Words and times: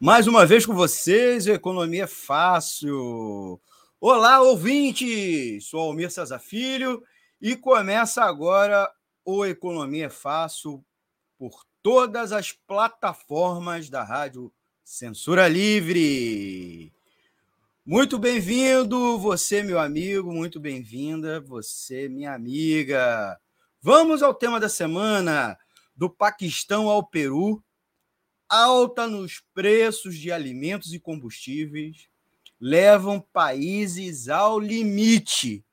Mais 0.00 0.28
uma 0.28 0.46
vez 0.46 0.64
com 0.64 0.74
vocês, 0.74 1.48
Economia 1.48 2.06
Fácil. 2.06 3.60
Olá, 4.00 4.40
ouvintes! 4.40 5.66
Sou 5.66 5.80
Almir 5.80 6.08
César 6.08 6.38
Filho 6.38 7.02
e 7.42 7.56
começa 7.56 8.22
agora 8.22 8.88
o 9.24 9.44
Economia 9.44 10.08
Fácil 10.08 10.84
por 11.36 11.64
todas 11.82 12.30
as 12.30 12.52
plataformas 12.52 13.90
da 13.90 14.04
Rádio 14.04 14.52
Censura 14.84 15.48
Livre. 15.48 16.92
Muito 17.84 18.20
bem-vindo, 18.20 19.18
você, 19.18 19.64
meu 19.64 19.80
amigo, 19.80 20.32
muito 20.32 20.60
bem-vinda, 20.60 21.40
você, 21.40 22.08
minha 22.08 22.34
amiga. 22.34 23.36
Vamos 23.82 24.22
ao 24.22 24.32
tema 24.32 24.60
da 24.60 24.68
semana: 24.68 25.58
do 25.96 26.08
Paquistão 26.08 26.88
ao 26.88 27.04
Peru 27.04 27.60
alta 28.48 29.06
nos 29.06 29.40
preços 29.52 30.16
de 30.16 30.32
alimentos 30.32 30.94
e 30.94 30.98
combustíveis 30.98 32.08
levam 32.60 33.20
países 33.20 34.28
ao 34.28 34.58
limite. 34.58 35.64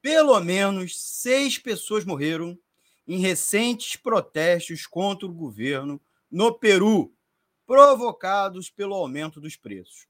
Pelo 0.00 0.40
menos 0.40 0.98
seis 1.00 1.58
pessoas 1.58 2.04
morreram 2.04 2.58
em 3.06 3.18
recentes 3.18 3.96
protestos 3.96 4.86
contra 4.86 5.26
o 5.26 5.32
governo 5.32 6.00
no 6.30 6.52
Peru, 6.52 7.12
provocados 7.66 8.70
pelo 8.70 8.94
aumento 8.94 9.40
dos 9.40 9.56
preços. 9.56 10.06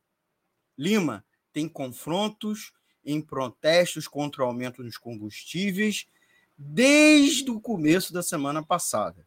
Lima 0.78 1.24
tem 1.52 1.68
confrontos 1.68 2.72
em 3.04 3.20
protestos 3.20 4.08
contra 4.08 4.42
o 4.42 4.46
aumento 4.46 4.82
dos 4.82 4.98
combustíveis 4.98 6.06
desde 6.56 7.50
o 7.50 7.60
começo 7.60 8.12
da 8.12 8.22
semana 8.22 8.62
passada. 8.62 9.25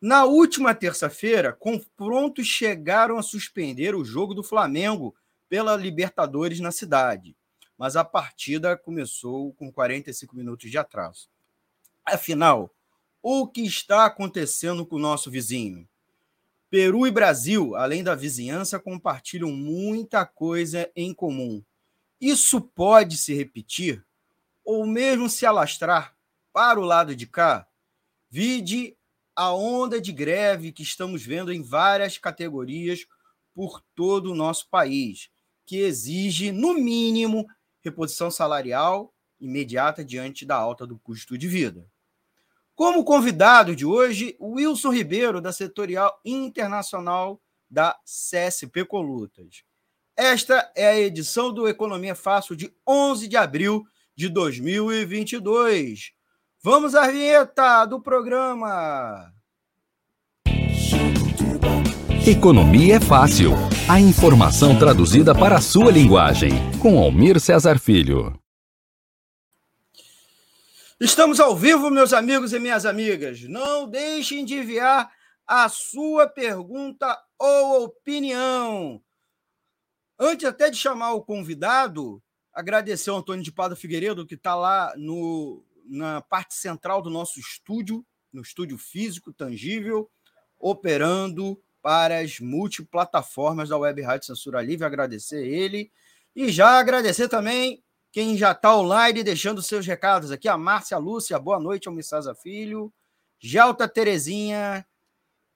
Na 0.00 0.24
última 0.24 0.74
terça-feira, 0.76 1.52
confrontos 1.52 2.46
chegaram 2.46 3.18
a 3.18 3.22
suspender 3.22 3.96
o 3.96 4.04
jogo 4.04 4.32
do 4.32 4.44
Flamengo 4.44 5.14
pela 5.48 5.74
Libertadores 5.76 6.60
na 6.60 6.70
cidade, 6.70 7.36
mas 7.76 7.96
a 7.96 8.04
partida 8.04 8.76
começou 8.76 9.52
com 9.54 9.72
45 9.72 10.36
minutos 10.36 10.70
de 10.70 10.78
atraso. 10.78 11.28
Afinal, 12.04 12.72
o 13.20 13.48
que 13.48 13.62
está 13.62 14.04
acontecendo 14.04 14.86
com 14.86 14.96
o 14.96 15.00
nosso 15.00 15.30
vizinho? 15.30 15.88
Peru 16.70 17.06
e 17.06 17.10
Brasil, 17.10 17.74
além 17.74 18.04
da 18.04 18.14
vizinhança, 18.14 18.78
compartilham 18.78 19.50
muita 19.50 20.24
coisa 20.24 20.88
em 20.94 21.12
comum. 21.12 21.62
Isso 22.20 22.60
pode 22.60 23.16
se 23.16 23.34
repetir 23.34 24.04
ou 24.64 24.86
mesmo 24.86 25.28
se 25.30 25.46
alastrar 25.46 26.14
para 26.52 26.78
o 26.78 26.84
lado 26.84 27.16
de 27.16 27.26
cá? 27.26 27.66
Vide 28.30 28.97
a 29.38 29.54
onda 29.54 30.00
de 30.00 30.10
greve 30.10 30.72
que 30.72 30.82
estamos 30.82 31.24
vendo 31.24 31.52
em 31.52 31.62
várias 31.62 32.18
categorias 32.18 33.06
por 33.54 33.80
todo 33.94 34.32
o 34.32 34.34
nosso 34.34 34.68
país, 34.68 35.30
que 35.64 35.76
exige, 35.76 36.50
no 36.50 36.74
mínimo, 36.74 37.46
reposição 37.80 38.32
salarial 38.32 39.14
imediata 39.40 40.04
diante 40.04 40.44
da 40.44 40.56
alta 40.56 40.84
do 40.84 40.98
custo 40.98 41.38
de 41.38 41.46
vida. 41.46 41.88
Como 42.74 43.04
convidado 43.04 43.76
de 43.76 43.86
hoje, 43.86 44.36
Wilson 44.40 44.92
Ribeiro, 44.92 45.40
da 45.40 45.52
Setorial 45.52 46.20
Internacional 46.24 47.40
da 47.70 47.96
CSP 48.04 48.86
Colutas. 48.86 49.62
Esta 50.16 50.68
é 50.74 50.88
a 50.88 50.98
edição 50.98 51.54
do 51.54 51.68
Economia 51.68 52.16
Fácil 52.16 52.56
de 52.56 52.74
11 52.84 53.28
de 53.28 53.36
abril 53.36 53.86
de 54.16 54.28
2022. 54.28 56.17
Vamos 56.60 56.96
à 56.96 57.06
vinheta 57.08 57.84
do 57.84 58.02
programa. 58.02 59.32
Economia 62.26 62.96
é 62.96 63.00
fácil. 63.00 63.52
A 63.88 64.00
informação 64.00 64.76
traduzida 64.76 65.32
para 65.32 65.58
a 65.58 65.60
sua 65.60 65.92
linguagem. 65.92 66.50
Com 66.82 66.98
Almir 66.98 67.38
Cesar 67.38 67.78
Filho. 67.78 68.36
Estamos 71.00 71.38
ao 71.38 71.56
vivo, 71.56 71.90
meus 71.90 72.12
amigos 72.12 72.52
e 72.52 72.58
minhas 72.58 72.84
amigas. 72.84 73.40
Não 73.42 73.88
deixem 73.88 74.44
de 74.44 74.56
enviar 74.56 75.12
a 75.46 75.68
sua 75.68 76.26
pergunta 76.26 77.16
ou 77.38 77.84
opinião. 77.84 79.00
Antes 80.18 80.44
até 80.44 80.68
de 80.70 80.76
chamar 80.76 81.12
o 81.12 81.22
convidado, 81.22 82.20
agradecer 82.52 83.10
ao 83.10 83.18
Antônio 83.18 83.44
de 83.44 83.52
Pada 83.52 83.76
Figueiredo, 83.76 84.26
que 84.26 84.34
está 84.34 84.56
lá 84.56 84.92
no, 84.96 85.62
na 85.88 86.20
parte 86.20 86.54
central 86.54 87.02
do 87.02 87.10
nosso 87.10 87.40
estúdio, 87.40 88.04
no 88.32 88.42
estúdio 88.42 88.76
físico, 88.76 89.32
tangível, 89.32 90.10
operando 90.58 91.60
para 91.80 92.20
as 92.20 92.40
multiplataformas 92.40 93.68
da 93.68 93.78
Web 93.78 94.02
Rádio 94.02 94.26
Censura 94.26 94.60
Livre. 94.60 94.84
Agradecer 94.84 95.46
ele. 95.46 95.90
E 96.34 96.50
já 96.50 96.78
agradecer 96.78 97.28
também 97.28 97.82
quem 98.12 98.36
já 98.36 98.52
está 98.52 98.76
online 98.76 99.22
deixando 99.22 99.62
seus 99.62 99.86
recados 99.86 100.30
aqui. 100.30 100.48
A 100.48 100.58
Márcia 100.58 100.98
Lúcia, 100.98 101.38
boa 101.38 101.58
noite, 101.58 101.88
Almissaza 101.88 102.34
Filho. 102.34 102.92
Gelta 103.40 103.88
Terezinha 103.88 104.84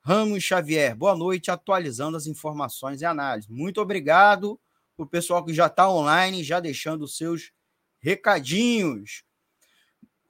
Ramos 0.04 0.42
Xavier, 0.42 0.96
boa 0.96 1.14
noite, 1.14 1.50
atualizando 1.50 2.16
as 2.16 2.26
informações 2.26 3.00
e 3.00 3.04
análises. 3.04 3.48
Muito 3.48 3.80
obrigado 3.80 4.58
para 4.96 5.04
o 5.04 5.08
pessoal 5.08 5.44
que 5.44 5.54
já 5.54 5.66
está 5.66 5.88
online, 5.88 6.42
já 6.42 6.58
deixando 6.58 7.06
seus 7.06 7.52
recadinhos. 8.00 9.22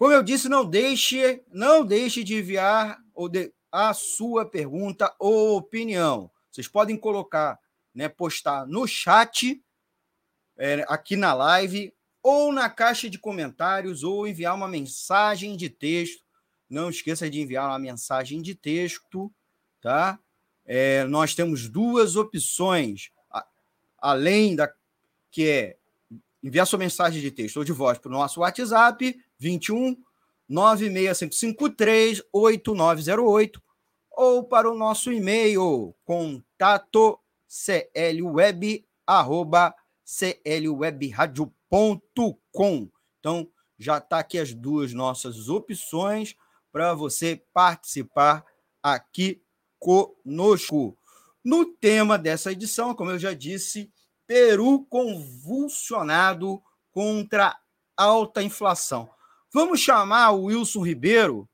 Como 0.03 0.13
eu 0.13 0.21
disse, 0.25 0.49
não 0.49 0.65
deixe, 0.65 1.45
não 1.53 1.87
deixe 1.87 2.25
de 2.25 2.35
enviar 2.35 3.01
a 3.71 3.95
sua 3.95 4.45
pergunta 4.45 5.15
ou 5.17 5.57
opinião. 5.57 6.29
Vocês 6.51 6.67
podem 6.67 6.97
colocar, 6.97 7.57
né, 7.95 8.09
postar 8.09 8.67
no 8.67 8.85
chat, 8.85 9.63
é, 10.59 10.85
aqui 10.89 11.15
na 11.15 11.33
live, 11.33 11.95
ou 12.21 12.53
na 12.53 12.69
caixa 12.69 13.09
de 13.09 13.17
comentários, 13.17 14.03
ou 14.03 14.27
enviar 14.27 14.57
uma 14.57 14.67
mensagem 14.67 15.57
de 15.57 15.71
texto. 15.71 16.25
Não 16.69 16.91
esqueça 16.91 17.31
de 17.31 17.41
enviar 17.41 17.69
uma 17.69 17.79
mensagem 17.79 18.43
de 18.43 18.57
texto, 18.57 19.33
tá? 19.81 20.19
É, 20.65 21.05
nós 21.05 21.33
temos 21.33 21.69
duas 21.69 22.17
opções, 22.17 23.13
além 24.01 24.57
da 24.57 24.69
que 25.31 25.49
é 25.49 25.77
enviar 26.43 26.67
sua 26.67 26.79
mensagem 26.81 27.21
de 27.21 27.31
texto 27.31 27.59
ou 27.59 27.65
de 27.65 27.71
voz 27.71 27.99
para 27.99 28.09
o 28.09 28.13
nosso 28.13 28.41
WhatsApp, 28.41 29.17
21 29.43 29.97
96553 30.49 32.23
8908 32.33 33.61
ou 34.11 34.45
para 34.45 34.71
o 34.71 34.77
nosso 34.77 35.13
e-mail 35.13 35.95
contato 36.05 37.19
clweb 37.93 38.87
arroba 39.07 39.75
clwebradio.com. 40.45 42.91
Então 43.19 43.49
já 43.79 43.99
está 43.99 44.21
aqui 44.21 44.39
as 44.39 44.55
duas 44.55 44.93
nossas 44.93 45.49
opções 45.49 46.37
para 46.71 46.95
você 46.95 47.43
participar 47.53 48.45
aqui 48.83 49.43
conosco. 49.79 50.97
No 51.45 51.65
tema 51.65 52.17
dessa 52.17 52.53
edição, 52.53 52.95
como 52.95 53.11
eu 53.11 53.19
já 53.19 53.35
disse, 53.35 53.93
Peru 54.27 54.87
convulsionado 54.89 56.63
contra 56.93 57.59
alta 57.97 58.43
inflação. 58.43 59.11
Vamos 59.53 59.81
chamar 59.81 60.31
o 60.31 60.45
Wilson 60.45 60.83
Ribeiro, 60.83 61.47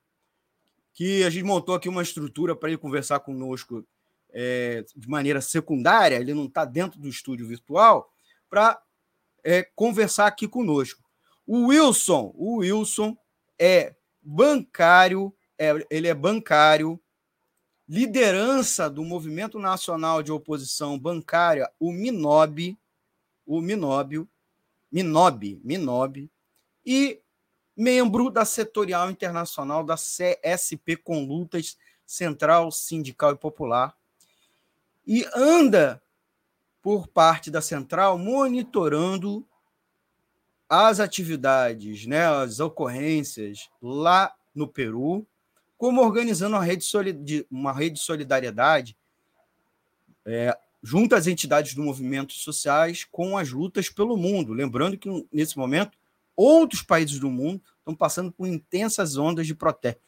que 0.94 1.24
a 1.24 1.30
gente 1.30 1.42
montou 1.42 1.74
aqui 1.74 1.88
uma 1.88 2.02
estrutura 2.02 2.54
para 2.54 2.68
ele 2.68 2.78
conversar 2.78 3.18
conosco 3.18 3.84
é, 4.30 4.84
de 4.94 5.08
maneira 5.08 5.40
secundária, 5.40 6.14
ele 6.14 6.32
não 6.32 6.44
está 6.44 6.64
dentro 6.64 7.00
do 7.00 7.08
estúdio 7.08 7.48
virtual, 7.48 8.08
para 8.48 8.80
é, 9.42 9.64
conversar 9.74 10.28
aqui 10.28 10.46
conosco. 10.46 11.02
O 11.44 11.66
Wilson, 11.66 12.32
o 12.36 12.58
Wilson 12.58 13.16
é 13.58 13.96
bancário, 14.22 15.34
é, 15.58 15.74
ele 15.90 16.06
é 16.06 16.14
bancário, 16.14 17.00
liderança 17.88 18.88
do 18.88 19.02
Movimento 19.02 19.58
Nacional 19.58 20.22
de 20.22 20.30
Oposição 20.30 20.96
Bancária, 20.96 21.68
o 21.80 21.90
Minob, 21.90 22.78
o 23.44 23.60
Minóbio, 23.60 24.28
Minob, 24.92 25.60
Minob, 25.64 26.30
e 26.86 27.20
membro 27.78 28.28
da 28.28 28.44
Setorial 28.44 29.08
Internacional 29.08 29.84
da 29.84 29.94
CSP 29.94 30.96
com 30.96 31.24
Lutas 31.24 31.78
Central 32.04 32.72
Sindical 32.72 33.32
e 33.32 33.36
Popular, 33.36 33.96
e 35.06 35.24
anda 35.32 36.02
por 36.82 37.06
parte 37.06 37.50
da 37.50 37.60
central, 37.60 38.18
monitorando 38.18 39.46
as 40.68 41.00
atividades, 41.00 42.04
né, 42.06 42.26
as 42.26 42.60
ocorrências 42.60 43.70
lá 43.80 44.34
no 44.54 44.66
Peru, 44.66 45.26
como 45.76 46.02
organizando 46.02 46.56
uma 46.56 46.64
rede, 46.64 46.86
uma 47.50 47.72
rede 47.72 47.96
de 47.96 48.00
solidariedade 48.00 48.96
é, 50.26 50.56
junto 50.82 51.14
às 51.14 51.26
entidades 51.26 51.74
do 51.74 51.82
movimento 51.82 52.32
sociais 52.32 53.04
com 53.04 53.36
as 53.36 53.50
lutas 53.50 53.88
pelo 53.88 54.16
mundo. 54.16 54.52
Lembrando 54.52 54.98
que, 54.98 55.08
nesse 55.32 55.56
momento, 55.56 55.97
outros 56.38 56.82
países 56.82 57.18
do 57.18 57.28
mundo 57.28 57.60
estão 57.80 57.92
passando 57.92 58.30
por 58.30 58.46
intensas 58.46 59.16
ondas 59.16 59.44
de 59.44 59.56
protesto. 59.56 60.00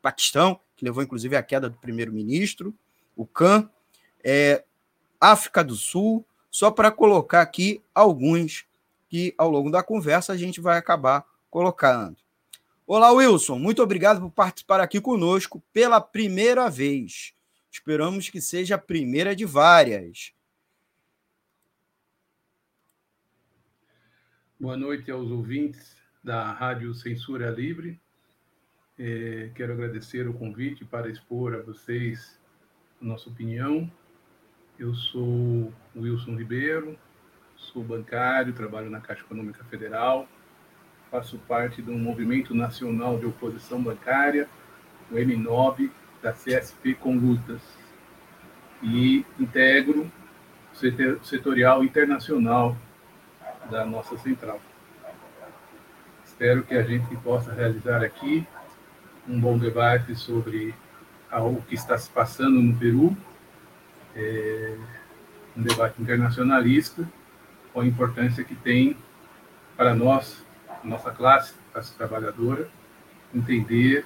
Paquistão, 0.00 0.58
que 0.74 0.84
levou 0.84 1.02
inclusive 1.02 1.36
à 1.36 1.42
queda 1.42 1.68
do 1.68 1.76
primeiro-ministro, 1.76 2.74
o 3.14 3.26
CAN, 3.26 3.68
é, 4.24 4.64
África 5.20 5.62
do 5.62 5.74
Sul, 5.74 6.24
só 6.50 6.70
para 6.70 6.90
colocar 6.90 7.42
aqui 7.42 7.82
alguns 7.94 8.64
que 9.10 9.34
ao 9.36 9.50
longo 9.50 9.70
da 9.70 9.82
conversa 9.82 10.32
a 10.32 10.36
gente 10.36 10.60
vai 10.60 10.78
acabar 10.78 11.26
colocando. 11.50 12.16
Olá, 12.86 13.12
Wilson, 13.12 13.58
muito 13.58 13.82
obrigado 13.82 14.20
por 14.20 14.30
participar 14.30 14.80
aqui 14.80 15.00
conosco 15.00 15.62
pela 15.72 16.00
primeira 16.00 16.70
vez. 16.70 17.34
Esperamos 17.70 18.30
que 18.30 18.40
seja 18.40 18.76
a 18.76 18.78
primeira 18.78 19.36
de 19.36 19.44
várias. 19.44 20.32
Boa 24.60 24.76
noite 24.76 25.10
aos 25.10 25.30
ouvintes 25.30 25.96
da 26.22 26.52
Rádio 26.52 26.92
Censura 26.92 27.48
Livre. 27.48 27.98
É, 28.98 29.48
quero 29.54 29.72
agradecer 29.72 30.28
o 30.28 30.34
convite 30.34 30.84
para 30.84 31.08
expor 31.08 31.54
a 31.54 31.62
vocês 31.62 32.38
a 33.00 33.04
nossa 33.06 33.30
opinião. 33.30 33.90
Eu 34.78 34.94
sou 34.94 35.72
Wilson 35.96 36.36
Ribeiro, 36.36 36.98
sou 37.56 37.82
bancário, 37.82 38.52
trabalho 38.52 38.90
na 38.90 39.00
Caixa 39.00 39.22
Econômica 39.22 39.64
Federal, 39.64 40.28
faço 41.10 41.38
parte 41.48 41.80
do 41.80 41.92
Movimento 41.92 42.54
Nacional 42.54 43.18
de 43.18 43.24
Oposição 43.24 43.82
Bancária, 43.82 44.46
o 45.10 45.14
M9, 45.14 45.90
da 46.20 46.34
CSP 46.34 46.96
com 46.96 47.16
lutas 47.16 47.62
e 48.82 49.24
integro 49.38 50.12
o 50.70 51.24
setorial 51.24 51.82
internacional 51.82 52.76
da 53.70 53.86
nossa 53.86 54.18
central. 54.18 54.60
Espero 56.24 56.62
que 56.62 56.74
a 56.74 56.82
gente 56.82 57.14
possa 57.18 57.52
realizar 57.52 58.02
aqui 58.02 58.46
um 59.28 59.40
bom 59.40 59.56
debate 59.56 60.14
sobre 60.16 60.74
o 61.30 61.62
que 61.62 61.74
está 61.74 61.96
se 61.96 62.10
passando 62.10 62.60
no 62.60 62.76
Peru, 62.76 63.16
é, 64.16 64.76
um 65.56 65.62
debate 65.62 66.02
internacionalista, 66.02 67.08
com 67.72 67.80
a 67.80 67.86
importância 67.86 68.42
que 68.42 68.54
tem 68.54 68.96
para 69.76 69.94
nós, 69.94 70.44
nossa 70.82 71.12
classe, 71.12 71.54
classe 71.72 71.94
trabalhadora, 71.94 72.68
entender 73.32 74.04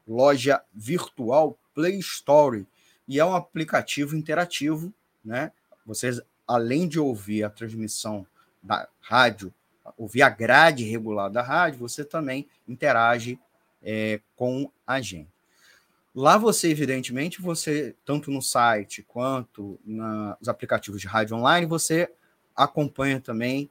loja 0.06 0.62
virtual 0.72 1.58
Play 1.74 1.98
Store. 1.98 2.64
E 3.08 3.18
é 3.18 3.24
um 3.24 3.34
aplicativo 3.34 4.16
interativo, 4.16 4.92
né? 5.24 5.50
Vocês, 5.84 6.20
além 6.46 6.86
de 6.86 7.00
ouvir 7.00 7.42
a 7.42 7.50
transmissão 7.50 8.24
da 8.62 8.88
rádio, 9.00 9.52
ouvir 9.96 10.22
a 10.22 10.28
grade 10.28 10.84
regular 10.84 11.30
da 11.30 11.42
rádio, 11.42 11.78
você 11.78 12.04
também 12.04 12.46
interage 12.66 13.38
é, 13.82 14.20
com 14.36 14.70
a 14.86 15.00
gente. 15.00 15.28
Lá 16.14 16.36
você, 16.36 16.68
evidentemente, 16.68 17.40
você, 17.40 17.94
tanto 18.04 18.30
no 18.30 18.42
site 18.42 19.04
quanto 19.06 19.78
nos 19.84 20.48
aplicativos 20.48 21.00
de 21.00 21.06
rádio 21.06 21.36
online, 21.36 21.66
você 21.66 22.10
acompanha 22.56 23.20
também, 23.20 23.70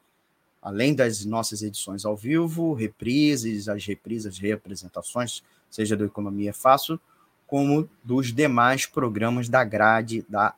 além 0.62 0.96
das 0.96 1.26
nossas 1.26 1.62
edições 1.62 2.06
ao 2.06 2.16
vivo, 2.16 2.74
reprises, 2.74 3.68
as 3.68 3.86
reprises, 3.86 4.38
reapresentações 4.38 5.44
seja 5.70 5.96
do 5.96 6.06
Economia 6.06 6.54
Fácil, 6.54 7.00
como 7.46 7.90
dos 8.04 8.34
demais 8.34 8.86
programas 8.86 9.48
da 9.48 9.64
grade 9.64 10.26
da 10.28 10.54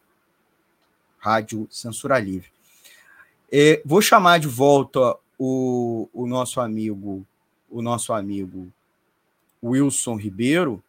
Rádio 1.17 1.67
Censura 1.69 2.19
Livre. 2.19 2.51
É, 3.51 3.81
vou 3.83 4.01
chamar 4.01 4.39
de 4.39 4.47
volta 4.47 5.15
o, 5.37 6.07
o 6.13 6.27
nosso 6.27 6.59
amigo, 6.59 7.25
o 7.69 7.81
nosso 7.81 8.13
amigo 8.13 8.71
Wilson 9.63 10.15
Ribeiro, 10.15 10.83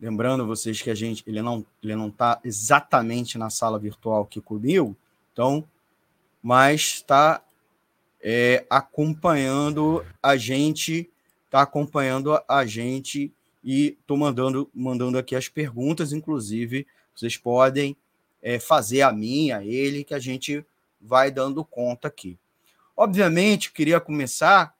lembrando 0.00 0.46
vocês 0.46 0.82
que 0.82 0.90
a 0.90 0.94
gente 0.94 1.22
ele 1.26 1.40
não 1.40 1.64
ele 1.82 1.96
não 1.96 2.08
está 2.08 2.40
exatamente 2.44 3.38
na 3.38 3.48
sala 3.48 3.78
virtual 3.78 4.22
aqui 4.22 4.40
comigo, 4.40 4.96
então, 5.32 5.64
mas 6.42 6.80
está 6.80 7.42
é, 8.20 8.66
acompanhando 8.68 10.04
a 10.22 10.36
gente, 10.36 11.10
está 11.46 11.62
acompanhando 11.62 12.38
a 12.48 12.66
gente 12.66 13.32
e 13.62 13.96
estou 13.98 14.16
mandando, 14.16 14.68
mandando 14.74 15.16
aqui 15.16 15.34
as 15.34 15.48
perguntas, 15.48 16.12
inclusive, 16.12 16.86
vocês 17.14 17.36
podem 17.36 17.96
é, 18.42 18.58
fazer 18.58 19.00
a 19.00 19.12
minha, 19.12 19.58
a 19.58 19.64
ele, 19.64 20.04
que 20.04 20.12
a 20.12 20.18
gente 20.18 20.64
vai 21.04 21.30
dando 21.30 21.64
conta 21.64 22.08
aqui. 22.08 22.38
Obviamente, 22.96 23.72
queria 23.72 24.00
começar 24.00 24.74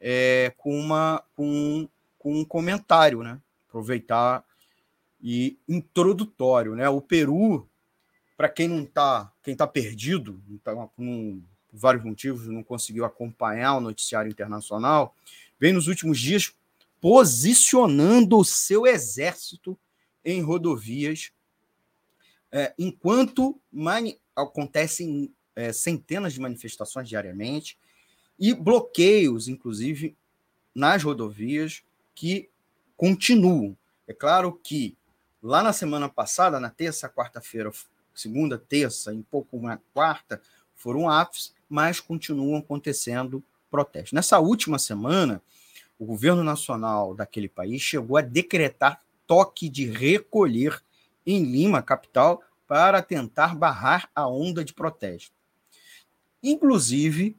é, 0.00 0.52
com, 0.56 0.78
uma, 0.78 1.22
com, 1.34 1.86
com 2.18 2.40
um 2.40 2.44
comentário, 2.44 3.22
né? 3.22 3.38
Aproveitar 3.68 4.44
e 5.20 5.58
introdutório, 5.68 6.74
né? 6.74 6.88
O 6.88 7.00
Peru, 7.00 7.68
para 8.36 8.48
quem 8.48 8.68
não 8.68 8.84
está, 8.84 9.30
quem 9.42 9.52
está 9.52 9.66
perdido, 9.66 10.40
tá, 10.64 10.74
com 10.96 11.42
vários 11.72 12.04
motivos, 12.04 12.46
não 12.46 12.62
conseguiu 12.62 13.04
acompanhar 13.04 13.74
o 13.74 13.80
noticiário 13.80 14.30
internacional, 14.30 15.14
vem 15.60 15.72
nos 15.72 15.88
últimos 15.88 16.18
dias 16.18 16.54
posicionando 17.00 18.38
o 18.38 18.44
seu 18.44 18.86
exército 18.86 19.78
em 20.24 20.40
rodovias, 20.40 21.30
é, 22.50 22.72
enquanto 22.78 23.60
acontecem 24.34 25.34
é, 25.56 25.72
centenas 25.72 26.34
de 26.34 26.40
manifestações 26.40 27.08
diariamente 27.08 27.76
e 28.38 28.54
bloqueios, 28.54 29.48
inclusive, 29.48 30.14
nas 30.74 31.02
rodovias 31.02 31.82
que 32.14 32.48
continuam. 32.96 33.76
É 34.06 34.12
claro 34.12 34.52
que 34.62 34.96
lá 35.42 35.62
na 35.62 35.72
semana 35.72 36.08
passada, 36.08 36.60
na 36.60 36.70
terça, 36.70 37.08
quarta-feira, 37.08 37.72
segunda, 38.14 38.56
terça, 38.58 39.12
em 39.12 39.22
pouco 39.22 39.56
uma 39.56 39.82
quarta, 39.92 40.40
foram 40.74 41.08
atos 41.08 41.56
mas 41.68 42.00
continuam 42.00 42.56
acontecendo 42.56 43.42
protestos. 43.70 44.12
Nessa 44.12 44.38
última 44.38 44.78
semana, 44.78 45.42
o 45.98 46.04
governo 46.04 46.44
nacional 46.44 47.14
daquele 47.14 47.48
país 47.48 47.82
chegou 47.82 48.16
a 48.16 48.22
decretar 48.22 49.00
toque 49.26 49.68
de 49.68 49.86
recolher 49.86 50.80
em 51.26 51.42
Lima, 51.42 51.82
capital, 51.82 52.42
para 52.68 53.02
tentar 53.02 53.54
barrar 53.54 54.08
a 54.14 54.28
onda 54.28 54.64
de 54.64 54.72
protesto. 54.72 55.35
Inclusive, 56.48 57.36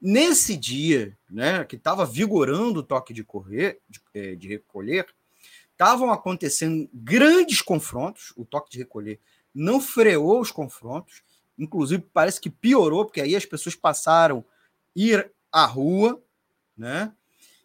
nesse 0.00 0.56
dia, 0.56 1.18
né, 1.28 1.64
que 1.64 1.74
estava 1.74 2.06
vigorando 2.06 2.78
o 2.78 2.82
toque 2.84 3.12
de, 3.12 3.24
correr, 3.24 3.80
de, 3.88 4.00
é, 4.14 4.36
de 4.36 4.46
recolher, 4.46 5.12
estavam 5.72 6.12
acontecendo 6.12 6.88
grandes 6.94 7.60
confrontos. 7.60 8.32
O 8.36 8.44
toque 8.44 8.70
de 8.70 8.78
recolher 8.78 9.18
não 9.52 9.80
freou 9.80 10.40
os 10.40 10.52
confrontos, 10.52 11.24
inclusive 11.58 12.06
parece 12.12 12.40
que 12.40 12.48
piorou, 12.48 13.04
porque 13.04 13.20
aí 13.20 13.34
as 13.34 13.44
pessoas 13.44 13.74
passaram 13.74 14.44
ir 14.94 15.32
à 15.50 15.66
rua, 15.66 16.22
né? 16.78 17.12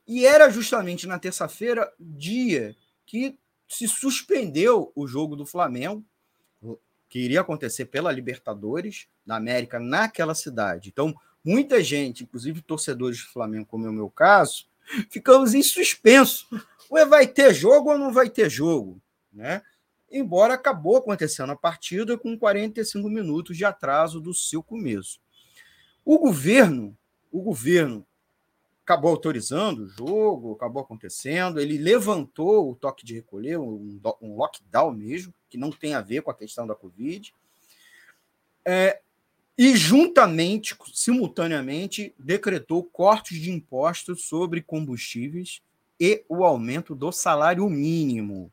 E 0.07 0.25
era 0.25 0.49
justamente 0.49 1.05
na 1.05 1.19
terça-feira, 1.19 1.93
dia 1.99 2.75
que 3.05 3.37
se 3.67 3.87
suspendeu 3.87 4.91
o 4.95 5.05
jogo 5.05 5.35
do 5.35 5.45
Flamengo, 5.45 6.03
que 7.09 7.19
iria 7.19 7.41
acontecer 7.41 7.85
pela 7.85 8.11
Libertadores 8.11 9.07
da 9.25 9.35
América 9.35 9.79
naquela 9.79 10.35
cidade. 10.35 10.89
Então, 10.89 11.13
muita 11.43 11.83
gente, 11.83 12.23
inclusive 12.23 12.61
torcedores 12.61 13.17
do 13.19 13.31
Flamengo, 13.31 13.65
como 13.65 13.87
é 13.87 13.89
o 13.89 13.93
meu 13.93 14.09
caso, 14.09 14.67
ficamos 15.09 15.55
em 15.55 15.63
suspenso. 15.63 16.47
Ué, 16.91 17.05
vai 17.05 17.27
ter 17.27 17.53
jogo 17.53 17.91
ou 17.91 17.97
não 17.97 18.13
vai 18.13 18.29
ter 18.29 18.49
jogo? 18.49 19.01
Né? 19.33 19.63
Embora 20.11 20.53
acabou 20.53 20.97
acontecendo 20.97 21.51
a 21.51 21.55
partida 21.55 22.17
com 22.17 22.37
45 22.37 23.09
minutos 23.09 23.57
de 23.57 23.65
atraso 23.65 24.21
do 24.21 24.33
seu 24.33 24.61
começo. 24.61 25.19
O 26.05 26.17
governo, 26.17 26.97
o 27.31 27.41
governo 27.41 28.05
acabou 28.89 29.11
autorizando 29.11 29.83
o 29.83 29.87
jogo, 29.87 30.53
acabou 30.53 30.81
acontecendo, 30.81 31.59
ele 31.59 31.77
levantou 31.77 32.71
o 32.71 32.75
toque 32.75 33.05
de 33.05 33.13
recolher, 33.13 33.59
um, 33.59 34.01
um 34.19 34.35
lockdown 34.35 34.91
mesmo, 34.91 35.31
que 35.47 35.59
não 35.59 35.69
tem 35.71 35.93
a 35.93 36.01
ver 36.01 36.23
com 36.23 36.31
a 36.31 36.35
questão 36.35 36.65
da 36.65 36.73
Covid. 36.73 37.31
É, 38.65 38.99
e 39.55 39.75
juntamente, 39.75 40.75
simultaneamente, 40.91 42.15
decretou 42.17 42.83
cortes 42.83 43.39
de 43.39 43.51
impostos 43.51 44.23
sobre 44.23 44.59
combustíveis 44.59 45.61
e 45.99 46.25
o 46.27 46.43
aumento 46.43 46.95
do 46.95 47.11
salário 47.11 47.69
mínimo. 47.69 48.51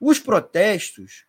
Os 0.00 0.20
protestos 0.20 1.24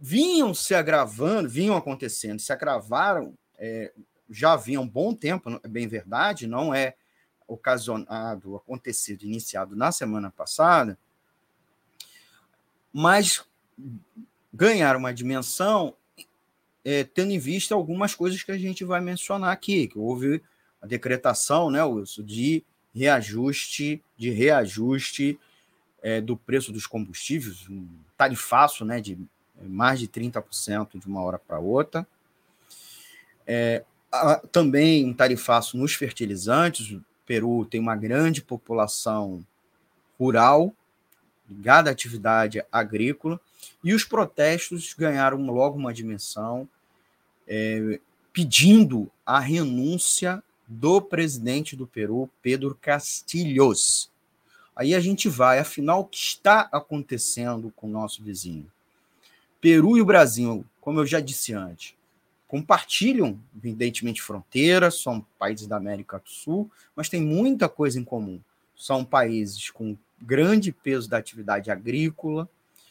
vinham 0.00 0.52
se 0.52 0.74
agravando, 0.74 1.48
vinham 1.48 1.76
acontecendo, 1.76 2.40
se 2.40 2.52
agravaram 2.52 3.38
é, 3.56 3.92
já 4.28 4.52
havia 4.52 4.80
um 4.80 4.88
bom 4.88 5.14
tempo, 5.14 5.60
é 5.62 5.68
bem 5.68 5.86
verdade, 5.86 6.46
não 6.46 6.74
é 6.74 6.94
ocasionado, 7.46 8.56
acontecido, 8.56 9.22
iniciado 9.22 9.76
na 9.76 9.92
semana 9.92 10.30
passada, 10.30 10.98
mas 12.92 13.44
ganhar 14.52 14.96
uma 14.96 15.12
dimensão 15.12 15.94
é, 16.84 17.04
tendo 17.04 17.32
em 17.32 17.38
vista 17.38 17.74
algumas 17.74 18.14
coisas 18.14 18.42
que 18.42 18.52
a 18.52 18.58
gente 18.58 18.84
vai 18.84 19.00
mencionar 19.00 19.52
aqui, 19.52 19.88
que 19.88 19.98
houve 19.98 20.42
a 20.80 20.86
decretação, 20.86 21.70
né, 21.70 21.82
Wilson, 21.82 22.22
de 22.22 22.64
reajuste, 22.94 24.02
de 24.16 24.30
reajuste 24.30 25.38
é, 26.00 26.20
do 26.20 26.36
preço 26.36 26.72
dos 26.72 26.86
combustíveis, 26.86 27.68
um 27.68 27.88
tarifaço 28.16 28.84
né, 28.84 29.00
de 29.00 29.18
mais 29.60 29.98
de 29.98 30.06
30% 30.06 30.98
de 30.98 31.06
uma 31.06 31.22
hora 31.22 31.38
para 31.38 31.58
outra. 31.58 32.06
É, 33.46 33.84
também 34.52 35.04
um 35.04 35.12
tarifaço 35.12 35.76
nos 35.76 35.94
fertilizantes. 35.94 36.90
O 36.90 37.04
Peru 37.26 37.64
tem 37.64 37.80
uma 37.80 37.96
grande 37.96 38.42
população 38.42 39.44
rural 40.18 40.72
ligada 41.48 41.90
à 41.90 41.92
atividade 41.92 42.62
agrícola 42.72 43.40
e 43.82 43.94
os 43.94 44.04
protestos 44.04 44.94
ganharam 44.94 45.44
logo 45.46 45.78
uma 45.78 45.94
dimensão 45.94 46.68
é, 47.46 48.00
pedindo 48.32 49.10
a 49.24 49.38
renúncia 49.38 50.42
do 50.66 51.00
presidente 51.00 51.76
do 51.76 51.86
Peru, 51.86 52.28
Pedro 52.42 52.76
Castilhos. 52.80 54.10
Aí 54.74 54.94
a 54.94 55.00
gente 55.00 55.28
vai, 55.28 55.58
afinal, 55.58 56.00
o 56.00 56.04
que 56.04 56.18
está 56.18 56.68
acontecendo 56.72 57.72
com 57.74 57.86
o 57.86 57.90
nosso 57.90 58.22
vizinho? 58.22 58.70
Peru 59.60 59.96
e 59.96 60.02
o 60.02 60.04
Brasil, 60.04 60.64
como 60.80 61.00
eu 61.00 61.06
já 61.06 61.18
disse 61.20 61.54
antes, 61.54 61.94
compartilham, 62.46 63.38
evidentemente, 63.56 64.22
fronteiras, 64.22 65.00
são 65.00 65.24
países 65.38 65.66
da 65.66 65.76
América 65.76 66.18
do 66.18 66.28
Sul, 66.28 66.70
mas 66.94 67.08
tem 67.08 67.20
muita 67.20 67.68
coisa 67.68 67.98
em 67.98 68.04
comum. 68.04 68.40
São 68.76 69.04
países 69.04 69.70
com 69.70 69.96
grande 70.20 70.72
peso 70.72 71.08
da 71.08 71.18
atividade 71.18 71.70
agrícola, 71.70 72.48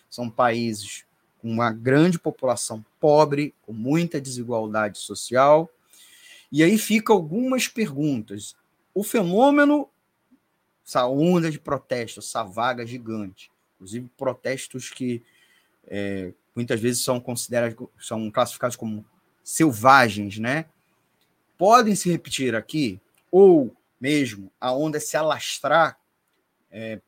são 0.09 0.29
países 0.29 1.05
com 1.39 1.49
uma 1.49 1.71
grande 1.71 2.19
população 2.19 2.83
pobre, 2.99 3.53
com 3.61 3.71
muita 3.71 4.19
desigualdade 4.19 4.97
social. 4.97 5.69
E 6.51 6.63
aí 6.63 6.77
fica 6.77 7.13
algumas 7.13 7.67
perguntas. 7.67 8.55
O 8.93 9.03
fenômeno, 9.03 9.87
essa 10.85 11.05
onda 11.07 11.51
de 11.51 11.59
protestos, 11.59 12.27
essa 12.27 12.43
vaga 12.43 12.85
gigante, 12.85 13.51
inclusive 13.75 14.09
protestos 14.17 14.89
que 14.89 15.21
é, 15.87 16.33
muitas 16.55 16.79
vezes 16.79 17.03
são 17.03 17.19
considerados, 17.19 17.87
são 17.99 18.31
classificados 18.31 18.75
como 18.75 19.05
selvagens, 19.45 20.39
né? 20.39 20.65
Podem 21.55 21.95
se 21.95 22.09
repetir 22.09 22.55
aqui, 22.55 22.99
ou 23.31 23.73
mesmo 24.01 24.51
a 24.59 24.73
onda 24.73 24.99
se 24.99 25.15
alastrar 25.15 25.97
é, 26.71 26.99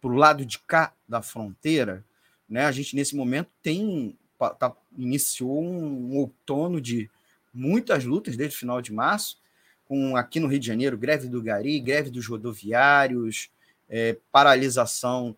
para 0.00 0.10
o 0.10 0.16
lado 0.16 0.44
de 0.44 0.58
cá 0.58 0.92
da 1.08 1.22
fronteira, 1.22 2.04
né? 2.48 2.66
A 2.66 2.72
gente 2.72 2.96
nesse 2.96 3.14
momento 3.14 3.48
tem 3.62 4.18
tá, 4.58 4.74
iniciou 4.98 5.62
um, 5.62 6.16
outono 6.16 6.80
de 6.80 7.08
muitas 7.52 8.04
lutas 8.04 8.36
desde 8.36 8.56
o 8.56 8.58
final 8.58 8.82
de 8.82 8.92
março, 8.92 9.38
com 9.86 10.16
aqui 10.16 10.40
no 10.40 10.48
Rio 10.48 10.58
de 10.58 10.66
Janeiro 10.66 10.98
greve 10.98 11.28
do 11.28 11.40
Gari, 11.40 11.78
greve 11.78 12.10
dos 12.10 12.26
rodoviários, 12.26 13.50
é, 13.88 14.16
paralisação 14.32 15.36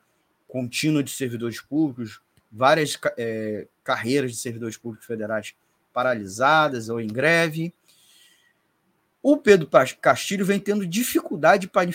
contínua 0.49 1.03
de 1.03 1.11
servidores 1.11 1.61
públicos, 1.61 2.23
várias 2.51 2.99
é, 3.19 3.67
carreiras 3.85 4.31
de 4.33 4.39
servidores 4.39 4.79
públicos 4.79 5.07
federais 5.07 5.55
paralisadas 5.97 6.91
ou 6.91 7.01
em 7.01 7.07
greve. 7.07 7.73
O 9.23 9.39
Pedro 9.39 9.67
Castilho 9.99 10.45
vem 10.45 10.61
tendo 10.61 10.87
dificuldade 10.87 11.67
para 11.69 11.89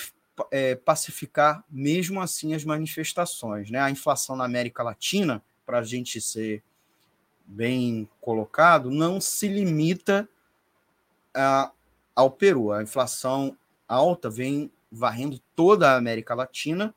é, 0.49 0.73
pacificar, 0.73 1.63
mesmo 1.69 2.19
assim, 2.19 2.55
as 2.55 2.65
manifestações. 2.65 3.69
Né? 3.69 3.79
A 3.79 3.91
inflação 3.91 4.35
na 4.35 4.43
América 4.43 4.81
Latina, 4.81 5.43
para 5.67 5.77
a 5.77 5.83
gente 5.83 6.19
ser 6.19 6.63
bem 7.45 8.09
colocado, 8.19 8.89
não 8.89 9.21
se 9.21 9.47
limita 9.47 10.27
a, 11.31 11.71
ao 12.15 12.31
Peru. 12.31 12.71
A 12.71 12.81
inflação 12.81 13.55
alta 13.87 14.31
vem 14.31 14.71
varrendo 14.91 15.39
toda 15.55 15.91
a 15.91 15.95
América 15.95 16.33
Latina 16.33 16.91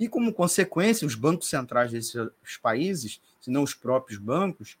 e, 0.00 0.08
como 0.08 0.32
consequência, 0.32 1.06
os 1.06 1.14
bancos 1.14 1.50
centrais 1.50 1.92
desses 1.92 2.56
países, 2.62 3.20
se 3.38 3.50
não 3.50 3.62
os 3.62 3.74
próprios 3.74 4.18
bancos, 4.18 4.78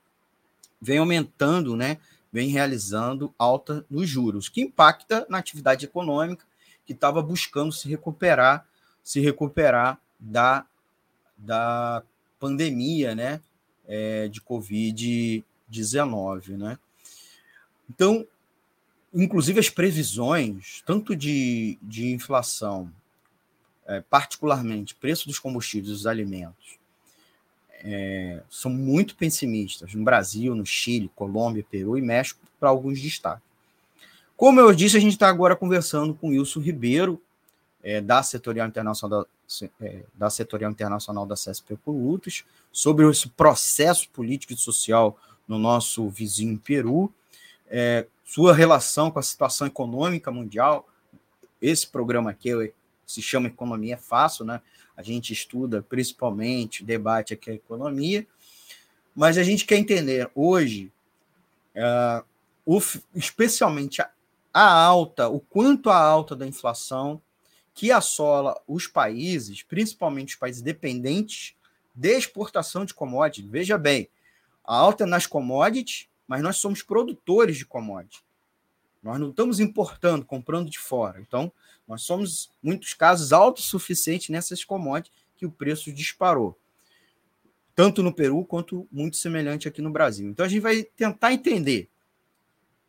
vem 0.80 0.98
aumentando, 0.98 1.76
né, 1.76 1.98
vem 2.32 2.48
realizando 2.48 3.34
alta 3.38 3.84
nos 3.90 4.08
juros, 4.08 4.48
que 4.48 4.60
impacta 4.60 5.26
na 5.28 5.38
atividade 5.38 5.84
econômica 5.84 6.46
que 6.86 6.92
estava 6.92 7.20
buscando 7.22 7.72
se 7.72 7.88
recuperar, 7.88 8.64
se 9.02 9.20
recuperar 9.20 10.00
da, 10.18 10.64
da 11.36 12.02
pandemia, 12.38 13.14
né, 13.14 13.40
é, 13.86 14.28
de 14.28 14.40
Covid-19, 14.40 16.56
né. 16.56 16.78
Então, 17.88 18.26
inclusive 19.12 19.60
as 19.60 19.70
previsões, 19.70 20.82
tanto 20.86 21.16
de, 21.16 21.78
de 21.82 22.12
inflação, 22.12 22.92
é, 23.86 24.02
particularmente 24.02 24.94
preço 24.94 25.26
dos 25.26 25.38
combustíveis 25.38 25.88
e 25.88 25.92
dos 25.92 26.06
alimentos, 26.06 26.78
é, 27.84 28.42
são 28.50 28.70
muito 28.70 29.16
pessimistas 29.16 29.94
no 29.94 30.04
Brasil, 30.04 30.54
no 30.54 30.66
Chile, 30.66 31.10
Colômbia, 31.14 31.64
Peru 31.68 31.96
e 31.96 32.02
México, 32.02 32.40
para 32.58 32.68
alguns 32.68 33.00
destaques. 33.00 33.46
Como 34.36 34.60
eu 34.60 34.72
disse, 34.72 34.96
a 34.96 35.00
gente 35.00 35.12
está 35.12 35.28
agora 35.28 35.56
conversando 35.56 36.14
com 36.14 36.28
Wilson 36.28 36.60
Ribeiro, 36.60 37.20
é, 37.82 38.00
da, 38.00 38.22
Setorial 38.22 38.68
Internacional 38.68 39.24
da, 39.24 39.66
é, 39.80 40.02
da 40.14 40.30
Setorial 40.30 40.70
Internacional 40.70 41.26
da 41.26 41.36
CESP 41.36 41.76
Colutos, 41.84 42.44
sobre 42.70 43.08
esse 43.08 43.28
processo 43.28 44.08
político 44.10 44.52
e 44.52 44.56
social 44.56 45.18
no 45.46 45.58
nosso 45.58 46.08
vizinho 46.08 46.58
Peru, 46.58 47.12
é, 47.68 48.06
sua 48.24 48.54
relação 48.54 49.10
com 49.10 49.18
a 49.18 49.22
situação 49.22 49.66
econômica 49.66 50.30
mundial. 50.30 50.86
Esse 51.60 51.86
programa 51.86 52.30
aqui 52.30 52.72
se 53.06 53.22
chama 53.22 53.48
Economia 53.48 53.96
Fácil, 53.96 54.44
né? 54.44 54.60
A 54.98 55.02
gente 55.04 55.32
estuda 55.32 55.80
principalmente, 55.80 56.84
debate 56.84 57.32
aqui 57.32 57.52
a 57.52 57.54
economia, 57.54 58.26
mas 59.14 59.38
a 59.38 59.44
gente 59.44 59.64
quer 59.64 59.76
entender 59.76 60.28
hoje 60.34 60.92
uh, 61.76 62.26
o, 62.66 62.82
especialmente 63.14 64.02
a, 64.02 64.10
a 64.52 64.68
alta, 64.68 65.28
o 65.28 65.38
quanto 65.38 65.88
a 65.88 65.96
alta 65.96 66.34
da 66.34 66.44
inflação 66.44 67.22
que 67.72 67.92
assola 67.92 68.60
os 68.66 68.88
países, 68.88 69.62
principalmente 69.62 70.30
os 70.30 70.34
países 70.34 70.62
dependentes 70.62 71.54
de 71.94 72.18
exportação 72.18 72.84
de 72.84 72.92
commodities. 72.92 73.48
Veja 73.48 73.78
bem, 73.78 74.08
a 74.64 74.74
alta 74.74 75.04
é 75.04 75.06
nas 75.06 75.28
commodities, 75.28 76.08
mas 76.26 76.42
nós 76.42 76.56
somos 76.56 76.82
produtores 76.82 77.56
de 77.56 77.64
commodities. 77.64 78.24
Nós 79.00 79.20
não 79.20 79.30
estamos 79.30 79.60
importando, 79.60 80.24
comprando 80.24 80.68
de 80.68 80.78
fora. 80.78 81.20
Então, 81.20 81.52
nós 81.88 82.02
somos, 82.02 82.50
muitos 82.62 82.92
casos, 82.92 83.32
autossuficientes 83.32 84.28
nessas 84.28 84.62
commodities 84.62 85.16
que 85.36 85.46
o 85.46 85.50
preço 85.50 85.90
disparou. 85.92 86.58
Tanto 87.74 88.02
no 88.02 88.12
Peru 88.12 88.44
quanto 88.44 88.86
muito 88.92 89.16
semelhante 89.16 89.66
aqui 89.66 89.80
no 89.80 89.90
Brasil. 89.90 90.28
Então, 90.28 90.44
a 90.44 90.48
gente 90.48 90.60
vai 90.60 90.82
tentar 90.82 91.32
entender 91.32 91.88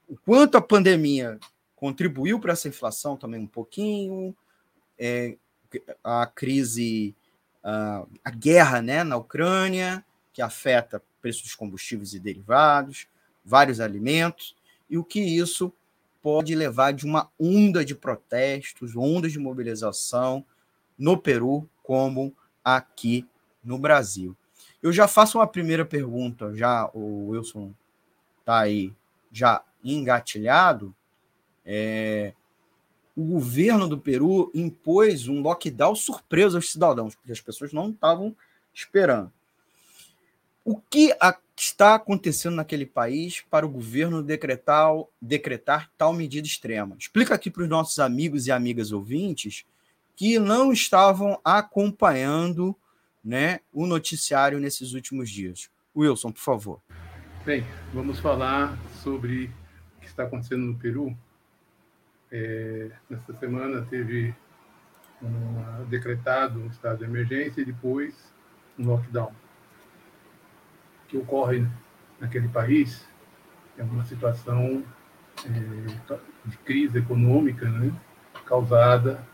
o 0.07 0.17
quanto 0.17 0.57
a 0.57 0.61
pandemia 0.61 1.39
contribuiu 1.75 2.39
para 2.39 2.53
essa 2.53 2.67
inflação 2.67 3.15
também 3.15 3.39
um 3.39 3.47
pouquinho, 3.47 4.35
é, 4.97 5.37
a 6.03 6.25
crise, 6.25 7.15
a, 7.63 8.05
a 8.25 8.31
guerra 8.31 8.81
né, 8.81 9.03
na 9.03 9.15
Ucrânia, 9.15 10.03
que 10.33 10.41
afeta 10.41 11.01
preços 11.21 11.43
dos 11.43 11.55
combustíveis 11.55 12.13
e 12.13 12.19
derivados, 12.19 13.07
vários 13.45 13.79
alimentos, 13.79 14.55
e 14.89 14.97
o 14.97 15.03
que 15.03 15.19
isso 15.19 15.71
pode 16.21 16.53
levar 16.55 16.91
de 16.91 17.05
uma 17.05 17.29
onda 17.39 17.83
de 17.83 17.95
protestos, 17.95 18.95
ondas 18.95 19.31
de 19.31 19.39
mobilização 19.39 20.45
no 20.97 21.17
Peru, 21.17 21.69
como 21.83 22.35
aqui 22.63 23.27
no 23.63 23.77
Brasil. 23.77 24.35
Eu 24.81 24.91
já 24.91 25.07
faço 25.07 25.37
uma 25.37 25.47
primeira 25.47 25.85
pergunta, 25.85 26.53
já 26.55 26.89
o 26.93 27.29
Wilson 27.29 27.73
está 28.39 28.59
aí 28.59 28.93
já 29.31 29.63
engatilhado. 29.83 30.95
É, 31.65 32.33
o 33.15 33.23
governo 33.23 33.87
do 33.87 33.97
Peru 33.97 34.49
impôs 34.53 35.27
um 35.27 35.41
lockdown 35.41 35.95
surpresa 35.95 36.57
aos 36.57 36.71
cidadãos, 36.71 37.15
porque 37.15 37.31
as 37.31 37.41
pessoas 37.41 37.73
não 37.73 37.89
estavam 37.89 38.35
esperando. 38.73 39.31
O 40.63 40.77
que 40.77 41.15
está 41.59 41.95
acontecendo 41.95 42.55
naquele 42.55 42.85
país 42.85 43.43
para 43.49 43.65
o 43.65 43.69
governo 43.69 44.23
decretar, 44.23 44.91
decretar 45.21 45.91
tal 45.97 46.13
medida 46.13 46.47
extrema? 46.47 46.95
Explica 46.97 47.35
aqui 47.35 47.51
para 47.51 47.63
os 47.63 47.69
nossos 47.69 47.99
amigos 47.99 48.47
e 48.47 48.51
amigas 48.51 48.91
ouvintes 48.91 49.65
que 50.15 50.39
não 50.39 50.71
estavam 50.71 51.39
acompanhando 51.43 52.75
né, 53.23 53.59
o 53.73 53.85
noticiário 53.85 54.59
nesses 54.59 54.93
últimos 54.93 55.29
dias. 55.29 55.69
Wilson, 55.95 56.31
por 56.31 56.41
favor. 56.41 56.81
Bem, 57.45 57.65
vamos 57.93 58.19
falar 58.19 58.77
sobre 59.03 59.51
o 59.97 60.01
que 60.01 60.07
está 60.07 60.23
acontecendo 60.23 60.65
no 60.65 60.75
Peru. 60.75 61.15
É, 62.31 62.91
nesta 63.09 63.33
semana 63.33 63.85
teve 63.89 64.33
um, 65.21 65.85
decretado 65.85 66.59
um 66.59 66.67
estado 66.67 66.99
de 66.99 67.05
emergência 67.05 67.61
e 67.61 67.65
depois 67.65 68.15
um 68.77 68.85
lockdown. 68.85 69.33
Que 71.09 71.17
ocorre 71.17 71.65
naquele 72.19 72.47
país 72.47 73.05
é 73.77 73.83
uma 73.83 74.05
situação 74.05 74.83
é, 75.45 76.09
de 76.45 76.57
crise 76.57 76.99
econômica, 76.99 77.67
né, 77.69 77.91
causada 78.45 79.25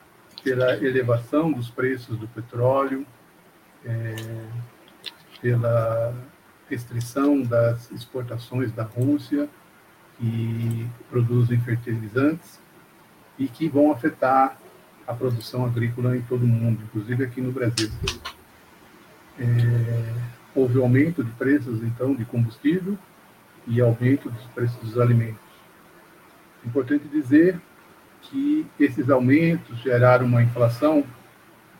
pela 0.43 0.75
elevação 0.77 1.51
dos 1.51 1.69
preços 1.69 2.17
do 2.17 2.27
petróleo, 2.27 3.05
é, 3.83 4.15
pela 5.41 6.13
restrição 6.69 7.41
das 7.41 7.91
exportações 7.91 8.71
da 8.71 8.83
Rússia, 8.83 9.49
que 10.17 10.87
produzem 11.09 11.59
fertilizantes, 11.59 12.59
e 13.37 13.47
que 13.47 13.67
vão 13.67 13.91
afetar 13.91 14.57
a 15.05 15.13
produção 15.13 15.65
agrícola 15.65 16.15
em 16.15 16.21
todo 16.21 16.43
o 16.43 16.47
mundo, 16.47 16.81
inclusive 16.83 17.23
aqui 17.23 17.41
no 17.41 17.51
Brasil. 17.51 17.91
É, 19.39 20.34
houve 20.55 20.79
aumento 20.79 21.23
de 21.23 21.31
preços, 21.31 21.83
então, 21.83 22.15
de 22.15 22.23
combustível 22.25 22.97
e 23.67 23.81
aumento 23.81 24.29
dos 24.29 24.43
preços 24.47 24.77
dos 24.77 24.99
alimentos. 24.99 25.43
Importante 26.65 27.07
dizer 27.07 27.59
que 28.21 28.65
esses 28.79 29.09
aumentos 29.09 29.77
geraram 29.79 30.25
uma 30.25 30.41
inflação, 30.41 31.03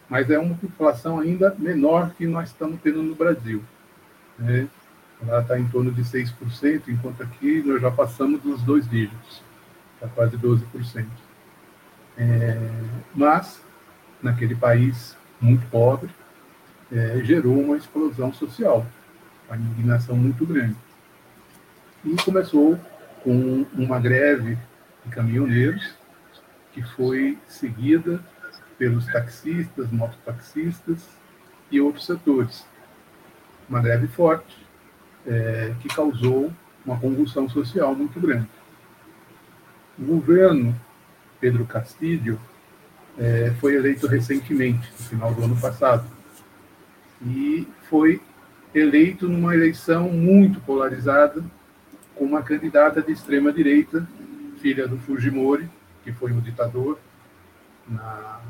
mas 0.10 0.30
é 0.30 0.38
uma 0.38 0.58
inflação 0.62 1.20
ainda 1.20 1.56
menor 1.58 2.12
que 2.12 2.28
nós 2.28 2.50
estamos 2.50 2.80
tendo 2.82 3.02
no 3.02 3.16
Brasil. 3.16 3.64
Né? 4.38 4.68
Lá 5.26 5.40
está 5.40 5.58
em 5.58 5.68
torno 5.68 5.92
de 5.92 6.04
6%, 6.04 6.90
enquanto 6.90 7.24
aqui 7.24 7.64
nós 7.66 7.82
já 7.82 7.90
passamos 7.90 8.42
dos 8.42 8.62
dois 8.62 8.88
dígitos, 8.88 9.42
está 9.96 10.08
quase 10.10 10.38
12%. 10.38 11.06
É, 12.18 12.58
mas, 13.16 13.62
naquele 14.22 14.56
país 14.56 15.18
muito 15.42 15.66
pobre, 15.68 16.10
é, 16.92 17.22
gerou 17.24 17.60
uma 17.60 17.78
explosão 17.78 18.34
social, 18.34 18.86
uma 19.48 19.58
indignação 19.58 20.16
muito 20.16 20.46
grande. 20.46 20.76
E 22.04 22.16
começou 22.24 22.80
com 23.24 23.66
uma 23.74 24.00
greve 24.00 24.58
de 25.04 25.12
caminhoneiros, 25.12 25.96
que 26.72 26.82
foi 26.82 27.38
seguida 27.48 28.20
pelos 28.78 29.06
taxistas, 29.08 29.90
mototaxistas 29.92 31.08
e 31.72 31.80
outros 31.80 32.06
setores. 32.06 32.66
Uma 33.68 33.82
greve 33.82 34.08
forte, 34.08 34.66
é, 35.26 35.74
que 35.80 35.88
causou 35.88 36.52
uma 36.86 37.00
convulsão 37.00 37.50
social 37.50 37.96
muito 37.96 38.20
grande. 38.20 38.48
O 39.98 40.04
governo 40.04 40.76
Pedro 41.40 41.66
Castilho, 41.66 42.40
é, 43.18 43.54
foi 43.60 43.76
eleito 43.76 44.08
recentemente, 44.08 44.92
no 45.00 45.06
final 45.06 45.34
do 45.34 45.44
ano 45.44 45.56
passado. 45.56 46.06
E 47.22 47.68
foi 47.90 48.22
eleito 48.74 49.28
numa 49.28 49.54
eleição 49.54 50.10
muito 50.10 50.60
polarizada, 50.62 51.44
com 52.16 52.26
uma 52.26 52.42
candidata 52.42 53.02
de 53.02 53.12
extrema-direita, 53.12 54.08
filha 54.60 54.88
do 54.88 54.98
Fujimori, 54.98 55.70
que 56.04 56.12
foi 56.12 56.32
um 56.32 56.40
ditador 56.40 57.00
na, 57.88 58.42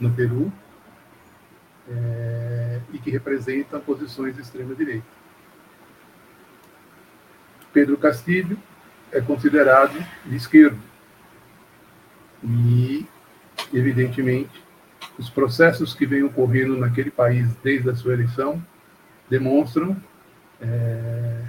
no 0.00 0.10
Peru, 0.12 0.52
é, 1.88 2.80
e 2.92 2.98
que 2.98 3.10
representa 3.10 3.78
posições 3.78 4.34
de 4.36 4.42
extrema-direita. 4.42 5.06
Pedro 7.72 7.96
Castilho 7.96 8.58
é 9.10 9.20
considerado 9.20 9.98
de 10.24 10.36
esquerda 10.36 10.78
e, 12.44 13.06
evidentemente, 13.72 14.62
os 15.18 15.28
processos 15.28 15.94
que 15.94 16.06
vêm 16.06 16.22
ocorrendo 16.22 16.76
naquele 16.76 17.10
país 17.10 17.54
desde 17.62 17.90
a 17.90 17.94
sua 17.94 18.14
eleição 18.14 18.64
demonstram 19.28 19.96
é, 20.60 21.42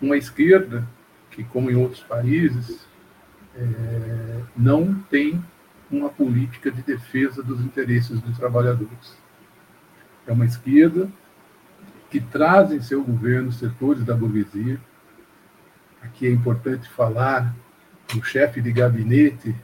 uma 0.00 0.16
esquerda 0.16 0.86
que, 1.30 1.44
como 1.44 1.70
em 1.70 1.76
outros 1.76 2.02
países, 2.02 2.86
é, 3.56 4.40
não 4.56 4.94
tem 5.10 5.42
uma 5.90 6.08
política 6.08 6.70
de 6.70 6.82
defesa 6.82 7.42
dos 7.42 7.60
interesses 7.60 8.20
dos 8.20 8.36
trabalhadores. 8.36 9.16
É 10.26 10.32
uma 10.32 10.44
esquerda 10.44 11.08
que 12.10 12.20
traz 12.20 12.72
em 12.72 12.80
seu 12.80 13.02
governo 13.02 13.52
setores 13.52 14.04
da 14.04 14.14
burguesia. 14.14 14.80
Aqui 16.02 16.26
é 16.26 16.30
importante 16.30 16.88
falar 16.88 17.54
do 18.12 18.22
chefe 18.22 18.60
de 18.60 18.72
gabinete 18.72 19.54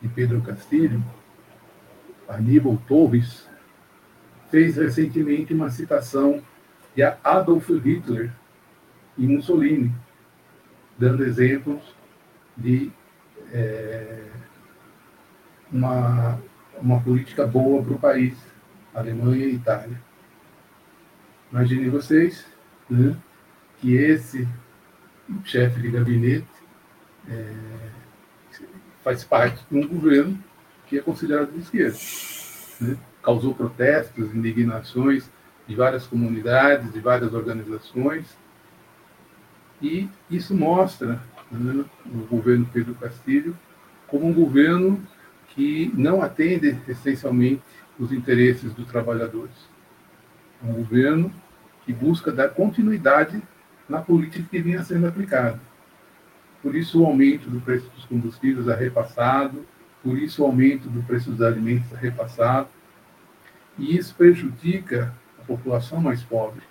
de 0.00 0.08
Pedro 0.08 0.40
Castilho, 0.40 1.02
Aníbal 2.28 2.78
Torres, 2.88 3.48
fez 4.50 4.76
recentemente 4.76 5.52
uma 5.52 5.70
citação 5.70 6.42
de 6.94 7.02
Adolf 7.02 7.68
Hitler 7.70 8.30
e 9.18 9.26
Mussolini, 9.26 9.92
dando 10.98 11.24
exemplos 11.24 11.82
de 12.56 12.90
é, 13.52 14.22
uma, 15.72 16.40
uma 16.80 17.00
política 17.00 17.46
boa 17.46 17.82
para 17.82 17.94
o 17.94 17.98
país, 17.98 18.36
Alemanha 18.94 19.46
e 19.46 19.54
Itália. 19.56 20.00
Imaginem 21.50 21.90
vocês 21.90 22.46
né, 22.88 23.16
que 23.78 23.94
esse 23.94 24.46
chefe 25.44 25.80
de 25.80 25.90
gabinete 25.90 26.46
é, 27.28 27.54
faz 29.02 29.24
parte 29.24 29.64
de 29.70 29.78
um 29.78 29.86
governo 29.86 30.38
que 30.86 30.98
é 30.98 31.02
considerado 31.02 31.52
de 31.52 31.60
esquerda. 31.60 31.96
Né? 32.80 32.96
Causou 33.22 33.54
protestos, 33.54 34.34
indignações 34.34 35.30
de 35.66 35.74
várias 35.74 36.06
comunidades, 36.06 36.92
de 36.92 37.00
várias 37.00 37.32
organizações, 37.32 38.36
e 39.80 40.08
isso 40.30 40.54
mostra 40.54 41.20
né, 41.50 41.84
o 42.06 42.18
governo 42.26 42.68
Pedro 42.72 42.94
Castilho 42.94 43.56
como 44.06 44.26
um 44.26 44.32
governo 44.32 45.02
que 45.48 45.92
não 45.94 46.22
atende 46.22 46.78
essencialmente 46.88 47.62
os 47.98 48.12
interesses 48.12 48.72
dos 48.72 48.86
trabalhadores. 48.86 49.54
Um 50.62 50.72
governo 50.72 51.32
que 51.84 51.92
busca 51.92 52.32
dar 52.32 52.48
continuidade 52.50 53.42
na 53.88 54.00
política 54.00 54.46
que 54.50 54.62
vinha 54.62 54.82
sendo 54.82 55.06
aplicada. 55.06 55.60
por 56.62 56.74
isso 56.74 57.02
o 57.02 57.06
aumento 57.06 57.50
do 57.50 57.60
preço 57.60 57.90
dos 57.90 58.06
combustíveis 58.06 58.68
é 58.68 58.74
repassado, 58.74 59.66
por 60.04 60.18
isso 60.18 60.42
o 60.42 60.46
aumento 60.46 60.88
do 60.90 61.02
preço 61.02 61.30
dos 61.30 61.40
alimentos 61.40 61.90
é 61.94 61.96
repassado, 61.96 62.68
e 63.78 63.96
isso 63.96 64.14
prejudica 64.14 65.12
a 65.40 65.42
população 65.44 66.00
mais 66.00 66.22
pobre, 66.22 66.62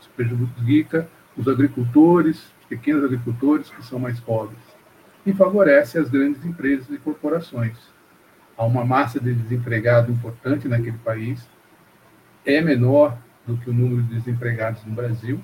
isso 0.00 0.10
prejudica 0.16 1.06
os 1.36 1.46
agricultores, 1.46 2.50
pequenos 2.68 3.04
agricultores 3.04 3.68
que 3.68 3.84
são 3.84 3.98
mais 3.98 4.18
pobres, 4.18 4.58
e 5.26 5.32
favorece 5.34 5.98
as 5.98 6.08
grandes 6.08 6.42
empresas 6.44 6.88
e 6.90 6.96
corporações. 6.96 7.76
Há 8.56 8.64
uma 8.64 8.84
massa 8.84 9.20
de 9.20 9.34
desempregado 9.34 10.10
importante 10.10 10.66
naquele 10.66 10.98
país, 10.98 11.46
é 12.46 12.62
menor 12.62 13.18
do 13.46 13.56
que 13.58 13.68
o 13.68 13.72
número 13.72 14.02
de 14.02 14.14
desempregados 14.14 14.84
no 14.84 14.94
Brasil, 14.94 15.38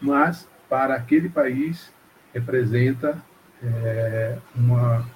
mas 0.00 0.48
para 0.68 0.94
aquele 0.96 1.28
país 1.28 1.92
representa 2.32 3.22
é, 3.62 4.36
uma, 4.56 5.06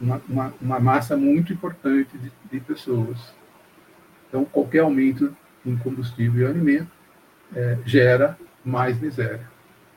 uma, 0.00 0.20
uma, 0.28 0.54
uma, 0.60 0.80
massa 0.80 1.16
muito 1.16 1.52
importante 1.52 2.16
de, 2.16 2.32
de, 2.50 2.60
pessoas. 2.60 3.34
Então, 4.28 4.44
qualquer 4.44 4.80
aumento 4.80 5.36
em 5.64 5.76
combustível 5.76 6.46
e 6.46 6.50
alimento 6.50 6.90
é, 7.54 7.78
gera 7.84 8.38
mais 8.64 9.00
miséria. 9.00 9.48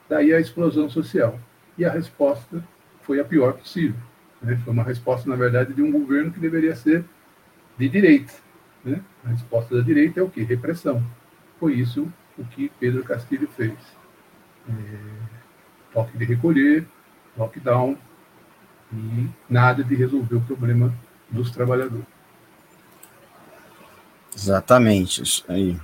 Daí 0.09 0.33
a 0.33 0.39
explosão 0.39 0.89
social. 0.89 1.39
E 1.77 1.85
a 1.85 1.91
resposta 1.91 2.63
foi 3.01 3.19
a 3.19 3.25
pior 3.25 3.53
possível. 3.53 3.95
Né? 4.41 4.59
Foi 4.63 4.73
uma 4.73 4.83
resposta, 4.83 5.29
na 5.29 5.35
verdade, 5.35 5.73
de 5.73 5.81
um 5.81 5.91
governo 5.91 6.31
que 6.31 6.39
deveria 6.39 6.75
ser 6.75 7.05
de 7.77 7.89
direita. 7.89 8.33
Né? 8.83 9.01
A 9.23 9.29
resposta 9.29 9.75
da 9.75 9.81
direita 9.81 10.19
é 10.19 10.23
o 10.23 10.29
quê? 10.29 10.43
Repressão. 10.43 11.03
Foi 11.59 11.73
isso 11.73 12.11
o 12.37 12.43
que 12.43 12.71
Pedro 12.79 13.03
Castilho 13.03 13.47
fez. 13.47 13.73
É, 14.67 14.73
toque 15.93 16.17
de 16.17 16.25
recolher, 16.25 16.85
lockdown, 17.37 17.97
e 18.93 19.29
nada 19.49 19.83
de 19.83 19.95
resolver 19.95 20.35
o 20.35 20.41
problema 20.41 20.93
dos 21.29 21.51
trabalhadores. 21.51 22.05
Exatamente, 24.35 25.21
isso 25.21 25.43
aí. 25.47 25.79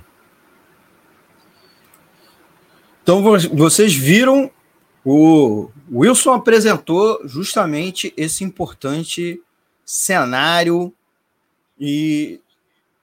Então 3.02 3.22
vocês 3.54 3.94
viram 3.94 4.50
o 5.04 5.70
Wilson 5.90 6.34
apresentou 6.34 7.26
justamente 7.26 8.12
esse 8.16 8.44
importante 8.44 9.42
cenário 9.84 10.92
e 11.78 12.40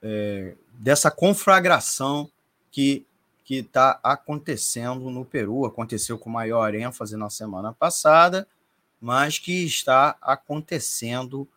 é, 0.00 0.54
dessa 0.78 1.10
conflagração 1.10 2.30
que 2.70 3.04
que 3.48 3.60
está 3.60 3.98
acontecendo 4.02 5.08
no 5.08 5.24
Peru, 5.24 5.64
aconteceu 5.64 6.18
com 6.18 6.28
maior 6.28 6.74
ênfase 6.74 7.16
na 7.16 7.30
semana 7.30 7.72
passada, 7.72 8.46
mas 9.00 9.38
que 9.38 9.64
está 9.64 10.16
acontecendo 10.20 11.48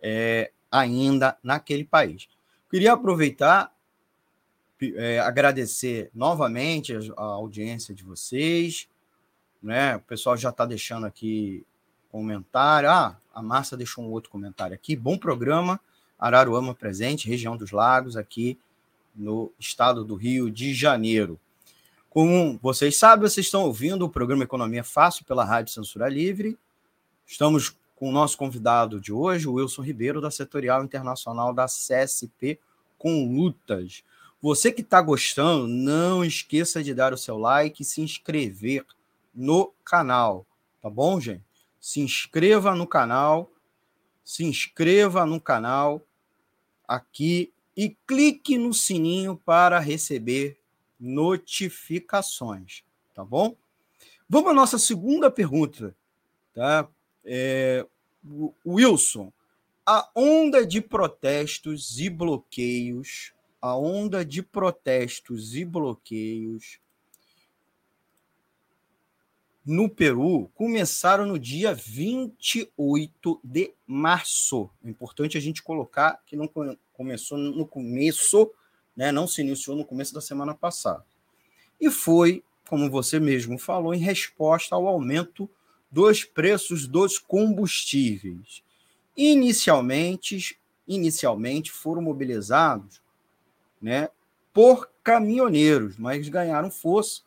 é, 0.00 0.50
ainda 0.70 1.36
naquele 1.42 1.84
país. 1.84 2.28
Queria 2.70 2.92
aproveitar, 2.92 3.72
é, 4.80 5.18
agradecer 5.20 6.10
novamente 6.14 6.94
a, 7.16 7.22
audiência 7.22 7.94
de 7.94 8.02
vocês, 8.02 8.88
né? 9.62 9.96
O 9.96 10.00
pessoal 10.00 10.36
já 10.36 10.50
está 10.50 10.66
deixando 10.66 11.06
aqui 11.06 11.64
comentário. 12.10 12.90
Ah, 12.90 13.16
a 13.34 13.42
Márcia 13.42 13.76
deixou 13.76 14.04
um 14.04 14.10
outro 14.10 14.30
comentário 14.30 14.74
aqui. 14.74 14.96
Bom 14.96 15.16
programa, 15.16 15.80
Araruama 16.18 16.74
presente, 16.74 17.28
região 17.28 17.56
dos 17.56 17.70
Lagos, 17.70 18.16
aqui 18.16 18.58
no 19.14 19.52
estado 19.58 20.04
do 20.04 20.14
Rio 20.14 20.50
de 20.50 20.74
Janeiro. 20.74 21.38
Como 22.08 22.58
vocês 22.62 22.96
sabem, 22.96 23.28
vocês 23.28 23.46
estão 23.46 23.62
ouvindo 23.62 24.04
o 24.04 24.10
programa 24.10 24.44
Economia 24.44 24.84
Fácil 24.84 25.24
pela 25.24 25.44
Rádio 25.44 25.72
Censura 25.72 26.08
Livre. 26.08 26.58
Estamos 27.32 27.74
com 27.96 28.10
o 28.10 28.12
nosso 28.12 28.36
convidado 28.36 29.00
de 29.00 29.10
hoje, 29.10 29.48
o 29.48 29.54
Wilson 29.54 29.80
Ribeiro, 29.80 30.20
da 30.20 30.30
Setorial 30.30 30.84
Internacional 30.84 31.54
da 31.54 31.64
CSP 31.64 32.60
com 32.98 33.26
Lutas. 33.26 34.04
Você 34.42 34.70
que 34.70 34.82
está 34.82 35.00
gostando, 35.00 35.66
não 35.66 36.22
esqueça 36.22 36.84
de 36.84 36.92
dar 36.92 37.14
o 37.14 37.16
seu 37.16 37.38
like 37.38 37.80
e 37.80 37.86
se 37.86 38.02
inscrever 38.02 38.84
no 39.34 39.72
canal, 39.82 40.44
tá 40.82 40.90
bom, 40.90 41.18
gente? 41.18 41.42
Se 41.80 42.00
inscreva 42.00 42.74
no 42.74 42.86
canal, 42.86 43.50
se 44.22 44.44
inscreva 44.44 45.24
no 45.24 45.40
canal 45.40 46.02
aqui 46.86 47.50
e 47.74 47.96
clique 48.06 48.58
no 48.58 48.74
sininho 48.74 49.40
para 49.42 49.78
receber 49.78 50.58
notificações, 51.00 52.82
tá 53.14 53.24
bom? 53.24 53.56
Vamos 54.28 54.50
à 54.50 54.52
nossa 54.52 54.78
segunda 54.78 55.30
pergunta, 55.30 55.96
tá? 56.52 56.86
É, 57.24 57.86
Wilson, 58.66 59.32
a 59.84 60.08
onda 60.14 60.64
de 60.64 60.80
protestos 60.80 61.98
e 61.98 62.08
bloqueios, 62.08 63.32
a 63.60 63.76
onda 63.76 64.24
de 64.24 64.42
protestos 64.42 65.54
e 65.54 65.64
bloqueios 65.64 66.80
no 69.64 69.88
Peru 69.88 70.50
começaram 70.54 71.24
no 71.24 71.38
dia 71.38 71.72
28 71.72 73.40
de 73.42 73.72
março. 73.86 74.68
É 74.84 74.90
importante 74.90 75.38
a 75.38 75.40
gente 75.40 75.62
colocar 75.62 76.20
que 76.26 76.36
não 76.36 76.50
começou 76.92 77.38
no 77.38 77.66
começo, 77.66 78.50
né, 78.96 79.12
não 79.12 79.26
se 79.26 79.40
iniciou 79.40 79.76
no 79.76 79.84
começo 79.84 80.12
da 80.12 80.20
semana 80.20 80.54
passada. 80.54 81.04
E 81.80 81.90
foi, 81.90 82.42
como 82.68 82.90
você 82.90 83.18
mesmo 83.20 83.58
falou, 83.58 83.94
em 83.94 83.98
resposta 83.98 84.74
ao 84.74 84.86
aumento 84.86 85.48
dos 85.92 86.24
preços 86.24 86.86
dos 86.86 87.18
combustíveis. 87.18 88.62
Inicialmente, 89.14 90.58
inicialmente 90.88 91.70
foram 91.70 92.00
mobilizados 92.00 93.02
né, 93.80 94.08
por 94.54 94.88
caminhoneiros, 95.04 95.98
mas 95.98 96.26
ganharam 96.28 96.70
força 96.70 97.20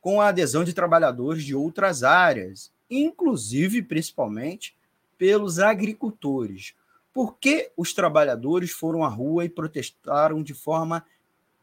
com 0.00 0.20
a 0.20 0.28
adesão 0.28 0.62
de 0.62 0.74
trabalhadores 0.74 1.42
de 1.42 1.54
outras 1.54 2.02
áreas, 2.02 2.70
inclusive, 2.90 3.82
principalmente, 3.82 4.76
pelos 5.16 5.58
agricultores. 5.58 6.74
Por 7.14 7.38
que 7.38 7.70
os 7.76 7.94
trabalhadores 7.94 8.72
foram 8.72 9.04
à 9.04 9.08
rua 9.08 9.44
e 9.44 9.48
protestaram 9.48 10.42
de 10.42 10.52
forma 10.52 11.04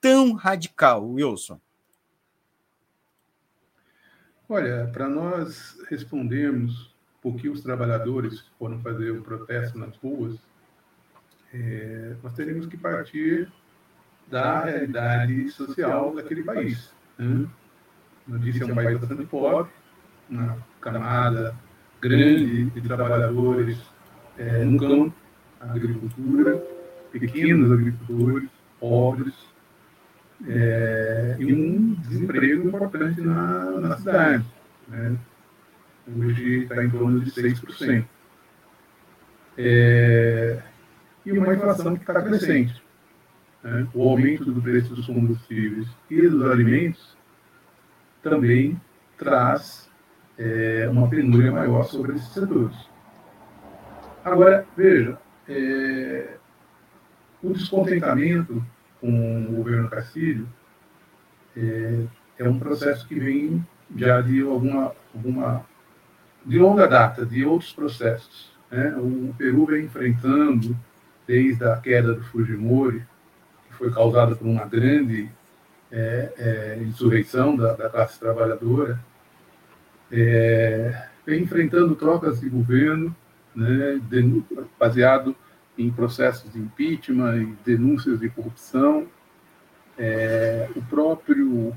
tão 0.01 0.33
radical, 0.33 1.05
Wilson? 1.07 1.59
Olha, 4.51 4.89
para 4.91 5.07
nós 5.07 5.79
respondermos 5.91 6.91
por 7.21 7.35
que 7.35 7.47
os 7.47 7.61
trabalhadores 7.61 8.39
foram 8.57 8.79
fazer 8.79 9.11
o 9.11 9.21
protesto 9.21 9.77
nas 9.77 9.95
ruas, 9.97 10.39
é, 11.53 12.15
nós 12.23 12.33
teríamos 12.33 12.65
que 12.65 12.75
partir 12.75 13.47
da 14.27 14.65
realidade 14.65 15.49
social 15.51 16.15
daquele 16.15 16.41
país. 16.43 16.91
Né? 17.19 17.47
eu 18.27 18.39
disse, 18.39 18.63
é 18.63 18.65
um 18.65 18.73
país 18.73 18.99
bastante 18.99 19.25
pobre, 19.27 19.71
uma 20.27 20.57
camada 20.81 21.55
grande 22.01 22.71
de 22.71 22.81
trabalhadores 22.81 23.79
é, 24.35 24.63
no 24.63 24.79
campo, 24.79 25.13
agricultura, 25.59 26.57
pequenos 27.11 27.71
agricultores, 27.71 28.49
pobres, 28.79 29.35
é, 30.47 31.35
e 31.39 31.53
um 31.53 31.93
desemprego 31.95 32.67
importante 32.67 33.21
na, 33.21 33.71
na 33.79 33.97
cidade. 33.97 34.45
Né? 34.87 35.17
Hoje 36.17 36.63
está 36.63 36.83
em 36.83 36.89
torno 36.89 37.19
de 37.19 37.31
6%. 37.31 38.05
É, 39.57 40.59
e 41.25 41.31
uma 41.31 41.53
inflação 41.53 41.95
que 41.95 42.03
está 42.03 42.21
crescente. 42.21 42.81
Né? 43.63 43.87
O 43.93 44.09
aumento 44.09 44.45
do 44.45 44.61
preço 44.61 44.95
dos 44.95 45.05
combustíveis 45.05 45.87
e 46.09 46.27
dos 46.27 46.49
alimentos 46.49 47.17
também 48.23 48.79
traz 49.17 49.89
é, 50.37 50.87
uma 50.89 51.07
penúria 51.09 51.51
maior 51.51 51.83
sobre 51.83 52.15
esses 52.15 52.29
setores. 52.29 52.75
Agora, 54.23 54.65
veja, 54.75 55.17
é, 55.47 56.37
o 57.43 57.51
descontentamento 57.51 58.63
com 58.99 59.45
o 59.49 59.55
governo 59.55 59.89
Castilho 59.89 60.47
é, 61.55 62.05
é, 62.37 62.49
um 62.49 62.59
processo 62.59 63.07
que 63.07 63.15
vem 63.15 63.65
já 63.95 64.21
de 64.21 64.41
alguma, 64.41 64.93
alguma 65.13 65.65
de 66.45 66.57
longa 66.59 66.87
data, 66.87 67.25
de 67.25 67.43
outros 67.45 67.73
processos. 67.73 68.51
Né? 68.71 68.95
O 68.97 69.33
Peru 69.37 69.65
vem 69.65 69.85
enfrentando, 69.85 70.77
desde 71.27 71.63
a 71.65 71.77
queda 71.77 72.13
do 72.13 72.23
Fujimori, 72.23 73.03
que 73.67 73.75
foi 73.75 73.91
causada 73.91 74.35
por 74.35 74.47
uma 74.47 74.65
grande 74.65 75.29
é, 75.91 76.33
é, 76.37 76.83
insurreição 76.83 77.55
da, 77.55 77.73
da, 77.73 77.89
classe 77.89 78.19
trabalhadora, 78.19 78.99
é, 80.11 81.07
vem 81.25 81.43
enfrentando 81.43 81.95
trocas 81.95 82.39
de 82.39 82.49
governo, 82.49 83.15
né, 83.55 83.99
de, 84.09 84.43
baseado 84.79 85.35
em 85.79 85.89
processos 85.89 86.51
de 86.51 86.59
impeachment 86.59 87.41
e 87.41 87.45
denúncias 87.65 88.19
de 88.19 88.29
corrupção. 88.29 89.07
É, 89.97 90.69
o 90.75 90.81
próprio 90.83 91.75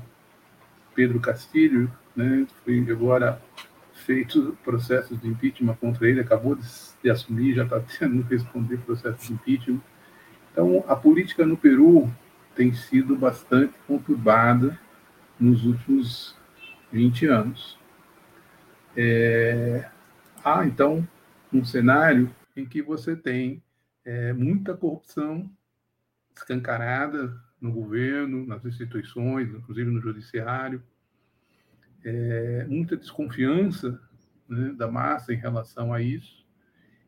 Pedro 0.93 1.21
Castilho 1.21 1.89
né, 2.13 2.45
foi 2.63 2.85
agora 2.91 3.41
feito 3.93 4.57
processos 4.63 5.19
de 5.21 5.27
impeachment 5.29 5.75
contra 5.75 6.07
ele, 6.07 6.19
acabou 6.19 6.55
de, 6.55 6.67
de 7.01 7.09
assumir, 7.09 7.55
já 7.55 7.63
está 7.63 7.79
tendo 7.97 8.23
que 8.25 8.35
responder 8.35 8.77
processo 8.79 9.27
de 9.27 9.33
impeachment. 9.33 9.81
Então, 10.51 10.83
a 10.87 10.95
política 10.95 11.45
no 11.45 11.55
Peru 11.55 12.11
tem 12.53 12.73
sido 12.73 13.15
bastante 13.15 13.73
conturbada 13.87 14.77
nos 15.39 15.65
últimos 15.65 16.35
20 16.91 17.25
anos. 17.27 17.79
É, 18.95 19.89
há, 20.43 20.65
então, 20.65 21.07
um 21.51 21.63
cenário 21.63 22.29
em 22.55 22.65
que 22.65 22.81
você 22.81 23.15
tem 23.15 23.63
é, 24.05 24.33
muita 24.33 24.75
corrupção 24.75 25.49
escancarada 26.35 27.39
no 27.59 27.71
governo, 27.71 28.45
nas 28.45 28.65
instituições, 28.65 29.49
inclusive 29.49 29.89
no 29.89 30.01
judiciário, 30.01 30.83
é, 32.03 32.65
muita 32.65 32.97
desconfiança 32.97 33.99
né, 34.49 34.73
da 34.73 34.91
massa 34.91 35.33
em 35.33 35.37
relação 35.37 35.93
a 35.93 36.01
isso, 36.01 36.45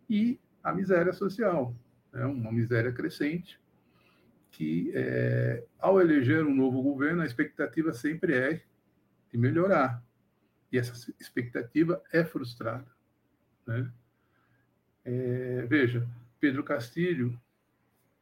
e 0.09 0.39
a 0.63 0.73
miséria 0.73 1.11
social, 1.11 1.75
né, 2.13 2.25
uma 2.25 2.51
miséria 2.51 2.91
crescente, 2.91 3.59
que 4.51 4.91
é, 4.95 5.65
ao 5.77 5.99
eleger 5.99 6.45
um 6.45 6.55
novo 6.55 6.81
governo, 6.81 7.21
a 7.21 7.25
expectativa 7.25 7.93
sempre 7.93 8.33
é 8.33 8.63
de 9.31 9.37
melhorar, 9.37 10.01
e 10.71 10.77
essa 10.77 11.13
expectativa 11.19 12.01
é 12.13 12.23
frustrada. 12.23 12.87
Né? 13.67 13.91
É, 15.03 15.65
veja, 15.67 16.07
Pedro 16.39 16.63
Castilho, 16.63 17.39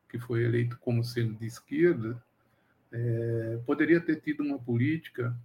que 0.10 0.19
foi 0.19 0.43
eleito 0.43 0.78
como 0.80 1.04
sendo 1.04 1.34
de 1.36 1.45
esquerda, 1.45 2.21
é, 2.91 3.60
poderia 3.65 3.99
ter 3.99 4.21
tido 4.21 4.43
uma 4.43 4.60
política 4.60 5.36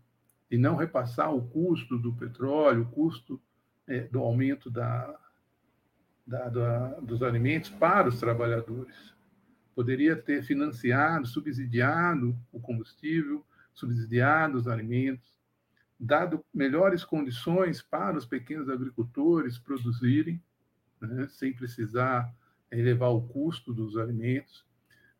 de 0.50 0.59
não 0.59 0.76
repassar 0.76 1.35
o 1.35 1.42
custo 1.48 1.98
do 1.98 2.12
petróleo, 2.12 2.83
o 2.83 2.90
custo 2.90 3.40
é, 3.87 4.00
do 4.02 4.20
aumento 4.20 4.70
da, 4.70 5.18
da, 6.26 6.48
da, 6.48 6.88
dos 7.00 7.22
alimentos 7.22 7.70
para 7.70 8.09
os 8.09 8.20
trabalhadores. 8.20 9.14
Poderia 9.74 10.14
ter 10.14 10.42
financiado, 10.42 11.26
subsidiado 11.26 12.38
o 12.52 12.61
combustível, 12.61 13.44
subsidiado 13.72 14.59
os 14.59 14.68
alimentos, 14.68 15.33
dado 15.98 16.44
melhores 16.52 17.04
condições 17.04 17.81
para 17.81 18.18
os 18.18 18.26
pequenos 18.26 18.68
agricultores 18.68 19.59
produzirem, 19.59 20.42
né, 21.00 21.26
sem 21.28 21.52
precisar 21.52 22.33
elevar 22.70 23.11
o 23.11 23.22
custo 23.22 23.72
dos 23.72 23.96
alimentos, 23.96 24.66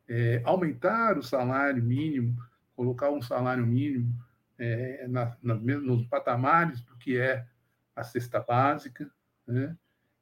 é, 0.09 0.41
aumentar 0.45 1.19
o 1.19 1.23
salário 1.23 1.83
mínimo, 1.83 2.37
colocar 2.75 3.11
um 3.11 3.21
salário 3.21 3.67
mínimo 3.67 4.15
é, 4.59 5.07
na, 5.09 5.37
na, 5.43 5.55
nos 5.55 6.07
patamares 6.07 6.81
do 6.81 6.97
que 6.97 7.17
é 7.19 7.47
a 7.95 8.03
cesta 8.03 8.41
básica, 8.41 9.11
né? 9.47 9.77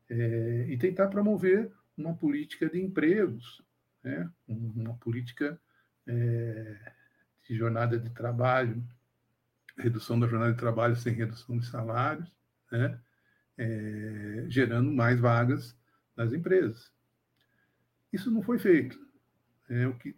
É, 0.09 0.67
e 0.69 0.79
tentar 0.79 1.09
promover 1.09 1.73
uma 1.97 2.15
política 2.15 2.71
de 2.71 2.81
empregos, 2.81 3.61
né? 4.05 4.31
uma 4.47 4.95
política 4.99 5.61
é, 6.07 6.93
de 7.49 7.57
jornada 7.57 7.99
de 7.99 8.11
trabalho, 8.11 8.85
redução 9.77 10.19
da 10.19 10.29
jornada 10.29 10.53
de 10.53 10.59
trabalho 10.59 10.95
sem 10.95 11.13
redução 11.13 11.59
de 11.59 11.67
salários, 11.67 12.31
né? 12.71 13.01
É, 13.59 14.45
gerando 14.49 14.93
mais 14.93 15.19
vagas 15.19 15.77
nas 16.15 16.33
empresas. 16.33 16.93
Isso 18.13 18.31
não 18.31 18.43
foi 18.43 18.59
feito. 18.59 18.99
É, 19.69 19.87
o 19.87 19.95
que 19.95 20.17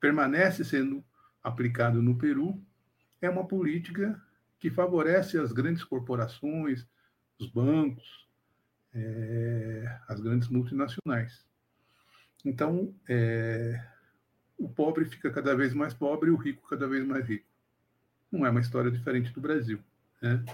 permanece 0.00 0.64
sendo 0.64 1.04
aplicado 1.42 2.02
no 2.02 2.16
Peru 2.16 2.60
é 3.20 3.28
uma 3.28 3.46
política 3.46 4.20
que 4.58 4.70
favorece 4.70 5.38
as 5.38 5.52
grandes 5.52 5.84
corporações, 5.84 6.86
os 7.38 7.48
bancos, 7.50 8.28
é, 8.92 10.00
as 10.08 10.20
grandes 10.20 10.48
multinacionais. 10.48 11.46
Então, 12.44 12.94
é, 13.08 13.84
o 14.56 14.68
pobre 14.68 15.04
fica 15.04 15.30
cada 15.30 15.54
vez 15.54 15.72
mais 15.72 15.94
pobre 15.94 16.30
e 16.30 16.32
o 16.32 16.36
rico 16.36 16.68
cada 16.68 16.88
vez 16.88 17.06
mais 17.06 17.26
rico. 17.26 17.46
Não 18.30 18.44
é 18.44 18.50
uma 18.50 18.60
história 18.60 18.90
diferente 18.90 19.32
do 19.32 19.40
Brasil. 19.40 19.80
Né? 20.20 20.44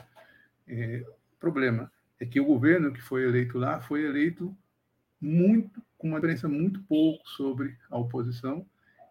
É, 0.67 1.05
o 1.07 1.37
problema 1.41 1.91
é 2.21 2.27
que 2.27 2.41
o 2.41 2.45
governo 2.45 2.93
que 2.93 3.01
foi 3.01 3.25
eleito 3.25 3.59
lá 3.59 3.81
foi 3.81 4.05
eleito 4.05 4.57
muito 5.21 5.83
com 5.99 6.09
uma 6.09 6.21
diferença 6.21 6.49
muito 6.49 6.83
pouco 6.85 7.29
sobre 7.29 7.77
a 7.91 7.99
oposição, 7.99 8.67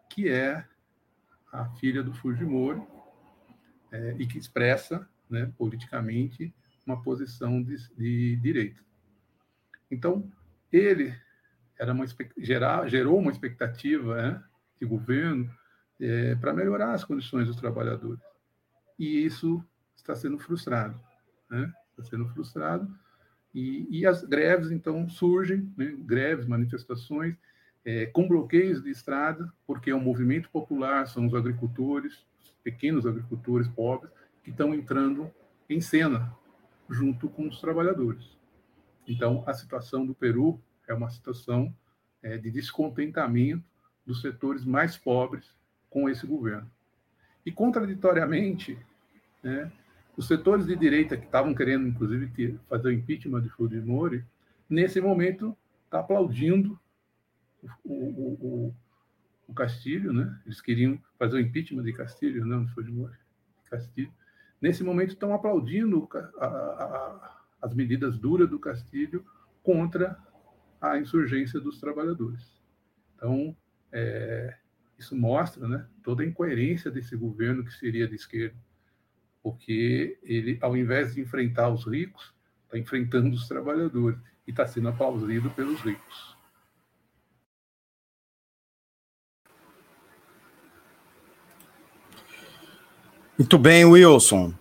que 0.10 0.30
é 0.30 0.66
a 1.52 1.66
filha 1.76 2.04
do 2.04 2.14
Fujimori, 2.14 2.82
é, 3.92 4.16
e 4.18 4.26
que 4.26 4.38
expressa 4.38 5.08
né, 5.30 5.52
politicamente 5.58 6.54
uma 6.86 7.02
posição 7.02 7.62
de, 7.62 7.76
de 7.96 8.36
direita. 8.38 8.82
Então, 9.90 10.30
ele 10.72 11.16
era 11.80 11.94
uma, 11.94 12.06
gerar, 12.38 12.88
gerou 12.88 13.20
uma 13.20 13.32
expectativa 13.32 14.16
né, 14.16 14.44
de 14.80 14.86
governo 14.86 15.50
é, 16.00 16.36
para 16.36 16.54
melhorar 16.54 16.94
as 16.94 17.04
condições 17.04 17.48
dos 17.48 17.56
trabalhadores. 17.56 18.22
E 18.98 19.24
isso 19.24 19.64
está 19.96 20.16
sendo 20.16 20.40
frustrado. 20.40 21.00
Né? 21.50 21.72
Está 21.92 22.04
sendo 22.04 22.28
frustrado. 22.30 22.88
E, 23.54 23.88
e 23.90 24.06
as 24.06 24.24
greves, 24.24 24.72
então, 24.72 25.08
surgem 25.08 25.72
né, 25.78 25.96
greves, 26.00 26.48
manifestações, 26.48 27.36
é, 27.86 28.06
com 28.08 28.28
bloqueios 28.28 28.82
de 28.82 28.90
estrada, 28.90 29.52
porque 29.68 29.92
é 29.92 29.96
um 29.96 30.00
movimento 30.00 30.50
popular, 30.50 31.08
são 31.08 31.28
os 31.28 31.36
agricultores, 31.36 32.26
pequenos 32.64 33.06
agricultores 33.06 33.68
pobres 33.68 34.12
que 34.44 34.50
estão 34.50 34.74
entrando 34.74 35.30
em 35.70 35.82
cena 35.82 36.34
junto 36.90 37.30
com 37.30 37.48
os 37.48 37.60
trabalhadores. 37.60 38.38
Então, 39.08 39.44
a 39.46 39.54
situação 39.54 40.06
do 40.06 40.16
Peru 40.16 40.62
é 40.88 40.94
uma 40.94 41.10
situação 41.10 41.76
é, 42.22 42.38
de 42.38 42.50
descontentamento 42.50 43.64
dos 44.06 44.22
setores 44.22 44.66
mais 44.66 44.98
pobres 44.98 45.54
com 45.90 46.10
esse 46.10 46.26
governo. 46.26 46.70
E, 47.46 47.52
contraditoriamente, 47.52 48.78
né, 49.42 49.72
os 50.16 50.28
setores 50.28 50.66
de 50.66 50.76
direita 50.76 51.18
que 51.18 51.26
estavam 51.26 51.54
querendo, 51.54 51.88
inclusive, 51.88 52.60
fazer 52.70 52.90
o 52.90 52.92
impeachment 52.92 53.42
de 53.42 53.50
Fujimori, 53.50 54.24
nesse 54.70 55.02
momento 55.02 55.56
está 55.86 56.00
aplaudindo 56.00 56.80
o, 57.84 57.94
o, 57.94 58.34
o, 58.68 58.76
o 59.48 59.54
Castilho, 59.54 60.14
né? 60.14 60.40
Eles 60.46 60.62
queriam 60.62 61.00
fazer 61.18 61.38
o 61.38 61.40
impeachment 61.40 61.84
de 61.84 61.94
Castilho, 61.94 62.46
não, 62.46 62.66
de 62.66 63.70
Castilho. 63.70 64.14
Nesse 64.62 64.84
momento 64.84 65.10
estão 65.10 65.34
aplaudindo 65.34 66.08
a, 66.38 66.46
a, 66.46 67.46
as 67.62 67.74
medidas 67.74 68.18
duras 68.18 68.50
do 68.50 68.60
Castilho 68.60 69.26
contra 69.62 70.18
a 70.80 70.98
insurgência 71.00 71.60
dos 71.60 71.80
trabalhadores. 71.80 72.62
Então, 73.16 73.56
é, 73.92 74.58
isso 74.98 75.16
mostra 75.16 75.68
né, 75.68 75.88
toda 76.04 76.24
a 76.24 76.26
incoerência 76.26 76.92
desse 76.92 77.16
governo 77.16 77.64
que 77.64 77.74
seria 77.74 78.08
de 78.08 78.16
esquerda, 78.16 78.56
porque 79.44 80.18
ele, 80.24 80.58
ao 80.62 80.76
invés 80.76 81.14
de 81.14 81.22
enfrentar 81.22 81.70
os 81.70 81.86
ricos, 81.86 82.34
está 82.64 82.78
enfrentando 82.78 83.36
os 83.36 83.46
trabalhadores 83.46 84.18
e 84.48 84.52
está 84.52 84.66
sendo 84.66 84.88
aplaudido 84.88 85.50
pelos 85.52 85.82
ricos. 85.82 86.34
Muito 93.38 93.58
bem, 93.58 93.84
Wilson. 93.84 94.54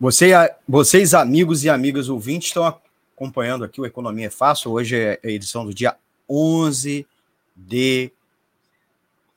Você, 0.00 0.32
vocês, 0.66 1.14
amigos 1.14 1.62
e 1.62 1.70
amigas 1.70 2.08
ouvintes, 2.08 2.48
estão 2.48 2.66
acompanhando 3.14 3.64
aqui 3.64 3.80
o 3.80 3.86
Economia 3.86 4.26
é 4.26 4.30
Fácil. 4.30 4.72
Hoje 4.72 4.96
é 4.96 5.20
a 5.22 5.28
edição 5.28 5.64
do 5.64 5.72
dia 5.72 5.96
11 6.28 7.06
de 7.54 8.10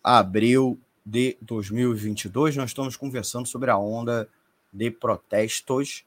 abril 0.03 0.79
de 1.05 1.37
2022. 1.41 2.55
Nós 2.55 2.71
estamos 2.71 2.97
conversando 2.97 3.47
sobre 3.47 3.69
a 3.69 3.77
onda 3.77 4.27
de 4.71 4.91
protestos, 4.91 6.05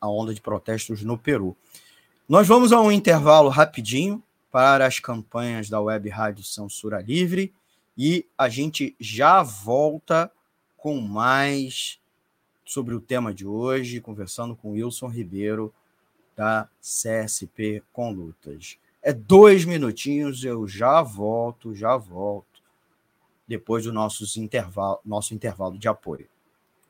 a 0.00 0.08
onda 0.08 0.32
de 0.32 0.40
protestos 0.40 1.02
no 1.02 1.18
Peru. 1.18 1.56
Nós 2.28 2.46
vamos 2.46 2.72
a 2.72 2.80
um 2.80 2.92
intervalo 2.92 3.48
rapidinho 3.48 4.22
para 4.50 4.86
as 4.86 4.98
campanhas 4.98 5.68
da 5.68 5.80
Web 5.80 6.08
Rádio 6.08 6.44
Censura 6.44 7.00
Livre 7.00 7.52
e 7.96 8.26
a 8.36 8.48
gente 8.48 8.94
já 9.00 9.42
volta 9.42 10.30
com 10.76 11.00
mais 11.00 11.98
sobre 12.64 12.94
o 12.94 13.00
tema 13.00 13.32
de 13.32 13.46
hoje, 13.46 14.00
conversando 14.00 14.54
com 14.56 14.72
Wilson 14.72 15.08
Ribeiro, 15.08 15.72
da 16.34 16.68
CSP 16.80 17.82
com 17.92 18.10
Lutas. 18.12 18.76
É 19.02 19.12
dois 19.12 19.64
minutinhos, 19.64 20.44
eu 20.44 20.66
já 20.66 21.00
volto, 21.00 21.74
já 21.74 21.96
volto, 21.96 22.60
depois 23.46 23.84
do 23.84 23.92
nosso 23.92 24.24
intervalo, 24.38 24.98
nosso 25.04 25.32
intervalo 25.32 25.78
de 25.78 25.88
apoio. 25.88 26.28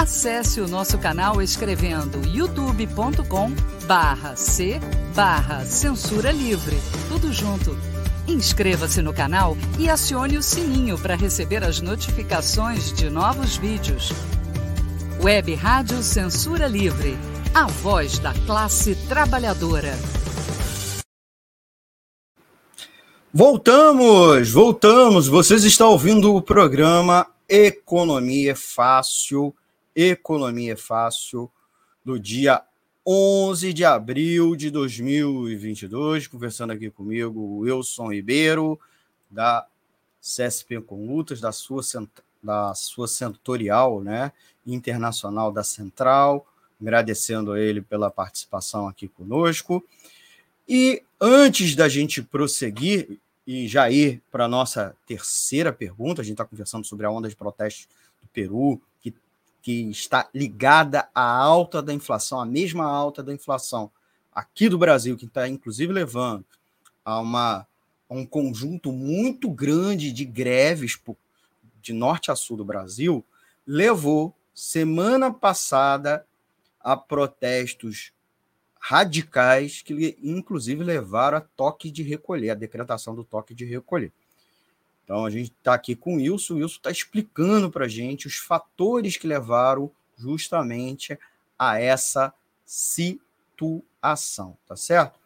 Acesse 0.00 0.62
o 0.62 0.66
nosso 0.66 0.96
canal 0.96 1.42
escrevendo 1.42 2.26
youtube.com 2.26 3.50
barra 3.86 4.34
C 4.34 4.80
barra 5.14 5.66
Censura 5.66 6.32
Livre. 6.32 6.78
Tudo 7.06 7.30
junto. 7.30 7.76
Inscreva-se 8.26 9.02
no 9.02 9.12
canal 9.12 9.58
e 9.78 9.90
acione 9.90 10.38
o 10.38 10.42
sininho 10.42 10.98
para 10.98 11.14
receber 11.14 11.62
as 11.62 11.82
notificações 11.82 12.94
de 12.94 13.10
novos 13.10 13.58
vídeos. 13.58 14.10
Web 15.22 15.54
Rádio 15.54 16.02
Censura 16.02 16.66
Livre. 16.66 17.14
A 17.52 17.66
voz 17.66 18.18
da 18.18 18.32
classe 18.46 18.94
trabalhadora. 19.06 19.92
Voltamos, 23.30 24.50
voltamos. 24.50 25.28
Vocês 25.28 25.62
estão 25.62 25.90
ouvindo 25.90 26.34
o 26.34 26.40
programa 26.40 27.26
Economia 27.46 28.56
Fácil, 28.56 29.54
Economia 29.94 30.76
Fácil, 30.76 31.50
do 32.04 32.18
dia 32.18 32.62
11 33.06 33.72
de 33.72 33.84
abril 33.84 34.54
de 34.54 34.70
2022. 34.70 36.26
Conversando 36.26 36.72
aqui 36.72 36.90
comigo, 36.90 37.40
o 37.40 37.58
Wilson 37.58 38.12
Ribeiro, 38.12 38.78
da 39.30 39.66
CSP 40.20 40.80
Conlutas, 40.82 41.40
da 41.40 41.52
sua, 41.52 41.82
da 42.42 42.74
sua 42.74 43.08
setorial 43.08 44.02
né, 44.02 44.32
internacional 44.66 45.50
da 45.50 45.64
Central. 45.64 46.46
Agradecendo 46.80 47.52
a 47.52 47.60
ele 47.60 47.82
pela 47.82 48.10
participação 48.10 48.88
aqui 48.88 49.08
conosco. 49.08 49.84
E 50.68 51.02
antes 51.20 51.74
da 51.74 51.88
gente 51.88 52.22
prosseguir 52.22 53.18
e 53.46 53.66
já 53.66 53.90
ir 53.90 54.22
para 54.30 54.44
a 54.44 54.48
nossa 54.48 54.96
terceira 55.06 55.72
pergunta, 55.72 56.22
a 56.22 56.24
gente 56.24 56.34
está 56.34 56.44
conversando 56.44 56.86
sobre 56.86 57.04
a 57.04 57.10
onda 57.10 57.28
de 57.28 57.34
protestos 57.34 57.88
do 58.22 58.28
Peru, 58.28 58.80
que, 59.62 59.90
está 59.90 60.28
ligada 60.34 61.08
à 61.14 61.22
alta 61.22 61.82
da 61.82 61.92
inflação, 61.92 62.40
a 62.40 62.46
mesma 62.46 62.84
alta 62.84 63.22
da 63.22 63.32
inflação 63.32 63.90
aqui 64.32 64.68
do 64.68 64.78
Brasil, 64.78 65.16
que 65.16 65.26
está 65.26 65.48
inclusive 65.48 65.92
levando 65.92 66.44
a 67.04 67.20
uma, 67.20 67.66
a 68.08 68.14
um 68.14 68.24
conjunto 68.24 68.92
muito 68.92 69.50
grande 69.50 70.12
de 70.12 70.24
greves 70.24 70.96
por, 70.96 71.16
de 71.82 71.92
norte 71.92 72.30
a 72.30 72.36
sul 72.36 72.56
do 72.56 72.64
Brasil, 72.64 73.24
levou 73.66 74.34
semana 74.54 75.32
passada 75.32 76.26
a 76.80 76.96
protestos 76.96 78.12
radicais 78.80 79.82
que, 79.82 80.16
inclusive, 80.22 80.82
levaram 80.82 81.38
a 81.38 81.40
toque 81.40 81.90
de 81.90 82.02
recolher, 82.02 82.50
a 82.50 82.54
decretação 82.54 83.14
do 83.14 83.22
toque 83.22 83.54
de 83.54 83.64
recolher. 83.64 84.10
Então, 85.10 85.26
a 85.26 85.30
gente 85.30 85.50
está 85.50 85.74
aqui 85.74 85.96
com 85.96 86.14
o 86.14 86.16
Wilson, 86.18 86.54
o 86.54 86.56
Wilson 86.58 86.76
está 86.76 86.88
explicando 86.88 87.68
para 87.68 87.86
a 87.86 87.88
gente 87.88 88.28
os 88.28 88.36
fatores 88.36 89.16
que 89.16 89.26
levaram 89.26 89.90
justamente 90.16 91.18
a 91.58 91.80
essa 91.80 92.32
situação, 92.64 94.56
tá 94.68 94.76
certo? 94.76 95.18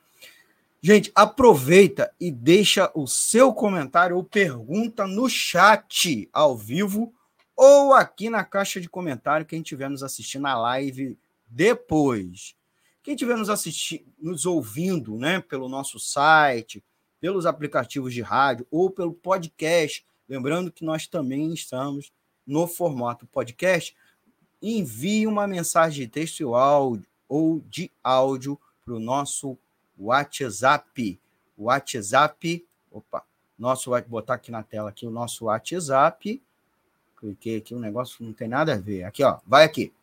Gente, 0.81 1.13
aproveita 1.15 2.11
e 2.19 2.31
deixa 2.31 2.91
o 2.95 3.07
seu 3.07 3.53
comentário 3.53 4.17
ou 4.17 4.25
pergunta 4.25 5.07
no 5.07 5.29
chat 5.29 6.31
ao 6.33 6.57
vivo 6.57 7.13
ou 7.55 7.93
aqui 7.93 8.31
na 8.31 8.43
caixa 8.43 8.81
de 8.81 8.89
comentário 8.89 9.45
quem 9.45 9.61
estiver 9.61 9.91
nos 9.91 10.03
assistindo 10.03 10.45
na 10.45 10.59
live 10.59 11.19
depois. 11.47 12.57
Quem 13.03 13.13
estiver 13.13 13.37
nos 13.37 13.51
assistindo, 13.51 14.07
nos 14.19 14.47
ouvindo, 14.47 15.19
né, 15.19 15.41
pelo 15.41 15.69
nosso 15.69 16.01
site, 16.01 16.83
pelos 17.25 17.47
aplicativos 17.47 18.13
de 18.13 18.21
rádio 18.21 18.67
ou 18.71 18.91
pelo 18.91 19.15
podcast, 19.15 20.05
lembrando 20.29 20.71
que 20.71 20.85
nós 20.85 21.07
também 21.07 21.55
estamos 21.55 22.13
no 22.47 22.67
formato 22.67 23.25
podcast, 23.25 23.97
envie 24.61 25.27
uma 25.27 25.47
mensagem 25.47 26.05
de 26.05 26.13
texto 26.13 26.43
ou 26.43 26.55
áudio, 26.55 27.07
ou 27.27 27.63
de 27.67 27.91
áudio 28.03 28.61
para 28.85 28.93
o 28.93 29.01
nosso 29.01 29.57
WhatsApp. 29.99 31.19
WhatsApp, 31.57 32.63
opa, 32.93 33.25
nosso 33.59 33.89
vai 33.89 34.03
botar 34.03 34.35
aqui 34.35 34.51
na 34.51 34.63
tela 34.63 34.91
aqui 34.91 35.07
o 35.07 35.11
nosso 35.11 35.47
WhatsApp. 35.47 36.43
Cliquei 37.17 37.57
aqui, 37.57 37.75
o 37.75 37.79
um 37.79 37.81
negócio 37.81 38.23
não 38.23 38.35
tem 38.35 38.49
nada 38.49 38.75
a 38.75 38.79
ver. 38.79 39.05
Aqui, 39.05 39.25
ó, 39.25 39.39
vai 39.47 39.65
aqui. 39.65 39.95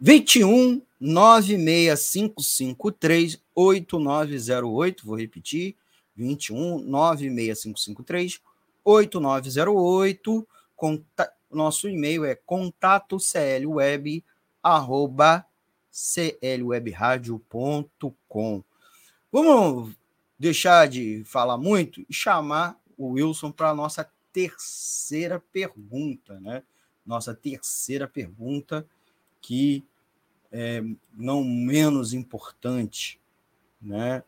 21 0.00 0.80
96553 1.00 3.40
8908, 3.54 5.04
vou 5.04 5.18
repetir, 5.18 5.74
21 6.20 6.80
96553 6.80 8.40
8908, 8.84 10.46
conta, 10.76 11.32
nosso 11.50 11.88
e-mail 11.88 12.22
é 12.24 12.34
contato 12.34 13.16
clweb, 13.18 14.22
arroba 14.62 15.46
clwebradio.com. 15.90 18.62
Vamos 19.32 19.96
deixar 20.38 20.86
de 20.88 21.24
falar 21.24 21.56
muito 21.56 22.04
e 22.08 22.12
chamar 22.12 22.78
o 22.96 23.10
Wilson 23.12 23.50
para 23.50 23.70
a 23.70 23.74
nossa 23.74 24.08
terceira 24.32 25.42
pergunta, 25.52 26.38
né? 26.40 26.62
Nossa 27.04 27.34
terceira 27.34 28.06
pergunta 28.06 28.86
que 29.40 29.84
é, 30.52 30.82
não 31.14 31.44
menos 31.44 32.12
importante, 32.12 33.20
né? 33.80 34.22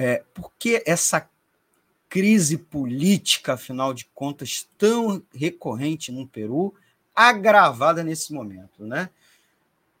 É, 0.00 0.22
por 0.32 0.52
que 0.56 0.80
essa 0.86 1.28
crise 2.08 2.56
política, 2.56 3.54
afinal 3.54 3.92
de 3.92 4.04
contas, 4.14 4.68
tão 4.78 5.20
recorrente 5.34 6.12
no 6.12 6.24
Peru, 6.24 6.72
agravada 7.12 8.04
nesse 8.04 8.32
momento, 8.32 8.86
né? 8.86 9.10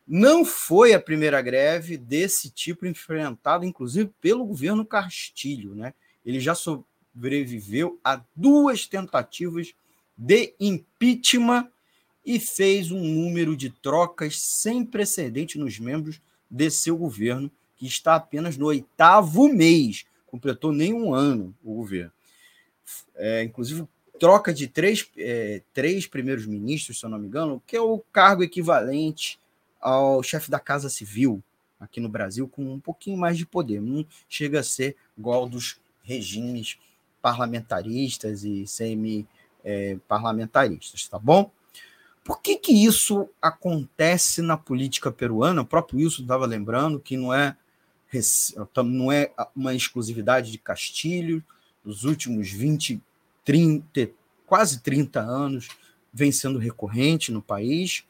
Não 0.06 0.44
foi 0.44 0.94
a 0.94 1.00
primeira 1.00 1.42
greve 1.42 1.96
desse 1.96 2.48
tipo 2.48 2.86
enfrentada, 2.86 3.66
inclusive, 3.66 4.08
pelo 4.20 4.46
governo 4.46 4.86
Castilho, 4.86 5.74
né? 5.74 5.92
Ele 6.24 6.38
já 6.38 6.54
sobreviveu 6.54 7.98
a 8.04 8.22
duas 8.36 8.86
tentativas 8.86 9.74
de 10.16 10.54
impeachment 10.60 11.68
e 12.24 12.38
fez 12.38 12.92
um 12.92 13.02
número 13.02 13.56
de 13.56 13.68
trocas 13.68 14.40
sem 14.40 14.84
precedente 14.84 15.58
nos 15.58 15.80
membros 15.80 16.20
de 16.48 16.70
seu 16.70 16.96
governo, 16.96 17.50
que 17.78 17.86
está 17.86 18.16
apenas 18.16 18.56
no 18.56 18.66
oitavo 18.66 19.48
mês, 19.48 20.04
completou 20.26 20.72
nem 20.72 20.92
um 20.92 21.14
ano 21.14 21.54
o 21.64 21.74
governo. 21.74 22.12
é, 23.16 23.42
inclusive 23.42 23.86
troca 24.18 24.52
de 24.52 24.66
três, 24.66 25.08
é, 25.16 25.62
três 25.72 26.06
primeiros 26.06 26.44
ministros, 26.44 26.98
se 26.98 27.06
eu 27.06 27.10
não 27.10 27.18
me 27.18 27.28
engano, 27.28 27.62
que 27.66 27.76
é 27.76 27.80
o 27.80 28.00
cargo 28.12 28.42
equivalente 28.42 29.38
ao 29.80 30.22
chefe 30.22 30.50
da 30.50 30.58
Casa 30.58 30.90
Civil 30.90 31.42
aqui 31.78 32.00
no 32.00 32.08
Brasil, 32.08 32.48
com 32.48 32.74
um 32.74 32.80
pouquinho 32.80 33.16
mais 33.16 33.38
de 33.38 33.46
poder. 33.46 33.80
Não 33.80 34.04
chega 34.28 34.58
a 34.60 34.64
ser 34.64 34.96
igual 35.16 35.48
dos 35.48 35.80
regimes 36.02 36.78
parlamentaristas 37.22 38.44
e 38.44 38.66
semi-parlamentaristas, 38.66 41.06
é, 41.06 41.10
tá 41.10 41.18
bom? 41.18 41.50
Por 42.24 42.42
que, 42.42 42.56
que 42.56 42.72
isso 42.72 43.28
acontece 43.40 44.42
na 44.42 44.56
política 44.56 45.10
peruana? 45.10 45.62
O 45.62 45.66
próprio 45.66 46.00
Wilson 46.00 46.22
estava 46.22 46.44
lembrando 46.44 47.00
que 47.00 47.16
não 47.16 47.32
é, 47.32 47.56
não 48.84 49.12
é 49.12 49.32
uma 49.54 49.74
exclusividade 49.74 50.50
de 50.50 50.58
Castilho, 50.58 51.44
dos 51.84 52.04
últimos 52.04 52.50
20, 52.50 53.00
30, 53.44 54.10
quase 54.46 54.80
30 54.80 55.20
anos, 55.20 55.68
vem 56.12 56.32
sendo 56.32 56.58
recorrente 56.58 57.30
no 57.30 57.42
país, 57.42 58.04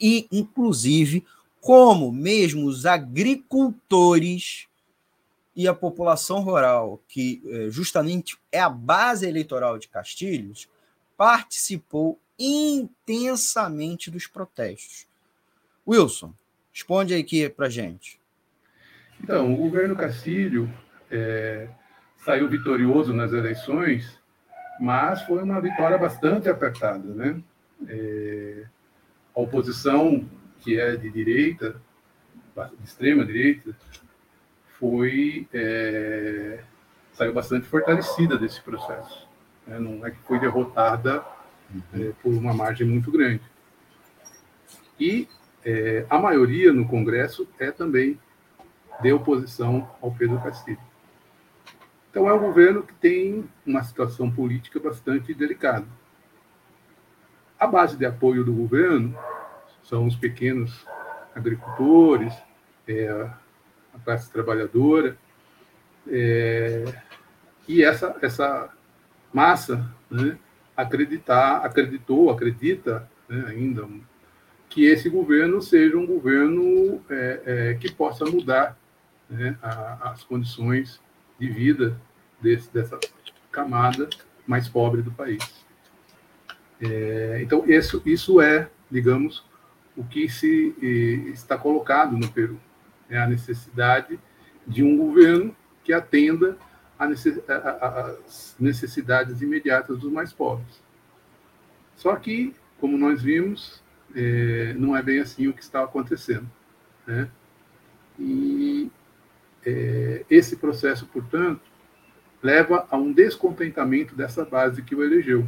e, 0.00 0.28
inclusive, 0.30 1.24
como 1.60 2.12
mesmo 2.12 2.66
os 2.66 2.86
agricultores 2.86 4.66
e 5.54 5.66
a 5.66 5.74
população 5.74 6.40
rural, 6.40 7.00
que 7.08 7.42
eh, 7.46 7.70
justamente 7.70 8.36
é 8.52 8.60
a 8.60 8.68
base 8.68 9.26
eleitoral 9.26 9.78
de 9.78 9.88
Castilhos, 9.88 10.68
participou 11.16 12.18
intensamente 12.38 14.10
dos 14.10 14.26
protestos. 14.26 15.06
Wilson, 15.88 16.34
responde 16.72 17.14
aí 17.14 17.22
aqui 17.22 17.48
para 17.48 17.70
gente. 17.70 18.20
Então, 19.22 19.52
o 19.52 19.56
governo 19.56 19.96
Castilho 19.96 20.70
é, 21.10 21.68
saiu 22.18 22.48
vitorioso 22.48 23.12
nas 23.12 23.32
eleições, 23.32 24.20
mas 24.80 25.22
foi 25.22 25.42
uma 25.42 25.60
vitória 25.60 25.96
bastante 25.96 26.48
apertada, 26.48 27.14
né? 27.14 27.40
É, 27.88 28.64
a 29.34 29.40
oposição, 29.40 30.24
que 30.60 30.78
é 30.78 30.96
de 30.96 31.10
direita, 31.10 31.80
de 32.56 32.84
extrema 32.84 33.24
direita, 33.24 33.76
foi 34.78 35.46
é, 35.52 36.60
saiu 37.12 37.32
bastante 37.32 37.66
fortalecida 37.66 38.38
desse 38.38 38.60
processo. 38.60 39.26
Né? 39.66 39.78
Não 39.78 40.06
é 40.06 40.10
que 40.10 40.18
foi 40.22 40.38
derrotada 40.38 41.24
é, 41.94 42.12
por 42.22 42.32
uma 42.32 42.52
margem 42.52 42.86
muito 42.86 43.10
grande. 43.10 43.42
E 45.00 45.28
é, 45.64 46.06
a 46.08 46.18
maioria 46.18 46.72
no 46.72 46.86
Congresso 46.86 47.48
é 47.58 47.70
também 47.70 48.18
de 49.00 49.12
oposição 49.12 49.88
ao 50.00 50.10
Pedro 50.10 50.40
Castilho. 50.40 50.78
Então, 52.10 52.28
é 52.28 52.32
um 52.32 52.38
governo 52.38 52.82
que 52.82 52.94
tem 52.94 53.44
uma 53.66 53.82
situação 53.82 54.30
política 54.30 54.80
bastante 54.80 55.34
delicada. 55.34 55.86
A 57.58 57.66
base 57.66 57.96
de 57.96 58.06
apoio 58.06 58.44
do 58.44 58.52
governo 58.52 59.16
são 59.82 60.06
os 60.06 60.16
pequenos 60.16 60.86
agricultores, 61.34 62.32
é, 62.88 63.08
a 63.94 63.98
classe 64.04 64.30
trabalhadora, 64.30 65.16
é, 66.08 66.84
e 67.68 67.82
essa, 67.82 68.16
essa 68.22 68.70
massa 69.32 69.86
né, 70.10 70.38
acreditar, 70.76 71.58
acreditou, 71.58 72.30
acredita 72.30 73.08
né, 73.28 73.44
ainda 73.48 73.86
que 74.68 74.84
esse 74.84 75.08
governo 75.08 75.60
seja 75.60 75.96
um 75.96 76.06
governo 76.06 77.02
é, 77.08 77.40
é, 77.44 77.74
que 77.74 77.92
possa 77.92 78.24
mudar 78.24 78.78
né, 79.28 79.56
a, 79.62 80.10
as 80.10 80.24
condições 80.24 81.00
de 81.38 81.48
vida 81.48 82.00
desse, 82.40 82.72
dessa 82.72 82.98
camada 83.50 84.08
mais 84.46 84.68
pobre 84.68 85.02
do 85.02 85.10
país. 85.10 85.64
É, 86.80 87.40
então, 87.42 87.64
isso, 87.66 88.02
isso 88.04 88.40
é, 88.40 88.68
digamos, 88.90 89.44
o 89.96 90.04
que 90.04 90.28
se 90.28 90.74
está 91.32 91.56
colocado 91.56 92.16
no 92.16 92.30
Peru. 92.30 92.60
É 93.08 93.18
a 93.18 93.26
necessidade 93.26 94.18
de 94.66 94.82
um 94.82 94.96
governo 94.96 95.54
que 95.84 95.92
atenda 95.92 96.58
as 96.98 98.56
necessidades 98.58 99.40
imediatas 99.42 99.98
dos 99.98 100.10
mais 100.10 100.32
pobres. 100.32 100.82
Só 101.94 102.16
que, 102.16 102.54
como 102.78 102.98
nós 102.98 103.22
vimos, 103.22 103.82
é, 104.14 104.74
não 104.74 104.96
é 104.96 105.02
bem 105.02 105.20
assim 105.20 105.46
o 105.46 105.52
que 105.52 105.62
está 105.62 105.84
acontecendo. 105.84 106.50
Né? 107.06 107.28
E 108.18 108.90
é, 109.66 110.24
esse 110.30 110.56
processo, 110.56 111.06
portanto, 111.06 111.60
leva 112.40 112.86
a 112.88 112.96
um 112.96 113.12
descontentamento 113.12 114.14
dessa 114.14 114.44
base 114.44 114.80
que 114.82 114.94
o 114.94 115.02
elegeu. 115.02 115.44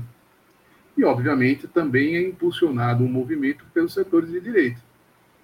E, 0.96 1.04
obviamente, 1.04 1.68
também 1.68 2.16
é 2.16 2.22
impulsionado 2.22 3.04
um 3.04 3.08
movimento 3.08 3.64
pelos 3.72 3.94
setores 3.94 4.32
de 4.32 4.40
direita. 4.40 4.82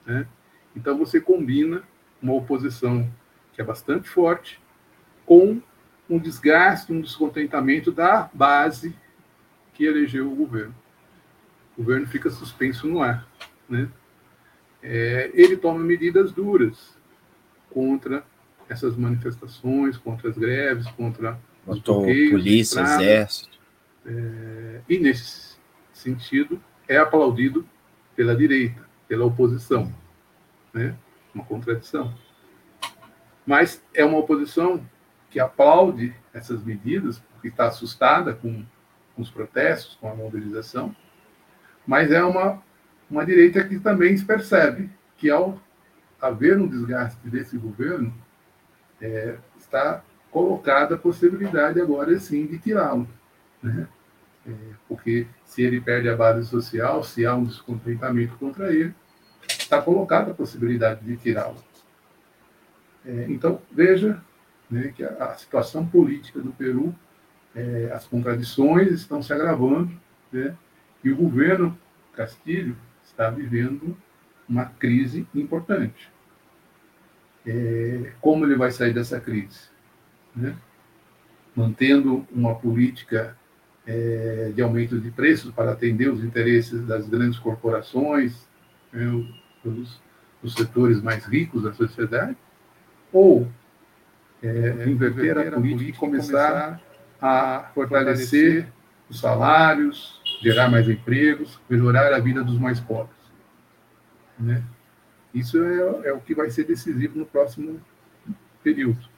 Né? 0.05 0.27
Então, 0.75 0.99
você 0.99 1.21
combina 1.21 1.85
uma 2.21 2.35
oposição 2.35 3.09
que 3.53 3.61
é 3.61 3.65
bastante 3.65 4.09
forte 4.09 4.61
com 5.25 5.63
um 6.11 6.19
desgaste, 6.19 6.93
um 6.93 7.01
descontentamento 7.01 7.93
da 7.93 8.29
base 8.35 8.97
que 9.73 9.85
elegeu 9.85 10.31
o 10.31 10.35
governo. 10.35 10.75
O 11.79 11.83
governo 11.83 12.09
fica 12.09 12.29
suspenso 12.29 12.89
no 12.89 13.01
ar. 13.01 13.25
Né? 13.69 13.89
É, 14.83 15.31
ele 15.33 15.57
toma 15.57 15.79
medidas 15.79 16.33
duras 16.33 16.99
contra 17.71 18.25
essas 18.69 18.97
manifestações, 18.97 19.97
contra 19.97 20.31
as 20.31 20.37
greves, 20.37 20.87
contra 20.93 21.39
os 21.67 21.79
bloqueios. 21.81 22.31
Polícia, 22.31 22.81
exército. 22.81 23.59
É, 24.07 24.81
e, 24.89 24.99
nesse 24.99 25.57
sentido, 25.93 26.61
é 26.89 26.97
aplaudido 26.97 27.67
pela 28.15 28.37
direita, 28.37 28.83
pela 29.09 29.25
oposição. 29.25 29.93
Né? 30.73 30.95
Uma 31.35 31.45
contradição. 31.45 32.15
Mas 33.47 33.83
é 33.93 34.05
uma 34.05 34.19
oposição 34.19 34.85
que 35.31 35.41
aplaude 35.41 36.15
essas 36.33 36.63
medidas, 36.63 37.19
porque 37.33 37.49
está 37.49 37.67
assustada 37.67 38.35
com, 38.35 38.65
com 39.15 39.23
os 39.23 39.31
protestos, 39.31 39.97
com 40.01 40.09
a 40.09 40.15
mobilização, 40.15 40.95
mas 41.87 42.11
é 42.11 42.23
uma, 42.23 42.63
uma 43.11 43.27
direita 43.27 43.63
que 43.65 43.79
também 43.79 44.17
se 44.17 44.25
percebe 44.25 44.91
que, 45.17 45.29
ao 45.29 45.61
haver 46.21 46.59
um 46.59 46.67
desgaste 46.67 47.29
desse 47.29 47.59
governo, 47.59 48.15
é, 49.01 49.37
está 49.59 50.03
colocada 50.31 50.95
a 50.95 50.99
possibilidade 50.99 51.81
agora 51.81 52.19
sim 52.19 52.47
de 52.47 52.59
tirá-lo. 52.59 53.09
Né? 53.63 53.87
É, 54.47 54.53
porque 54.89 55.27
se 55.45 55.63
ele 55.63 55.81
perde 55.81 56.09
a 56.09 56.17
base 56.17 56.47
social, 56.47 57.03
se 57.03 57.25
há 57.25 57.35
um 57.35 57.45
descontentamento 57.45 58.37
contra 58.37 58.73
ele, 58.73 58.95
está 59.49 59.81
colocada 59.81 60.31
a 60.33 60.35
possibilidade 60.35 61.05
de 61.05 61.17
tirá-lo. 61.17 61.57
É, 63.07 63.27
então, 63.29 63.61
veja 63.71 64.23
né, 64.71 64.93
que 64.95 65.05
a, 65.05 65.11
a, 65.11 65.35
situação 65.35 65.87
política 65.87 66.41
do 66.41 66.53
Peru, 66.53 66.95
é, 67.55 67.91
as 67.95 68.07
contradições 68.07 68.91
estão 68.93 69.23
se 69.23 69.33
agravando, 69.33 69.93
né, 70.33 70.55
e 71.03 71.11
o 71.11 71.17
governo 71.17 71.79
Castilho 72.15 72.77
está 73.05 73.31
vivendo 73.31 73.97
uma 74.49 74.67
crise 74.67 75.27
importante. 75.35 76.11
É, 77.47 78.13
como 78.21 78.45
ele 78.45 78.57
vai 78.57 78.71
sair 78.71 78.93
dessa 78.93 79.21
crise? 79.21 79.69
Né? 80.35 80.57
Mantendo 81.55 82.27
uma 82.33 82.55
política 82.55 83.37
é, 83.87 84.51
de 84.55 84.63
aumento 84.63 84.99
de 84.99 85.11
preços 85.11 85.53
para 85.53 85.73
atender 85.73 86.09
os 86.11 86.25
interesses 86.25 86.85
das 86.87 87.09
grandes 87.09 87.39
corporações, 87.39 88.49
né, 88.93 89.07
os, 89.65 90.01
os 90.43 90.55
setores 90.55 91.03
mais 91.03 91.25
ricos 91.27 91.63
da 91.63 91.73
sociedade, 91.73 92.37
ou 93.13 93.49
é, 94.43 94.89
inverter 94.89 95.39
a 95.39 95.51
política 95.53 95.91
e 95.91 95.93
começar 95.93 96.81
a 97.21 97.71
fortalecer 97.75 98.67
os 99.09 99.21
salários, 99.21 100.21
gerar 100.43 100.71
mais 100.71 100.89
empregos, 100.89 101.61
melhorar 101.69 102.13
a 102.13 102.19
vida 102.19 102.43
dos 102.43 102.59
mais 102.59 102.81
pobres. 102.81 103.17
Né? 104.39 104.63
Isso 105.35 105.63
é, 105.63 106.09
é 106.09 106.13
o 106.13 106.21
que 106.21 106.35
vai 106.35 106.49
ser 106.51 106.65
decisivo 106.65 107.19
no 107.19 107.27
próximo 107.27 107.81
período. 108.63 109.09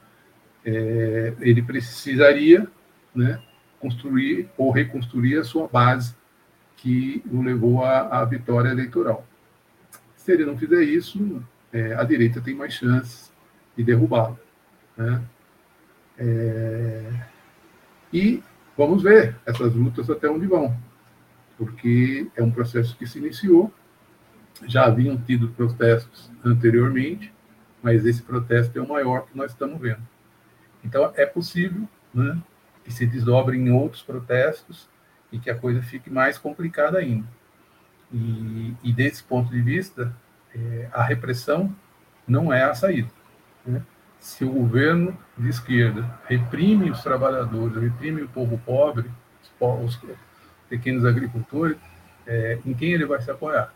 É, 0.65 1.33
ele 1.39 1.61
precisaria 1.61 2.67
né, 3.15 3.41
construir 3.79 4.49
ou 4.57 4.71
reconstruir 4.71 5.37
a 5.37 5.43
sua 5.43 5.67
base 5.67 6.15
que 6.75 7.23
o 7.31 7.41
levou 7.41 7.83
à, 7.83 8.19
à 8.19 8.25
vitória 8.25 8.69
eleitoral. 8.69 9.25
Se 10.15 10.31
ele 10.31 10.45
não 10.45 10.57
fizer 10.57 10.83
isso, 10.83 11.41
é, 11.71 11.93
a 11.93 12.03
direita 12.03 12.41
tem 12.41 12.55
mais 12.55 12.73
chances 12.73 13.31
de 13.75 13.83
derrubá-lo. 13.83 14.37
Né? 14.97 15.23
É... 16.17 17.11
E 18.11 18.43
vamos 18.75 19.03
ver 19.03 19.35
essas 19.45 19.73
lutas 19.73 20.09
até 20.09 20.29
onde 20.29 20.47
vão, 20.47 20.75
porque 21.57 22.27
é 22.35 22.41
um 22.41 22.51
processo 22.51 22.97
que 22.97 23.05
se 23.05 23.19
iniciou, 23.19 23.71
já 24.65 24.85
haviam 24.85 25.17
tido 25.17 25.49
protestos 25.49 26.31
anteriormente, 26.43 27.33
mas 27.81 28.05
esse 28.05 28.21
protesto 28.21 28.77
é 28.77 28.81
o 28.81 28.87
maior 28.87 29.27
que 29.27 29.37
nós 29.37 29.51
estamos 29.51 29.79
vendo. 29.79 30.01
Então, 30.83 31.11
é 31.15 31.25
possível 31.25 31.87
né, 32.13 32.41
que 32.83 32.91
se 32.91 33.05
desdobre 33.05 33.57
em 33.57 33.69
outros 33.71 34.01
protestos 34.01 34.89
e 35.31 35.39
que 35.39 35.49
a 35.49 35.55
coisa 35.55 35.81
fique 35.81 36.09
mais 36.09 36.37
complicada 36.37 36.97
ainda. 36.97 37.27
E, 38.11 38.73
e 38.83 38.93
desse 38.93 39.23
ponto 39.23 39.51
de 39.51 39.61
vista, 39.61 40.13
é, 40.55 40.87
a 40.93 41.03
repressão 41.03 41.75
não 42.27 42.51
é 42.51 42.63
a 42.63 42.73
saída. 42.73 43.09
Né? 43.65 43.81
Se 44.19 44.43
o 44.43 44.51
governo 44.51 45.17
de 45.37 45.49
esquerda 45.49 46.19
reprime 46.25 46.89
os 46.89 47.03
trabalhadores, 47.03 47.81
reprime 47.81 48.21
o 48.21 48.29
povo 48.29 48.57
pobre, 48.65 49.09
os, 49.59 49.75
os 49.83 49.99
pequenos 50.69 51.05
agricultores, 51.05 51.77
é, 52.25 52.59
em 52.65 52.73
quem 52.73 52.91
ele 52.91 53.05
vai 53.05 53.21
se 53.21 53.29
apoiar? 53.29 53.73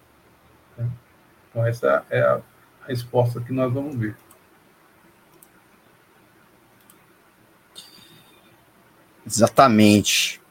Então, 1.52 1.68
essa 1.68 2.06
é 2.10 2.22
a 2.22 2.42
resposta 2.88 3.42
que 3.42 3.52
nós 3.52 3.72
vamos 3.72 3.96
ver. 3.96 4.16
Exatamente. 9.28 10.42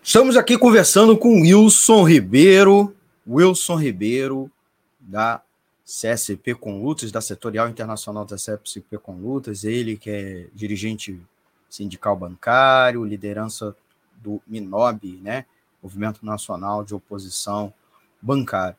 Estamos 0.00 0.36
aqui 0.36 0.56
conversando 0.56 1.18
com 1.18 1.42
Wilson 1.42 2.02
Ribeiro, 2.04 2.96
Wilson 3.26 3.74
Ribeiro, 3.76 4.50
da 4.98 5.42
CSP 5.84 6.54
com 6.54 6.82
Lutas, 6.82 7.10
da 7.10 7.20
Setorial 7.20 7.68
Internacional 7.68 8.24
da 8.24 8.36
CSP 8.36 8.98
com 8.98 9.16
Lutas, 9.16 9.64
ele 9.64 9.96
que 9.96 10.10
é 10.10 10.46
dirigente 10.54 11.20
sindical 11.68 12.16
bancário, 12.16 13.04
liderança 13.04 13.76
do 14.16 14.40
MINOB, 14.46 15.20
né? 15.22 15.44
Movimento 15.82 16.24
Nacional 16.24 16.84
de 16.84 16.94
Oposição 16.94 17.72
Bancária. 18.20 18.76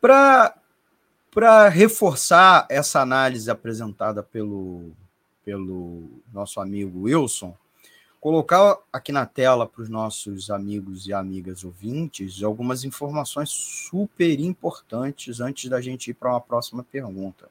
Para 0.00 0.54
reforçar 1.68 2.66
essa 2.70 3.00
análise 3.00 3.50
apresentada 3.50 4.22
pelo, 4.22 4.92
pelo 5.44 6.08
nosso 6.32 6.60
amigo 6.60 7.02
Wilson, 7.02 7.54
colocar 8.20 8.78
aqui 8.92 9.10
na 9.12 9.26
tela 9.26 9.66
para 9.66 9.82
os 9.82 9.88
nossos 9.88 10.50
amigos 10.50 11.06
e 11.06 11.12
amigas 11.12 11.64
ouvintes 11.64 12.42
algumas 12.42 12.84
informações 12.84 13.50
super 13.50 14.38
importantes 14.40 15.40
antes 15.40 15.68
da 15.68 15.80
gente 15.80 16.10
ir 16.10 16.14
para 16.14 16.30
uma 16.30 16.40
próxima 16.40 16.84
pergunta. 16.84 17.48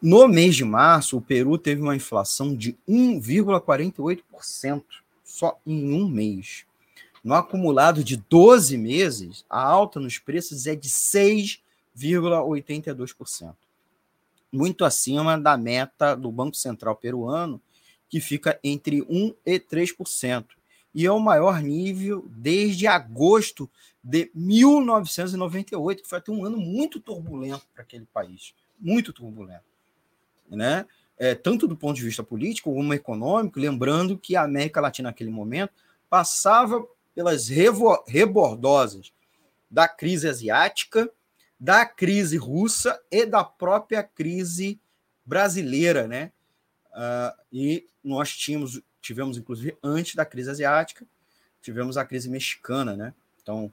No 0.00 0.26
mês 0.26 0.56
de 0.56 0.64
março, 0.64 1.16
o 1.16 1.20
Peru 1.20 1.56
teve 1.56 1.80
uma 1.80 1.94
inflação 1.94 2.56
de 2.56 2.76
1,48%, 2.88 4.82
só 5.24 5.56
em 5.64 5.92
um 5.92 6.08
mês. 6.08 6.66
No 7.22 7.34
acumulado 7.34 8.02
de 8.02 8.16
12 8.16 8.76
meses, 8.76 9.44
a 9.48 9.62
alta 9.62 10.00
nos 10.00 10.18
preços 10.18 10.66
é 10.66 10.74
de 10.74 10.88
6,82%, 10.88 13.54
muito 14.50 14.84
acima 14.84 15.38
da 15.38 15.56
meta 15.56 16.16
do 16.16 16.32
Banco 16.32 16.56
Central 16.56 16.96
peruano, 16.96 17.62
que 18.08 18.18
fica 18.20 18.58
entre 18.62 19.02
1 19.02 19.34
e 19.46 19.60
3%, 19.60 20.46
e 20.94 21.06
é 21.06 21.12
o 21.12 21.20
maior 21.20 21.62
nível 21.62 22.26
desde 22.28 22.86
agosto 22.86 23.70
de 24.02 24.30
1998, 24.34 26.02
que 26.02 26.08
foi 26.08 26.18
até 26.18 26.32
um 26.32 26.44
ano 26.44 26.58
muito 26.58 27.00
turbulento 27.00 27.66
para 27.72 27.82
aquele 27.82 28.06
país, 28.12 28.54
muito 28.78 29.10
turbulento, 29.12 29.64
né? 30.50 30.84
É, 31.16 31.34
tanto 31.36 31.68
do 31.68 31.76
ponto 31.76 31.96
de 31.96 32.02
vista 32.02 32.24
político 32.24 32.74
como 32.74 32.92
econômico, 32.92 33.60
lembrando 33.60 34.18
que 34.18 34.34
a 34.34 34.42
América 34.42 34.80
Latina 34.80 35.10
naquele 35.10 35.30
momento 35.30 35.72
passava 36.10 36.84
pelas 37.14 37.48
rebordosas 37.48 39.12
da 39.70 39.88
crise 39.88 40.28
asiática, 40.28 41.10
da 41.58 41.86
crise 41.86 42.36
russa 42.36 43.00
e 43.10 43.24
da 43.24 43.44
própria 43.44 44.02
crise 44.02 44.80
brasileira, 45.24 46.08
né? 46.08 46.32
Uh, 46.92 47.42
e 47.52 47.86
nós 48.02 48.36
tínhamos, 48.36 48.82
tivemos, 49.00 49.38
inclusive, 49.38 49.76
antes 49.82 50.14
da 50.14 50.24
crise 50.26 50.50
asiática, 50.50 51.06
tivemos 51.62 51.96
a 51.96 52.04
crise 52.04 52.28
mexicana, 52.28 52.96
né? 52.96 53.14
Então, 53.42 53.70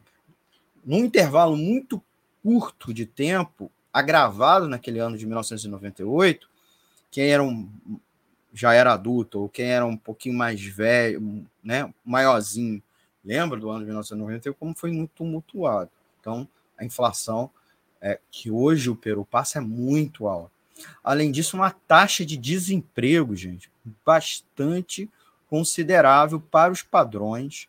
num 0.85 0.99
intervalo 0.99 1.57
muito 1.57 2.01
curto 2.43 2.93
de 2.93 3.05
tempo, 3.05 3.71
agravado 3.91 4.67
naquele 4.67 4.99
ano 4.99 5.17
de 5.17 5.25
1998, 5.25 6.49
quem 7.11 7.29
era 7.29 7.43
um, 7.43 7.69
já 8.53 8.73
era 8.73 8.93
adulto 8.93 9.41
ou 9.41 9.49
quem 9.49 9.65
era 9.65 9.85
um 9.85 9.97
pouquinho 9.97 10.35
mais 10.35 10.63
velho, 10.63 11.45
né, 11.63 11.91
maiorzinho, 12.05 12.81
lembra 13.23 13.59
do 13.59 13.69
ano 13.69 13.79
de 13.79 13.85
1990 13.85 14.53
como 14.53 14.73
foi 14.75 14.91
muito 14.91 15.11
tumultuado. 15.15 15.89
Então, 16.19 16.47
a 16.77 16.85
inflação 16.85 17.49
é, 18.01 18.19
que 18.31 18.49
hoje 18.49 18.89
o 18.89 18.95
Peru 18.95 19.25
passa 19.25 19.59
é 19.59 19.61
muito 19.61 20.27
alta. 20.27 20.51
Além 21.03 21.31
disso, 21.31 21.57
uma 21.57 21.71
taxa 21.71 22.25
de 22.25 22.37
desemprego, 22.37 23.35
gente, 23.35 23.69
bastante 24.05 25.09
considerável 25.49 26.39
para 26.39 26.71
os 26.71 26.81
padrões 26.81 27.67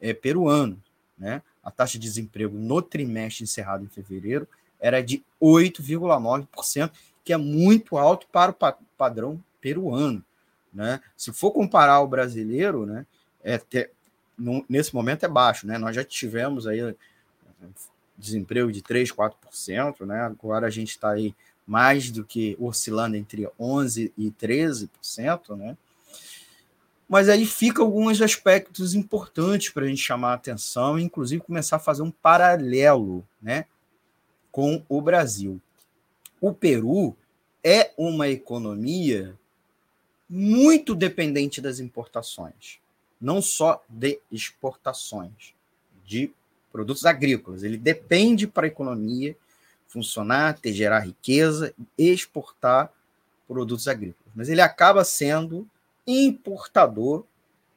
é, 0.00 0.12
peruanos. 0.12 0.78
Né? 1.18 1.42
A 1.62 1.70
taxa 1.70 1.98
de 1.98 2.06
desemprego 2.06 2.56
no 2.56 2.80
trimestre 2.82 3.44
encerrado 3.44 3.84
em 3.84 3.88
fevereiro 3.88 4.46
era 4.80 5.02
de 5.02 5.24
8,9%, 5.40 6.90
que 7.24 7.32
é 7.32 7.36
muito 7.36 7.96
alto 7.96 8.26
para 8.30 8.50
o 8.52 8.76
padrão 8.96 9.42
peruano. 9.60 10.24
Né? 10.72 11.00
Se 11.16 11.32
for 11.32 11.52
comparar 11.52 12.00
o 12.00 12.08
brasileiro, 12.08 12.84
né, 12.84 13.06
é, 13.42 13.60
nesse 14.68 14.94
momento 14.94 15.24
é 15.24 15.28
baixo, 15.28 15.66
né? 15.66 15.78
Nós 15.78 15.94
já 15.94 16.04
tivemos 16.04 16.66
aí 16.66 16.80
eh, 16.80 16.94
desemprego 18.16 18.70
de 18.72 18.82
3, 18.82 19.10
4%, 19.12 20.06
né? 20.06 20.20
Agora 20.20 20.66
a 20.66 20.70
gente 20.70 20.90
está 20.90 21.10
aí 21.10 21.34
mais 21.66 22.10
do 22.10 22.24
que 22.24 22.56
oscilando 22.58 23.16
entre 23.16 23.48
11 23.58 24.12
e 24.16 24.30
13%, 24.30 25.56
né? 25.56 25.76
Mas 27.08 27.28
aí 27.28 27.44
fica 27.44 27.82
alguns 27.82 28.22
aspectos 28.22 28.94
importantes 28.94 29.68
para 29.70 29.84
a 29.84 29.88
gente 29.88 30.00
chamar 30.00 30.30
a 30.30 30.34
atenção, 30.34 30.98
inclusive 30.98 31.42
começar 31.42 31.76
a 31.76 31.80
fazer 31.80 32.02
um 32.02 32.10
paralelo, 32.10 33.26
né, 33.40 33.66
com 34.50 34.82
o 34.88 35.00
Brasil. 35.02 35.60
O 36.40 36.54
Peru 36.54 37.14
é 37.62 37.92
uma 37.98 38.28
economia 38.28 39.38
muito 40.26 40.94
dependente 40.94 41.60
das 41.60 41.80
importações 41.80 42.81
não 43.22 43.40
só 43.40 43.82
de 43.88 44.18
exportações 44.32 45.54
de 46.04 46.32
produtos 46.72 47.06
agrícolas. 47.06 47.62
Ele 47.62 47.76
depende 47.76 48.48
para 48.48 48.66
a 48.66 48.68
economia 48.68 49.36
funcionar, 49.86 50.58
ter 50.58 50.72
gerar 50.72 51.00
riqueza, 51.00 51.72
exportar 51.96 52.92
produtos 53.46 53.86
agrícolas. 53.86 54.32
Mas 54.34 54.48
ele 54.48 54.60
acaba 54.60 55.04
sendo 55.04 55.68
importador 56.04 57.24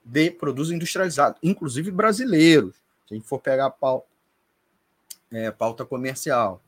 de 0.04 0.32
produtos 0.32 0.72
industrializados, 0.72 1.38
inclusive 1.44 1.92
brasileiros, 1.92 2.76
se 3.08 3.14
a 3.14 3.16
gente 3.16 3.28
for 3.28 3.40
pegar 3.40 3.68
a 3.68 3.70
pauta, 3.70 4.08
é, 5.32 5.52
pauta 5.52 5.86
comercial. 5.86 6.62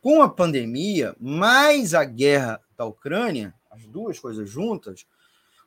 Com 0.00 0.22
a 0.22 0.28
pandemia, 0.28 1.16
mais 1.18 1.94
a 1.94 2.04
guerra 2.04 2.60
da 2.76 2.84
Ucrânia, 2.84 3.54
as 3.70 3.84
duas 3.84 4.18
coisas 4.18 4.48
juntas, 4.48 5.06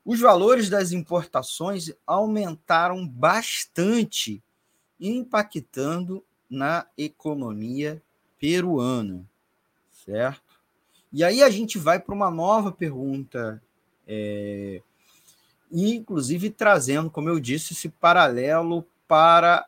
os 0.05 0.19
valores 0.19 0.69
das 0.69 0.91
importações 0.91 1.91
aumentaram 2.05 3.07
bastante, 3.07 4.41
impactando 4.99 6.23
na 6.47 6.85
economia 6.95 8.01
peruana, 8.39 9.27
certo? 9.89 10.61
E 11.11 11.23
aí 11.23 11.41
a 11.41 11.49
gente 11.49 11.79
vai 11.79 11.99
para 11.99 12.13
uma 12.13 12.29
nova 12.29 12.71
pergunta, 12.71 13.61
é, 14.07 14.81
inclusive 15.71 16.51
trazendo, 16.51 17.09
como 17.09 17.29
eu 17.29 17.39
disse, 17.39 17.73
esse 17.73 17.89
paralelo 17.89 18.85
para, 19.07 19.65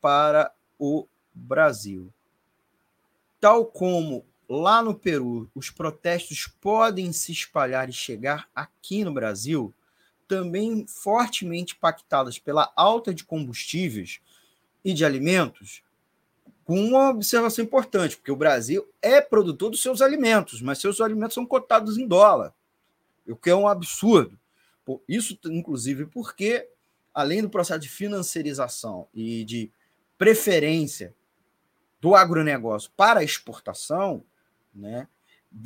para 0.00 0.50
o 0.78 1.06
Brasil. 1.34 2.10
Tal 3.38 3.66
como 3.66 4.24
lá 4.48 4.82
no 4.82 4.94
Peru 4.94 5.50
os 5.54 5.70
protestos 5.70 6.46
podem 6.60 7.12
se 7.12 7.32
espalhar 7.32 7.88
e 7.88 7.92
chegar 7.92 8.48
aqui 8.54 9.04
no 9.04 9.12
Brasil, 9.12 9.72
também 10.26 10.86
fortemente 10.86 11.74
impactadas 11.74 12.38
pela 12.38 12.72
alta 12.76 13.12
de 13.12 13.24
combustíveis 13.24 14.20
e 14.84 14.92
de 14.92 15.04
alimentos, 15.04 15.82
com 16.64 16.82
uma 16.82 17.10
observação 17.10 17.64
importante, 17.64 18.16
porque 18.16 18.32
o 18.32 18.36
Brasil 18.36 18.88
é 19.02 19.20
produtor 19.20 19.70
dos 19.70 19.82
seus 19.82 20.00
alimentos, 20.00 20.62
mas 20.62 20.78
seus 20.78 21.00
alimentos 21.00 21.34
são 21.34 21.44
cotados 21.44 21.98
em 21.98 22.06
dólar, 22.06 22.54
o 23.28 23.36
que 23.36 23.50
é 23.50 23.54
um 23.54 23.68
absurdo. 23.68 24.38
Isso, 25.08 25.38
inclusive, 25.46 26.06
porque, 26.06 26.68
além 27.12 27.42
do 27.42 27.50
processo 27.50 27.80
de 27.80 27.88
financiarização 27.88 29.08
e 29.14 29.44
de 29.44 29.70
preferência 30.16 31.14
do 32.00 32.14
agronegócio 32.14 32.90
para 32.96 33.20
a 33.20 33.24
exportação, 33.24 34.22
né? 34.74 35.08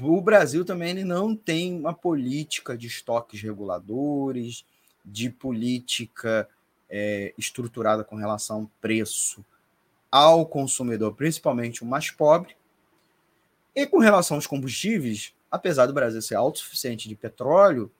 O 0.00 0.20
Brasil 0.20 0.64
também 0.64 0.90
ele 0.90 1.04
não 1.04 1.34
tem 1.34 1.74
uma 1.74 1.94
política 1.94 2.76
de 2.76 2.86
estoques 2.86 3.40
reguladores, 3.40 4.64
de 5.04 5.30
política 5.30 6.48
é, 6.90 7.32
estruturada 7.38 8.04
com 8.04 8.16
relação 8.16 8.60
ao 8.60 8.70
preço 8.80 9.44
ao 10.10 10.46
consumidor, 10.46 11.14
principalmente 11.14 11.82
o 11.82 11.86
mais 11.86 12.10
pobre. 12.10 12.56
E 13.74 13.86
com 13.86 13.98
relação 13.98 14.36
aos 14.36 14.46
combustíveis, 14.46 15.34
apesar 15.50 15.86
do 15.86 15.94
Brasil 15.94 16.20
ser 16.20 16.34
autossuficiente 16.34 17.08
de 17.08 17.14
petróleo, 17.14 17.90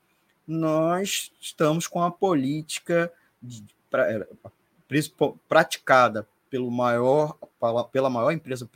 nós 0.47 1.31
estamos 1.39 1.87
com 1.87 2.01
a 2.01 2.11
política 2.11 3.11
de, 3.41 3.63
pra, 3.89 4.11
é, 4.11 4.27
praticada 5.47 6.27
pelo 6.49 6.71
maior, 6.71 7.37
pela 7.91 8.09
maior 8.09 8.31
empresa 8.31 8.69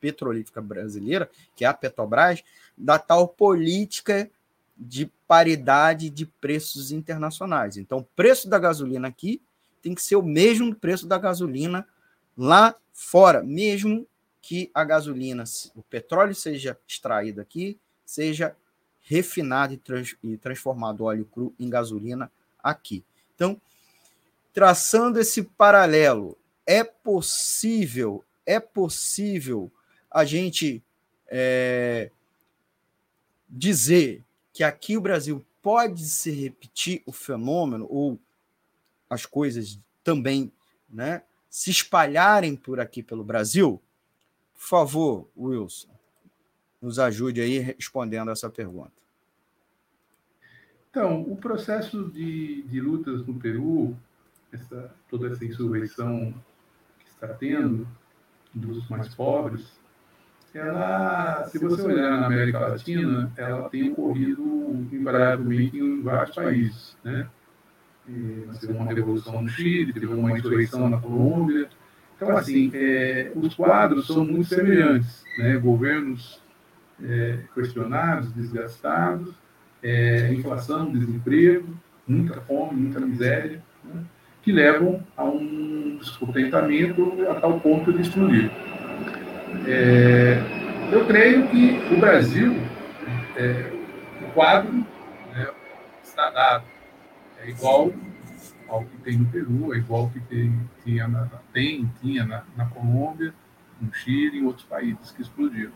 petrolífera 0.00 0.62
brasileira, 0.62 1.30
que 1.54 1.64
é 1.64 1.68
a 1.68 1.74
Petrobras, 1.74 2.42
da 2.76 2.98
tal 2.98 3.28
política 3.28 4.30
de 4.76 5.06
paridade 5.26 6.08
de 6.08 6.24
preços 6.24 6.92
internacionais. 6.92 7.76
Então, 7.76 7.98
o 7.98 8.04
preço 8.04 8.48
da 8.48 8.58
gasolina 8.58 9.08
aqui 9.08 9.42
tem 9.82 9.94
que 9.94 10.02
ser 10.02 10.16
o 10.16 10.22
mesmo 10.22 10.74
preço 10.74 11.06
da 11.06 11.18
gasolina 11.18 11.86
lá 12.36 12.74
fora, 12.92 13.42
mesmo 13.42 14.06
que 14.40 14.70
a 14.72 14.84
gasolina, 14.84 15.44
o 15.74 15.82
petróleo 15.82 16.34
seja 16.34 16.78
extraído 16.86 17.40
aqui, 17.40 17.78
seja 18.04 18.56
refinado 19.02 19.74
e, 19.74 19.76
trans, 19.76 20.16
e 20.22 20.36
transformado 20.36 21.04
óleo 21.04 21.24
cru 21.24 21.54
em 21.58 21.68
gasolina 21.68 22.30
aqui. 22.62 23.04
Então, 23.34 23.60
traçando 24.52 25.18
esse 25.18 25.42
paralelo, 25.42 26.36
é 26.68 26.84
possível, 26.84 28.22
é 28.44 28.60
possível 28.60 29.72
a 30.10 30.22
gente 30.22 30.84
é, 31.26 32.10
dizer 33.48 34.22
que 34.52 34.62
aqui 34.62 34.94
o 34.94 35.00
Brasil 35.00 35.42
pode 35.62 36.04
se 36.04 36.30
repetir 36.30 37.02
o 37.06 37.12
fenômeno 37.12 37.86
ou 37.88 38.20
as 39.08 39.24
coisas 39.24 39.80
também, 40.04 40.52
né, 40.86 41.22
se 41.48 41.70
espalharem 41.70 42.54
por 42.54 42.78
aqui 42.78 43.02
pelo 43.02 43.24
Brasil? 43.24 43.80
Por 44.52 44.60
favor, 44.60 45.28
Wilson, 45.34 45.88
nos 46.82 46.98
ajude 46.98 47.40
aí 47.40 47.58
respondendo 47.60 48.30
essa 48.30 48.50
pergunta. 48.50 48.92
Então, 50.90 51.22
o 51.22 51.36
processo 51.36 52.10
de, 52.10 52.60
de 52.62 52.78
lutas 52.78 53.26
no 53.26 53.40
Peru, 53.40 53.96
essa, 54.52 54.94
toda 55.08 55.32
essa 55.32 55.44
insurreição 55.44 56.34
está 57.20 57.28
tendo 57.28 57.86
dos 58.54 58.88
mais 58.88 59.14
pobres, 59.14 59.78
ela, 60.54 61.44
se 61.46 61.58
você 61.58 61.82
olhar 61.82 62.20
na 62.20 62.26
América 62.26 62.58
Latina, 62.58 63.30
ela 63.36 63.68
tem 63.68 63.92
ocorrido 63.92 64.42
invariavelmente 64.92 65.78
em 65.78 66.02
vários 66.02 66.34
países, 66.34 66.96
né? 67.04 67.28
tivemos 68.58 68.82
uma 68.82 68.92
revolução 68.92 69.42
no 69.42 69.48
Chile, 69.48 69.92
teve 69.92 70.06
uma 70.06 70.36
insurreição 70.36 70.88
na 70.88 70.98
Colômbia. 70.98 71.68
Então, 72.16 72.36
assim, 72.36 72.70
é, 72.74 73.30
os 73.34 73.54
quadros 73.54 74.06
são 74.06 74.24
muito 74.24 74.48
semelhantes, 74.48 75.22
né? 75.36 75.56
Governos 75.58 76.40
é, 77.04 77.38
questionados, 77.54 78.32
desgastados, 78.32 79.34
é, 79.82 80.32
inflação, 80.32 80.90
desemprego, 80.90 81.68
muita 82.06 82.40
fome, 82.40 82.80
muita 82.80 83.00
miséria, 83.00 83.62
né? 83.84 84.02
Que 84.48 84.52
levam 84.52 85.04
a 85.14 85.24
um 85.24 85.98
descontentamento 85.98 87.12
a 87.30 87.34
tal 87.34 87.60
ponto 87.60 87.92
de 87.92 88.00
explodir. 88.00 88.50
É, 89.66 90.38
eu 90.90 91.04
creio 91.04 91.46
que 91.48 91.78
o 91.92 92.00
Brasil, 92.00 92.56
é, 93.36 93.70
o 94.22 94.32
quadro 94.32 94.72
né, 94.72 95.50
está 96.02 96.30
dado 96.30 96.64
é 97.42 97.50
igual 97.50 97.92
ao 98.66 98.84
que 98.84 98.96
tem 99.04 99.18
no 99.18 99.26
Peru, 99.26 99.74
é 99.74 99.76
igual 99.76 100.04
ao 100.04 100.10
que 100.10 100.20
tem, 100.20 100.58
tinha, 100.82 101.06
na, 101.06 101.28
tem, 101.52 101.92
tinha 102.00 102.24
na, 102.24 102.42
na 102.56 102.64
Colômbia, 102.64 103.34
no 103.78 103.92
Chile 103.92 104.38
e 104.38 104.40
em 104.40 104.46
outros 104.46 104.64
países 104.64 105.10
que 105.10 105.20
explodiram. 105.20 105.72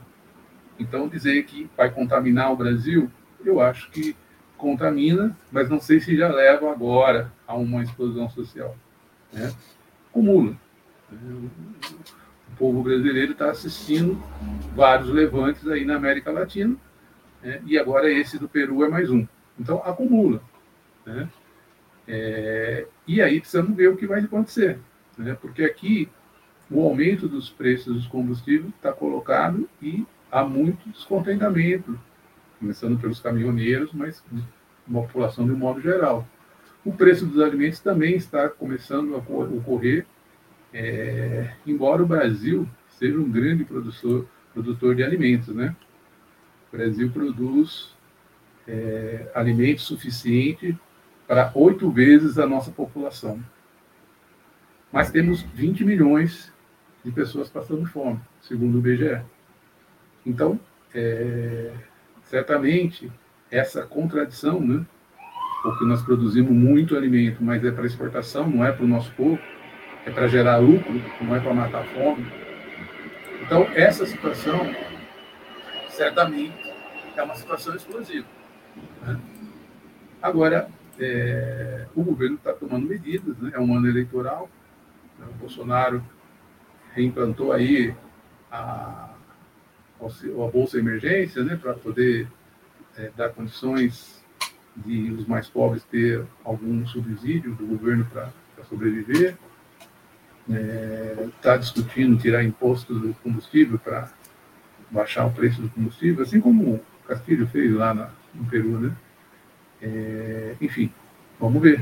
Então, 0.79 1.09
dizer 1.09 1.43
que 1.45 1.70
vai 1.77 1.91
contaminar 1.91 2.51
o 2.51 2.57
Brasil, 2.57 3.11
eu 3.45 3.61
acho 3.61 3.91
que 3.91 4.16
contamina, 4.62 5.36
mas 5.50 5.68
não 5.68 5.80
sei 5.80 5.98
se 5.98 6.16
já 6.16 6.32
leva 6.32 6.70
agora 6.70 7.32
a 7.46 7.56
uma 7.56 7.82
explosão 7.82 8.30
social. 8.30 8.76
Né? 9.32 9.52
O 10.14 10.54
povo 12.56 12.80
brasileiro 12.84 13.32
está 13.32 13.50
assistindo 13.50 14.22
vários 14.76 15.08
levantes 15.08 15.66
aí 15.66 15.84
na 15.84 15.96
América 15.96 16.30
Latina, 16.30 16.76
né? 17.42 17.60
e 17.66 17.76
agora 17.76 18.08
esse 18.08 18.38
do 18.38 18.48
Peru 18.48 18.84
é 18.84 18.88
mais 18.88 19.10
um. 19.10 19.26
Então, 19.58 19.82
acumula. 19.84 20.40
Né? 21.04 21.28
É, 22.06 22.86
e 23.06 23.20
aí 23.20 23.40
precisamos 23.40 23.76
ver 23.76 23.88
o 23.88 23.96
que 23.96 24.06
vai 24.06 24.20
acontecer, 24.20 24.78
né? 25.18 25.36
porque 25.40 25.64
aqui 25.64 26.08
o 26.70 26.80
aumento 26.82 27.28
dos 27.28 27.50
preços 27.50 27.94
dos 27.94 28.06
combustíveis 28.06 28.72
está 28.76 28.92
colocado 28.92 29.68
e 29.80 30.06
há 30.30 30.44
muito 30.44 30.88
descontentamento, 30.88 31.98
começando 32.62 32.96
pelos 32.96 33.18
caminhoneiros, 33.18 33.92
mas 33.92 34.22
uma 34.86 35.02
população 35.02 35.44
de 35.44 35.50
um 35.50 35.56
modo 35.56 35.80
geral. 35.80 36.26
O 36.84 36.92
preço 36.92 37.26
dos 37.26 37.42
alimentos 37.42 37.80
também 37.80 38.14
está 38.14 38.48
começando 38.48 39.16
a 39.16 39.18
ocorrer, 39.18 40.06
é, 40.72 41.54
embora 41.66 42.02
o 42.02 42.06
Brasil 42.06 42.68
seja 42.88 43.18
um 43.18 43.28
grande 43.28 43.64
produtor, 43.64 44.28
produtor 44.54 44.94
de 44.94 45.02
alimentos, 45.02 45.48
né? 45.48 45.74
O 46.72 46.76
Brasil 46.76 47.10
produz 47.10 47.96
é, 48.66 49.28
alimentos 49.34 49.84
suficiente 49.84 50.78
para 51.26 51.50
oito 51.56 51.90
vezes 51.90 52.38
a 52.38 52.46
nossa 52.46 52.70
população. 52.70 53.42
Mas 54.92 55.10
temos 55.10 55.42
20 55.42 55.84
milhões 55.84 56.52
de 57.04 57.10
pessoas 57.10 57.50
passando 57.50 57.84
fome, 57.86 58.20
segundo 58.40 58.76
o 58.76 58.78
IBGE. 58.78 59.20
Então, 60.24 60.60
é, 60.94 61.72
certamente, 62.33 63.12
essa 63.51 63.83
contradição, 63.83 64.59
né? 64.59 64.87
porque 65.62 65.85
nós 65.85 66.01
produzimos 66.01 66.51
muito 66.51 66.97
alimento, 66.97 67.45
mas 67.45 67.62
é 67.62 67.70
para 67.70 67.85
exportação, 67.85 68.49
não 68.49 68.64
é 68.64 68.72
para 68.72 68.87
o 68.87 68.89
nosso 68.89 69.12
povo, 69.12 69.39
é 70.07 70.11
para 70.11 70.26
gerar 70.28 70.57
lucro, 70.57 70.95
não 71.20 71.37
é 71.37 71.41
para 71.41 71.53
matar 71.53 71.85
fome. 71.89 72.26
Então, 73.43 73.64
essa 73.74 74.07
situação, 74.07 74.59
certamente, 75.91 76.72
é 77.14 77.22
uma 77.22 77.35
situação 77.35 77.76
explosiva. 77.76 78.26
Né? 79.03 79.20
Agora, 80.22 80.70
é, 80.99 81.85
o 81.95 82.03
governo 82.03 82.37
está 82.37 82.55
tomando 82.55 82.89
medidas, 82.89 83.37
né? 83.41 83.51
é 83.53 83.61
um 83.61 83.76
ano 83.76 83.87
eleitoral. 83.87 84.49
Né? 85.18 85.26
O 85.28 85.35
Bolsonaro 85.35 86.03
reimplantou 86.95 87.53
aí 87.53 87.95
a, 88.51 89.11
a 90.07 90.50
Bolsa 90.50 90.78
Emergência 90.78 91.44
né? 91.44 91.57
para 91.57 91.74
poder 91.74 92.26
é, 92.96 93.11
dar 93.16 93.30
condições 93.30 94.22
de 94.76 95.11
os 95.12 95.26
mais 95.26 95.48
pobres 95.48 95.84
ter 95.84 96.24
algum 96.44 96.86
subsídio 96.86 97.55
do 97.55 97.66
governo 97.66 98.07
para 98.07 98.32
sobreviver. 98.68 99.36
Está 101.36 101.55
é, 101.55 101.59
discutindo 101.59 102.20
tirar 102.20 102.42
imposto 102.42 102.98
do 102.98 103.14
combustível 103.22 103.78
para 103.78 104.11
baixar 104.90 105.26
o 105.26 105.32
preço 105.32 105.62
do 105.62 105.68
combustível, 105.70 106.22
assim 106.22 106.40
como 106.40 106.74
o 106.74 106.80
Castilho 107.07 107.46
fez 107.46 107.72
lá 107.72 107.94
na, 107.94 108.11
no 108.34 108.44
Peru, 108.46 108.78
né? 108.78 108.92
É, 109.80 110.55
enfim, 110.61 110.92
vamos 111.38 111.62
ver. 111.62 111.80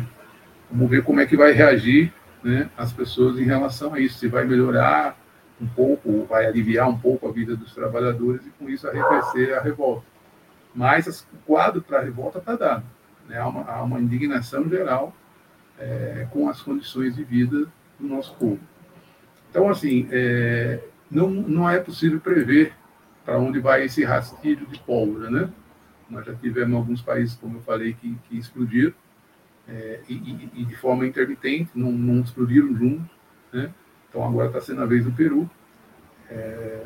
Vamos 0.71 0.89
ver 0.89 1.03
como 1.03 1.21
é 1.21 1.27
que 1.27 1.37
vai 1.37 1.53
reagir 1.53 2.13
né, 2.43 2.71
as 2.77 2.93
pessoas 2.93 3.39
em 3.39 3.45
relação 3.45 3.93
a 3.93 4.01
isso. 4.01 4.19
Se 4.19 4.29
vai 4.29 4.45
melhorar 4.45 5.19
um 5.61 5.67
pouco, 5.67 6.25
vai 6.25 6.47
aliviar 6.47 6.89
um 6.89 6.99
pouco 6.99 7.29
a 7.29 7.33
vida 7.33 7.55
dos 7.55 7.75
trabalhadores 7.75 8.47
e 8.47 8.51
com 8.51 8.69
isso 8.69 8.89
arrefecer 8.89 9.57
a 9.57 9.61
revolta. 9.61 10.07
Mas 10.75 11.27
o 11.33 11.37
quadro 11.47 11.83
para 11.83 11.99
a 11.99 12.03
revolta 12.03 12.39
está 12.39 12.57
dado. 12.57 12.85
Né? 13.29 13.39
Há, 13.39 13.47
uma, 13.47 13.65
há, 13.65 13.83
uma, 13.83 14.01
indignação 14.01 14.69
geral 14.69 15.15
é, 15.79 16.27
com 16.33 16.49
as 16.49 16.63
condições 16.63 17.17
de 17.17 17.25
vida 17.25 17.67
do 17.99 18.07
nosso 18.07 18.35
povo. 18.37 18.61
Então, 19.51 19.69
assim, 19.69 20.09
é, 20.11 20.81
não, 21.11 21.29
não 21.29 21.69
é 21.69 21.79
possível 21.79 22.21
prever 22.21 22.73
para 23.25 23.39
onde 23.39 23.59
vai 23.59 23.85
esse 23.85 24.05
rastilho 24.05 24.67
de 24.67 24.79
pólvora, 24.79 25.31
né? 25.31 25.51
Nós 26.09 26.27
já 26.27 26.35
tivemos 26.35 26.75
alguns 26.75 27.03
países, 27.03 27.37
como 27.37 27.59
eu 27.59 27.61
falei, 27.61 27.93
que, 27.95 28.17
que 28.29 28.37
explodiram 28.37 28.93
é, 29.69 30.01
e, 30.09 30.51
e, 30.55 30.65
de 30.65 30.77
forma 30.77 31.07
intermitente, 31.07 31.71
não, 31.75 31.93
não 31.93 32.23
explodiram 32.23 32.75
juntos. 32.75 33.09
Né? 33.53 33.73
Então 34.11 34.23
agora 34.23 34.49
está 34.49 34.61
sendo 34.61 34.83
a 34.83 34.87
vez 34.87 35.05
do 35.05 35.13
Peru. 35.13 35.49
É, 36.29 36.85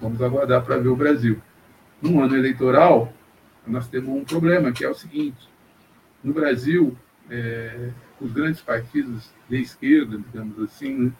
vamos 0.00 0.22
aguardar 0.22 0.64
para 0.64 0.78
ver 0.78 0.88
o 0.88 0.94
Brasil. 0.94 1.42
No 2.00 2.22
ano 2.22 2.36
eleitoral, 2.36 3.12
nós 3.66 3.88
temos 3.88 4.10
um 4.10 4.24
problema, 4.24 4.70
que 4.70 4.84
é 4.84 4.88
o 4.88 4.94
seguinte: 4.94 5.48
no 6.22 6.32
Brasil, 6.32 6.96
é, 7.28 7.90
os 8.20 8.30
grandes 8.30 8.60
partidos 8.60 9.32
de 9.48 9.60
esquerda, 9.60 10.16
digamos 10.18 10.58
assim, 10.60 10.94
né? 11.06 11.12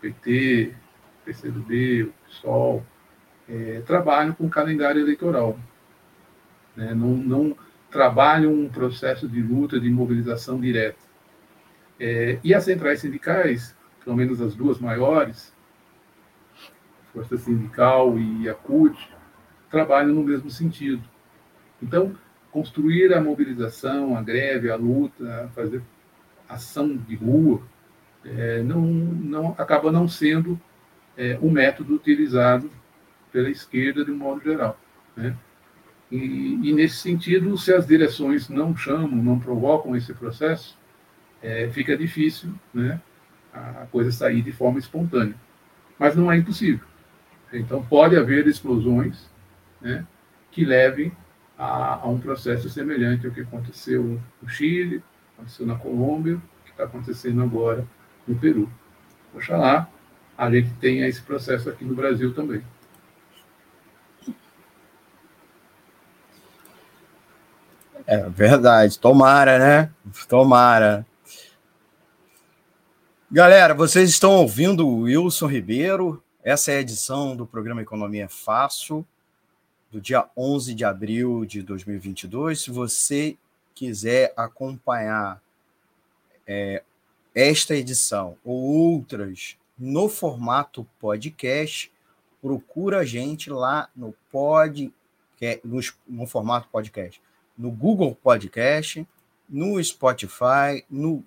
PT, 0.00 0.74
PCdoB, 1.24 2.12
PSOL, 2.26 2.84
é, 3.48 3.82
trabalham 3.86 4.34
com 4.34 4.48
calendário 4.48 5.00
eleitoral 5.00 5.58
né? 6.76 6.94
não, 6.94 7.16
não 7.16 7.56
trabalham 7.90 8.52
um 8.52 8.68
processo 8.68 9.28
de 9.28 9.40
luta, 9.40 9.78
de 9.78 9.88
mobilização 9.88 10.60
direta. 10.60 10.98
É, 11.98 12.38
e 12.42 12.52
as 12.52 12.64
centrais 12.64 13.00
sindicais, 13.00 13.76
pelo 14.04 14.16
menos 14.16 14.40
as 14.40 14.54
duas 14.54 14.78
maiores, 14.78 15.52
Força 17.12 17.36
Sindical 17.38 18.18
e 18.18 18.48
a 18.48 18.54
CUT, 18.54 18.96
trabalham 19.70 20.14
no 20.14 20.22
mesmo 20.22 20.50
sentido. 20.50 21.02
Então, 21.82 22.14
construir 22.50 23.12
a 23.14 23.20
mobilização, 23.20 24.16
a 24.16 24.22
greve, 24.22 24.70
a 24.70 24.76
luta, 24.76 25.50
fazer 25.54 25.82
ação 26.48 26.96
de 26.96 27.14
rua, 27.16 27.62
é, 28.24 28.62
não, 28.62 28.80
não 28.80 29.54
acaba 29.58 29.90
não 29.90 30.08
sendo 30.08 30.60
é, 31.16 31.38
o 31.40 31.50
método 31.50 31.94
utilizado 31.94 32.70
pela 33.32 33.50
esquerda 33.50 34.04
de 34.04 34.10
um 34.10 34.16
modo 34.16 34.42
geral. 34.42 34.78
Né? 35.16 35.36
E, 36.10 36.60
e, 36.62 36.72
nesse 36.72 36.96
sentido, 36.96 37.56
se 37.56 37.72
as 37.72 37.86
direções 37.86 38.48
não 38.48 38.76
chamam, 38.76 39.16
não 39.16 39.38
provocam 39.38 39.96
esse 39.96 40.12
processo, 40.14 40.78
é, 41.42 41.68
fica 41.70 41.96
difícil 41.96 42.54
né, 42.72 43.00
a 43.54 43.86
coisa 43.90 44.10
sair 44.10 44.42
de 44.42 44.52
forma 44.52 44.78
espontânea. 44.78 45.34
Mas 45.98 46.16
não 46.16 46.30
é 46.30 46.36
impossível. 46.36 46.86
Então, 47.52 47.84
pode 47.84 48.16
haver 48.16 48.46
explosões 48.46 49.30
né, 49.80 50.04
que 50.50 50.64
levem 50.64 51.12
a, 51.56 52.00
a, 52.02 52.08
um 52.08 52.18
processo 52.18 52.68
semelhante 52.68 53.26
ao 53.26 53.32
que 53.32 53.42
aconteceu 53.42 54.20
no 54.42 54.48
Chile, 54.48 55.02
aconteceu 55.36 55.64
na 55.64 55.76
Colômbia, 55.76 56.40
que 56.64 56.72
está 56.72 56.84
acontecendo 56.84 57.42
agora 57.42 57.86
no 58.26 58.34
Peru. 58.34 58.68
Oxalá 59.34 59.88
a 60.36 60.50
gente 60.50 60.70
tenha 60.80 61.06
esse 61.06 61.22
processo 61.22 61.70
aqui 61.70 61.84
no 61.84 61.94
Brasil 61.94 62.34
também. 62.34 62.62
É 68.06 68.28
verdade, 68.28 68.98
tomara, 68.98 69.58
né? 69.58 69.90
Tomara. 70.28 71.06
Galera, 73.34 73.74
vocês 73.74 74.10
estão 74.10 74.30
ouvindo 74.36 74.86
o 74.86 75.00
Wilson 75.00 75.48
Ribeiro. 75.48 76.22
Essa 76.44 76.70
é 76.70 76.76
a 76.76 76.80
edição 76.80 77.34
do 77.34 77.44
programa 77.44 77.82
Economia 77.82 78.28
Fácil, 78.28 79.04
do 79.90 80.00
dia 80.00 80.28
11 80.36 80.72
de 80.72 80.84
abril 80.84 81.44
de 81.44 81.60
2022. 81.60 82.62
Se 82.62 82.70
você 82.70 83.36
quiser 83.74 84.32
acompanhar 84.36 85.42
é, 86.46 86.84
esta 87.34 87.74
edição 87.74 88.36
ou 88.44 88.54
outras 88.54 89.56
no 89.76 90.08
formato 90.08 90.86
podcast, 91.00 91.90
procura 92.40 93.00
a 93.00 93.04
gente 93.04 93.50
lá 93.50 93.88
no 93.96 94.14
pod, 94.30 94.94
no, 95.64 95.80
no 96.06 96.26
formato 96.28 96.68
podcast, 96.68 97.20
no 97.58 97.72
Google 97.72 98.14
Podcast, 98.14 99.04
no 99.48 99.82
Spotify, 99.82 100.84
no 100.88 101.24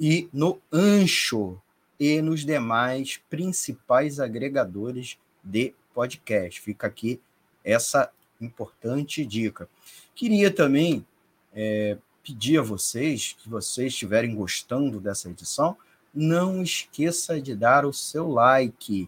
e 0.00 0.30
no 0.32 0.58
Ancho 0.72 1.60
e 1.98 2.22
nos 2.22 2.46
demais 2.46 3.20
principais 3.28 4.18
agregadores 4.18 5.18
de 5.44 5.74
podcast. 5.92 6.58
Fica 6.58 6.86
aqui 6.86 7.20
essa 7.62 8.10
importante 8.40 9.26
dica. 9.26 9.68
Queria 10.14 10.50
também 10.50 11.06
é, 11.52 11.98
pedir 12.24 12.58
a 12.58 12.62
vocês, 12.62 13.36
que 13.38 13.50
vocês 13.50 13.92
estiverem 13.92 14.34
gostando 14.34 14.98
dessa 14.98 15.28
edição, 15.28 15.76
não 16.14 16.62
esqueça 16.62 17.38
de 17.38 17.54
dar 17.54 17.84
o 17.84 17.92
seu 17.92 18.30
like. 18.30 19.06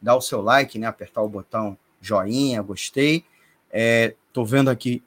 Dar 0.00 0.16
o 0.16 0.20
seu 0.20 0.42
like, 0.42 0.76
né? 0.76 0.88
Apertar 0.88 1.22
o 1.22 1.28
botão 1.28 1.78
joinha, 2.00 2.60
gostei. 2.60 3.24
Estou 3.72 4.44
é, 4.44 4.48
vendo 4.48 4.68
aqui, 4.68 5.00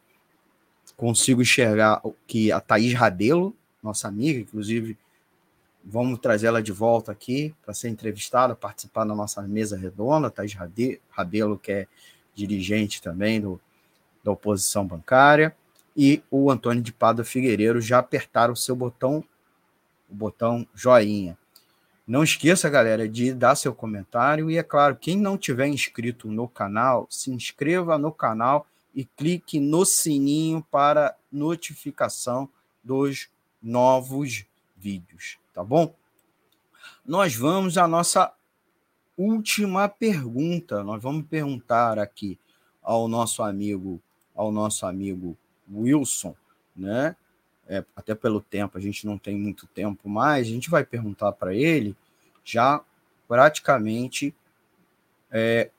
consigo 0.96 1.42
enxergar 1.42 2.02
que 2.26 2.54
a 2.54 2.62
Thaís 2.62 2.94
Rabelo, 2.94 3.54
nossa 3.84 4.08
amiga, 4.08 4.40
inclusive, 4.40 4.98
vamos 5.86 6.20
trazer 6.20 6.48
ela 6.48 6.64
de 6.64 6.72
volta 6.72 7.12
aqui 7.12 7.54
para 7.64 7.74
ser 7.74 7.90
entrevistada, 7.90 8.56
participar 8.56 9.06
da 9.06 9.14
nossa 9.14 9.42
mesa 9.44 9.78
redonda. 9.78 10.32
Thaís 10.32 10.58
Rabelo, 11.10 11.60
que 11.60 11.72
é 11.72 11.88
dirigente 12.34 13.02
também 13.02 13.40
do, 13.40 13.62
da 14.24 14.32
oposição 14.32 14.86
bancária 14.86 15.56
e 15.96 16.22
o 16.30 16.52
Antônio 16.52 16.84
de 16.84 16.92
Pada 16.92 17.24
Figueiredo 17.24 17.80
já 17.80 18.00
apertaram 18.00 18.54
o 18.54 18.58
seu 18.58 18.76
botão, 18.76 19.24
o 20.10 20.16
botão 20.16 20.68
joinha. 20.74 21.38
Não 22.06 22.24
esqueça, 22.24 22.70
galera, 22.70 23.08
de 23.08 23.34
dar 23.34 23.56
seu 23.56 23.74
comentário 23.74 24.52
e 24.52 24.58
é 24.58 24.64
claro, 24.64 24.96
quem 24.96 25.18
não 25.18 25.38
tiver 25.38 25.68
inscrito 25.68 26.28
no 26.28 26.48
canal, 26.48 27.08
se 27.10 27.32
inscreva 27.32 27.98
no 27.98 28.12
canal 28.12 28.68
e 28.94 29.06
clique 29.06 29.60
no 29.60 29.86
sininho 29.86 30.66
para 30.70 31.16
notificação 31.32 32.50
dos 32.84 33.30
novos 33.62 34.46
vídeos, 34.78 35.38
tá 35.56 35.64
bom? 35.64 35.96
Nós 37.06 37.34
vamos 37.34 37.78
à 37.78 37.88
nossa 37.88 38.34
última 39.18 39.88
pergunta. 39.88 40.84
Nós 40.84 41.02
vamos 41.02 41.26
perguntar 41.26 41.98
aqui 41.98 42.38
ao 42.84 43.08
nosso 43.08 43.42
amigo, 43.42 44.02
ao 44.36 44.52
nosso 44.52 44.86
amigo 44.86 45.38
Wilson, 45.72 46.36
né? 46.76 47.16
É, 47.68 47.84
até 47.96 48.14
pelo 48.14 48.42
tempo, 48.42 48.78
a 48.78 48.82
gente 48.82 49.08
não 49.08 49.18
tem 49.18 49.36
muito 49.36 49.66
tempo 49.66 50.08
mais, 50.08 50.46
a 50.46 50.50
gente 50.52 50.70
vai 50.70 50.86
perguntar 50.86 51.32
para 51.32 51.52
ele 51.56 51.96
já 52.44 52.80
praticamente 53.28 54.36
é, 55.32 55.72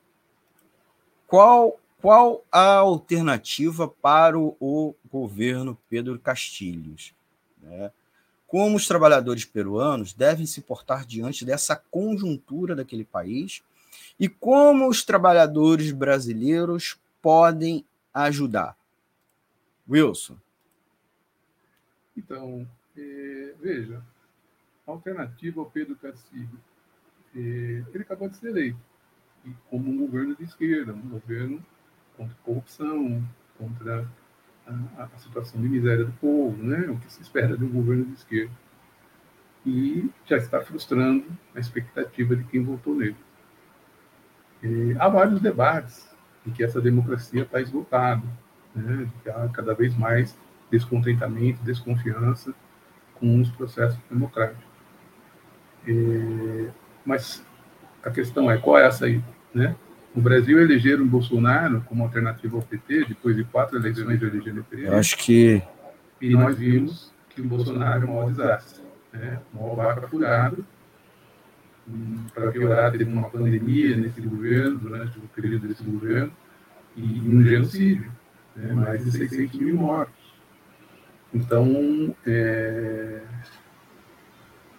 qual, 1.28 1.78
qual 2.00 2.44
a 2.50 2.78
alternativa 2.78 3.86
para 3.86 4.36
o, 4.36 4.56
o 4.58 4.94
governo 5.08 5.78
Pedro 5.88 6.18
Castilhos. 6.18 7.14
Né? 7.62 7.92
Como 8.46 8.76
os 8.76 8.86
trabalhadores 8.86 9.44
peruanos 9.44 10.12
devem 10.12 10.46
se 10.46 10.60
portar 10.60 11.04
diante 11.04 11.44
dessa 11.44 11.74
conjuntura 11.76 12.76
daquele 12.76 13.04
país 13.04 13.62
e 14.18 14.28
como 14.28 14.88
os 14.88 15.04
trabalhadores 15.04 15.90
brasileiros 15.90 16.98
podem 17.20 17.84
ajudar. 18.14 18.76
Wilson. 19.88 20.36
Então, 22.16 22.66
é, 22.96 23.54
veja, 23.60 24.02
alternativa 24.86 25.60
ao 25.60 25.70
Pedro 25.70 25.96
Castilho, 25.96 26.60
é, 27.34 27.38
ele 27.38 28.02
acabou 28.02 28.28
de 28.28 28.36
ser 28.36 28.48
eleito 28.48 28.78
e 29.44 29.50
como 29.70 29.90
um 29.90 29.96
governo 29.98 30.34
de 30.34 30.44
esquerda, 30.44 30.92
um 30.92 31.08
governo 31.08 31.64
contra 32.16 32.36
corrupção, 32.42 33.22
contra 33.58 34.08
a, 34.66 35.04
a, 35.04 35.18
situação 35.18 35.60
de 35.60 35.68
miséria 35.68 36.04
do 36.04 36.12
povo, 36.12 36.62
né? 36.62 36.88
o 36.88 36.96
que 36.98 37.12
se 37.12 37.22
espera 37.22 37.56
de 37.56 37.64
um 37.64 37.68
governo 37.68 38.04
de 38.06 38.14
esquerda. 38.14 38.52
E 39.64 40.10
já 40.26 40.36
está 40.36 40.60
frustrando 40.60 41.24
a 41.54 41.58
expectativa 41.58 42.36
de 42.36 42.44
quem 42.44 42.62
votou 42.62 42.94
nele. 42.94 43.16
É, 44.62 44.96
há 44.98 45.08
vários 45.08 45.40
debates 45.40 46.08
em 46.46 46.50
que 46.50 46.62
essa 46.62 46.80
democracia 46.80 47.42
está 47.42 47.60
esgotada 47.60 48.22
né, 48.76 49.08
há 49.26 49.48
cada 49.48 49.74
vez 49.74 49.96
mais 49.96 50.36
descontentamento, 50.70 51.62
desconfiança 51.62 52.54
com 53.14 53.40
os 53.40 53.50
processos 53.50 53.98
democráticos. 54.10 54.64
É, 55.88 56.70
mas 57.04 57.44
a 58.04 58.10
questão 58.10 58.50
é 58.50 58.58
qual 58.58 58.78
é 58.78 58.86
a 58.86 58.90
saída, 58.90 59.24
né? 59.54 59.74
O 60.16 60.20
Brasil 60.20 60.58
elegeram 60.58 61.04
o 61.04 61.06
Bolsonaro 61.06 61.82
como 61.82 62.02
alternativa 62.02 62.56
ao 62.56 62.62
PT 62.62 63.04
depois 63.04 63.36
de 63.36 63.44
quatro 63.44 63.76
eleições 63.76 64.18
de 64.18 64.24
elegeram 64.24 64.60
o 64.60 64.64
PT. 64.64 64.88
Eu 64.88 64.96
acho 64.96 65.18
que 65.18 65.62
e 66.20 66.30
nós 66.30 66.56
vimos 66.56 67.12
que 67.28 67.42
o 67.42 67.44
Bolsonaro 67.44 68.06
é 68.06 68.10
um 68.10 68.14
maior 68.14 68.30
desastre, 68.30 68.82
né? 69.12 69.40
Um 69.54 69.74
vaca 69.74 70.08
furado. 70.08 70.64
Hum, 71.88 72.24
para 72.34 72.50
piorar, 72.50 72.90
teve 72.90 73.04
uma 73.04 73.28
pandemia 73.28 73.96
nesse 73.96 74.20
governo, 74.20 74.78
durante 74.78 75.18
o 75.18 75.22
período 75.34 75.68
desse 75.68 75.84
governo, 75.84 76.32
e 76.96 77.02
um 77.02 77.44
genocídio 77.44 78.10
né, 78.56 78.72
mais 78.72 79.04
de 79.04 79.12
600 79.12 79.60
mil 79.60 79.76
mortos. 79.76 80.14
Então, 81.32 82.16
é, 82.26 83.20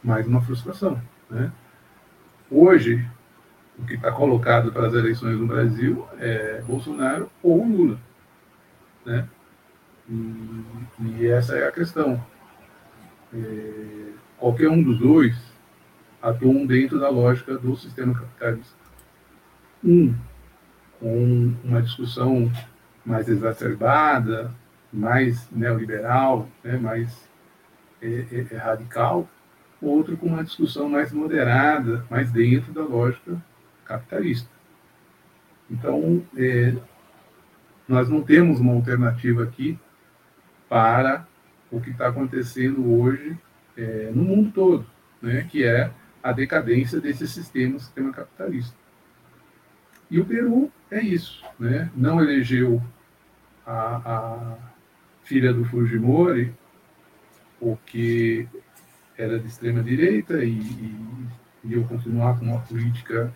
mais 0.04 0.28
uma 0.28 0.42
frustração. 0.42 1.02
Né? 1.30 1.52
Hoje, 2.50 3.08
o 3.78 3.86
que 3.86 3.94
está 3.94 4.12
colocado 4.12 4.72
para 4.72 4.88
as 4.88 4.94
eleições 4.94 5.38
no 5.38 5.48
Brasil 5.48 6.08
é 6.20 6.62
Bolsonaro 6.62 7.30
ou 7.44 7.64
Lula. 7.64 8.00
Né? 9.06 9.28
E, 10.10 10.64
e 11.20 11.28
essa 11.28 11.56
é 11.56 11.68
a 11.68 11.72
questão. 11.72 12.22
É, 13.34 14.12
qualquer 14.38 14.70
um 14.70 14.82
dos 14.82 15.00
dois 15.00 15.36
atuam 16.22 16.66
dentro 16.66 17.00
da 17.00 17.10
lógica 17.10 17.58
do 17.58 17.76
sistema 17.76 18.14
capitalista. 18.14 18.76
Um, 19.84 20.16
com 21.00 21.54
uma 21.64 21.82
discussão 21.82 22.52
mais 23.06 23.30
exacerbada, 23.30 24.52
mais 24.92 25.48
neoliberal, 25.52 26.50
né, 26.64 26.78
mais 26.78 27.30
é, 28.02 28.26
é, 28.32 28.48
é, 28.52 28.58
radical, 28.58 29.30
outro 29.80 30.18
com 30.18 30.28
uma 30.28 30.44
discussão 30.44 30.90
mais 30.90 31.12
moderada, 31.12 32.04
mais 32.10 32.32
dentro 32.32 32.74
da 32.74 32.82
lógica 32.84 33.40
capitalista. 33.88 34.50
Então, 35.70 36.24
é, 36.36 36.76
nós 37.88 38.10
não 38.10 38.22
temos 38.22 38.60
uma 38.60 38.74
alternativa 38.74 39.44
aqui 39.44 39.80
para 40.70 41.26
o 41.72 41.80
que 41.80 41.90
está 41.90 42.08
acontecendo 42.08 42.94
hoje 42.94 43.38
é, 43.76 44.12
no 44.14 44.24
mundo 44.24 44.52
todo, 44.52 44.86
né, 45.22 45.48
que 45.50 45.64
é 45.64 45.92
a 46.22 46.32
decadência 46.32 47.00
desse 47.00 47.28
sistema, 47.28 47.80
sistema 47.80 48.12
capitalista. 48.12 48.76
E 50.10 50.20
o 50.20 50.26
Peru 50.26 50.72
é 50.90 51.02
isso, 51.02 51.44
né? 51.60 51.92
não 51.96 52.22
elegeu 52.22 52.82
a, 53.66 54.02
a 54.06 54.58
filha 55.24 55.54
do 55.54 55.66
Fujimori, 55.66 56.54
porque 57.60 58.48
era 59.18 59.38
de 59.40 59.48
extrema 59.48 59.84
direita 59.84 60.44
e, 60.44 60.60
e, 60.60 61.28
e 61.66 61.74
eu 61.74 61.84
continuar 61.84 62.40
com 62.40 62.46
uma 62.46 62.60
política 62.62 63.34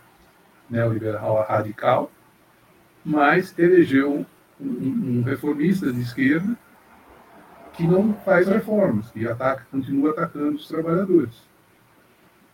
neoliberal 0.71 1.45
radical, 1.47 2.11
mas 3.03 3.53
elegeu 3.59 4.25
um, 4.59 5.19
um 5.19 5.23
reformista 5.23 5.91
de 5.91 6.01
esquerda 6.01 6.57
que 7.73 7.85
não 7.85 8.13
faz 8.25 8.47
reformas, 8.47 9.11
que 9.11 9.27
ataca, 9.27 9.65
continua 9.69 10.11
atacando 10.11 10.55
os 10.55 10.67
trabalhadores. 10.67 11.43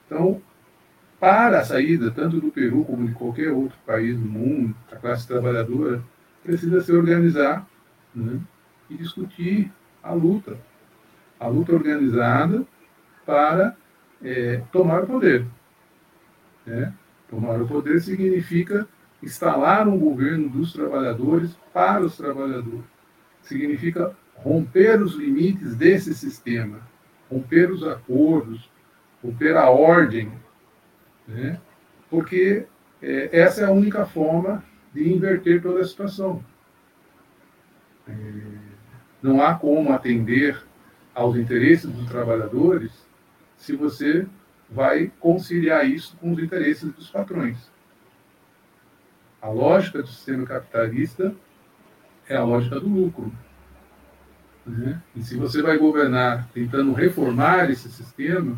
Então, 0.05 0.41
para 1.19 1.59
a 1.59 1.65
saída, 1.65 2.11
tanto 2.11 2.39
do 2.39 2.51
Peru 2.51 2.85
como 2.85 3.07
de 3.07 3.13
qualquer 3.13 3.51
outro 3.51 3.77
país 3.85 4.17
do 4.17 4.25
mundo, 4.25 4.75
a 4.91 4.95
classe 4.95 5.27
trabalhadora 5.27 6.01
precisa 6.43 6.81
se 6.81 6.91
organizar 6.91 7.67
né, 8.13 8.39
e 8.89 8.95
discutir 8.95 9.71
a 10.01 10.13
luta. 10.13 10.57
A 11.39 11.47
luta 11.47 11.73
organizada 11.73 12.65
para 13.25 13.75
é, 14.23 14.61
tomar 14.71 15.03
o 15.03 15.07
poder. 15.07 15.45
Né? 16.65 16.93
Tomar 17.29 17.61
o 17.61 17.67
poder 17.67 17.99
significa 18.01 18.87
instalar 19.21 19.87
um 19.87 19.97
governo 19.97 20.49
dos 20.49 20.73
trabalhadores 20.73 21.57
para 21.73 22.05
os 22.05 22.15
trabalhadores. 22.15 22.85
Significa 23.41 24.15
romper 24.35 25.01
os 25.01 25.15
limites 25.15 25.75
desse 25.75 26.13
sistema, 26.13 26.79
romper 27.29 27.71
os 27.71 27.85
acordos, 27.85 28.69
romper 29.23 29.57
a 29.57 29.69
ordem, 29.69 30.31
né? 31.27 31.59
porque 32.09 32.65
é, 33.01 33.29
essa 33.39 33.61
é 33.61 33.65
a 33.65 33.71
única 33.71 34.05
forma 34.05 34.63
de 34.93 35.11
inverter 35.11 35.61
toda 35.61 35.81
a 35.81 35.85
situação. 35.85 36.43
É, 38.07 38.13
não 39.21 39.41
há 39.41 39.55
como 39.55 39.91
atender 39.91 40.61
aos 41.13 41.35
interesses 41.35 41.89
dos 41.89 42.07
trabalhadores 42.07 42.91
se 43.57 43.75
você 43.75 44.27
vai 44.69 45.11
conciliar 45.19 45.89
isso 45.89 46.15
com 46.17 46.33
os 46.33 46.39
interesses 46.39 46.91
dos 46.93 47.09
patrões. 47.09 47.57
A 49.41 49.49
lógica 49.49 50.01
do 50.01 50.07
sistema 50.07 50.45
capitalista 50.45 51.33
é 52.27 52.35
a 52.35 52.43
lógica 52.43 52.79
do 52.79 52.87
lucro. 52.87 53.31
Né? 54.65 55.01
E 55.15 55.21
se 55.21 55.37
você 55.37 55.61
vai 55.61 55.77
governar 55.77 56.49
tentando 56.49 56.91
reformar 56.91 57.69
esse 57.69 57.89
sistema, 57.89 58.57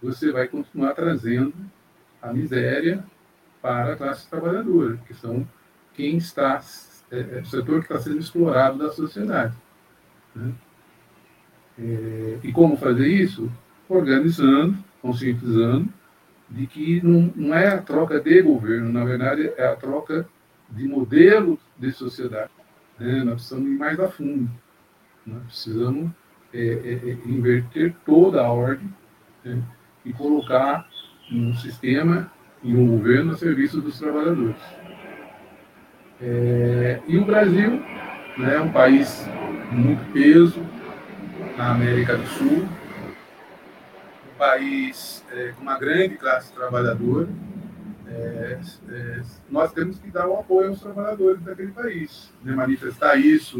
você 0.00 0.30
vai 0.30 0.46
continuar 0.46 0.94
trazendo 0.94 1.54
a 2.22 2.32
miséria 2.32 3.04
para 3.60 3.94
a 3.94 3.96
classe 3.96 4.28
trabalhadora, 4.28 4.98
que 5.06 5.14
são 5.14 5.46
quem 5.94 6.18
está, 6.18 6.62
é, 7.10 7.18
é, 7.18 7.40
o 7.40 7.46
setor 7.46 7.80
que 7.80 7.92
está 7.92 7.98
sendo 7.98 8.18
explorado 8.18 8.78
da 8.78 8.92
sociedade. 8.92 9.54
Né? 10.34 10.52
É, 11.78 12.38
e 12.42 12.52
como 12.52 12.76
fazer 12.76 13.08
isso? 13.08 13.50
Organizando, 13.88 14.76
conscientizando 15.04 15.92
de 16.48 16.66
que 16.66 17.02
não, 17.04 17.30
não 17.36 17.54
é 17.54 17.68
a 17.68 17.82
troca 17.82 18.18
de 18.18 18.40
governo, 18.40 18.90
na 18.90 19.04
verdade 19.04 19.52
é 19.58 19.66
a 19.66 19.76
troca 19.76 20.26
de 20.70 20.88
modelo 20.88 21.58
de 21.78 21.92
sociedade. 21.92 22.50
Né? 22.98 23.22
Nós 23.22 23.34
precisamos 23.34 23.70
ir 23.70 23.78
mais 23.78 24.00
a 24.00 24.08
fundo. 24.08 24.50
Nós 25.26 25.42
precisamos 25.42 26.10
é, 26.54 26.58
é, 26.58 27.10
é, 27.10 27.18
inverter 27.26 27.94
toda 28.06 28.40
a 28.40 28.50
ordem 28.50 28.88
né? 29.44 29.62
e 30.06 30.12
colocar 30.14 30.88
um 31.30 31.54
sistema 31.54 32.32
e 32.62 32.74
um 32.74 32.86
governo 32.86 33.32
a 33.32 33.36
serviço 33.36 33.82
dos 33.82 33.98
trabalhadores. 33.98 34.56
É, 36.18 37.00
e 37.06 37.18
o 37.18 37.26
Brasil 37.26 37.72
né, 38.38 38.54
é 38.56 38.60
um 38.60 38.72
país 38.72 39.28
com 39.68 39.76
muito 39.76 40.12
peso 40.14 40.62
na 41.58 41.72
América 41.72 42.16
do 42.16 42.26
Sul, 42.26 42.66
país 44.34 45.24
é, 45.32 45.52
com 45.52 45.62
uma 45.62 45.78
grande 45.78 46.16
classe 46.16 46.52
trabalhadora. 46.52 47.28
É, 48.06 48.60
é, 48.90 49.22
nós 49.50 49.72
temos 49.72 49.98
que 49.98 50.10
dar 50.10 50.28
o 50.28 50.38
apoio 50.38 50.68
aos 50.68 50.80
trabalhadores 50.80 51.42
daquele 51.42 51.72
país, 51.72 52.32
né, 52.42 52.54
manifestar 52.54 53.16
isso 53.16 53.58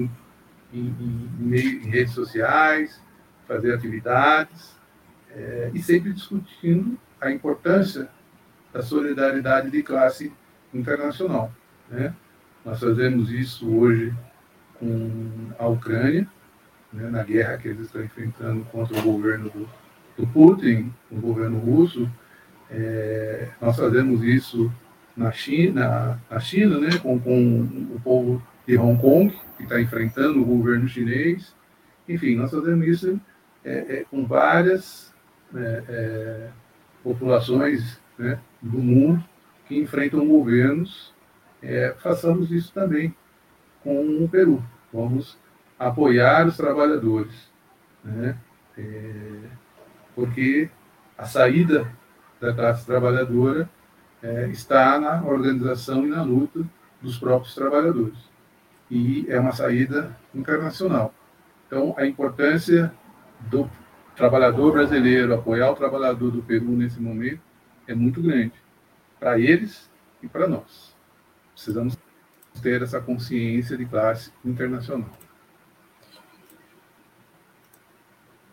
em, 0.72 0.94
em, 1.42 1.82
em 1.84 1.88
redes 1.88 2.12
sociais, 2.12 3.00
fazer 3.48 3.74
atividades 3.74 4.76
é, 5.30 5.70
e 5.74 5.82
sempre 5.82 6.12
discutindo 6.12 6.98
a 7.20 7.30
importância 7.30 8.08
da 8.72 8.82
solidariedade 8.82 9.70
de 9.70 9.82
classe 9.82 10.32
internacional. 10.72 11.52
Né? 11.88 12.14
Nós 12.64 12.80
fazemos 12.80 13.30
isso 13.30 13.68
hoje 13.68 14.14
com 14.78 15.52
a 15.58 15.66
Ucrânia, 15.66 16.28
né, 16.92 17.08
na 17.08 17.22
guerra 17.22 17.56
que 17.56 17.68
eles 17.68 17.86
estão 17.86 18.02
enfrentando 18.02 18.64
contra 18.66 18.98
o 18.98 19.02
governo 19.02 19.48
do, 19.50 19.68
do 20.16 20.26
Putin, 20.26 20.92
o 21.10 21.16
governo 21.16 21.58
russo. 21.58 22.10
É, 22.70 23.48
nós 23.60 23.76
fazemos 23.76 24.22
isso 24.22 24.72
na 25.16 25.30
China, 25.32 26.20
na 26.30 26.40
China 26.40 26.78
né, 26.78 26.98
com, 26.98 27.18
com 27.18 27.60
o 27.94 28.00
povo 28.02 28.42
de 28.66 28.76
Hong 28.76 29.00
Kong, 29.00 29.34
que 29.56 29.62
está 29.64 29.80
enfrentando 29.80 30.40
o 30.40 30.44
governo 30.44 30.88
chinês. 30.88 31.54
Enfim, 32.08 32.34
nós 32.36 32.50
fazemos 32.50 32.86
isso 32.86 33.20
é, 33.64 33.72
é, 33.72 34.04
com 34.10 34.26
várias 34.26 35.12
é, 35.54 35.82
é, 35.88 36.48
populações 37.02 38.00
né, 38.18 38.38
do 38.60 38.78
mundo 38.78 39.24
que 39.66 39.78
enfrentam 39.78 40.26
governos. 40.26 41.14
É, 41.62 41.94
façamos 41.98 42.50
isso 42.50 42.72
também 42.72 43.14
com 43.82 44.24
o 44.24 44.28
Peru. 44.28 44.62
Vamos 44.92 45.38
apoiar 45.78 46.46
os 46.46 46.56
trabalhadores, 46.56 47.50
né, 48.04 48.36
porque 50.14 50.68
a 51.16 51.24
saída 51.24 51.90
da 52.40 52.52
classe 52.52 52.84
trabalhadora 52.86 53.68
está 54.50 54.98
na 54.98 55.22
organização 55.22 56.06
e 56.06 56.08
na 56.08 56.22
luta 56.22 56.64
dos 57.02 57.18
próprios 57.18 57.54
trabalhadores 57.54 58.34
e 58.90 59.26
é 59.28 59.38
uma 59.40 59.52
saída 59.52 60.16
internacional. 60.34 61.14
Então, 61.66 61.94
a 61.98 62.06
importância 62.06 62.92
do 63.40 63.68
trabalhador 64.14 64.72
brasileiro 64.72 65.34
apoiar 65.34 65.70
o 65.70 65.74
trabalhador 65.74 66.30
do 66.30 66.42
Peru 66.42 66.70
nesse 66.70 67.00
momento 67.00 67.40
é 67.86 67.94
muito 67.94 68.22
grande, 68.22 68.52
para 69.18 69.38
eles 69.38 69.90
e 70.22 70.28
para 70.28 70.46
nós. 70.46 70.94
Precisamos 71.52 71.98
ter 72.62 72.82
essa 72.82 73.00
consciência 73.00 73.76
de 73.76 73.84
classe 73.84 74.32
internacional. 74.44 75.10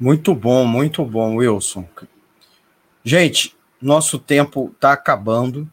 Muito 0.02 0.34
bom, 0.34 0.66
muito 0.66 1.06
bom, 1.06 1.36
Wilson. 1.36 1.88
Gente, 3.04 3.56
nosso 3.80 4.18
tempo 4.18 4.72
está 4.74 4.94
acabando. 4.94 5.72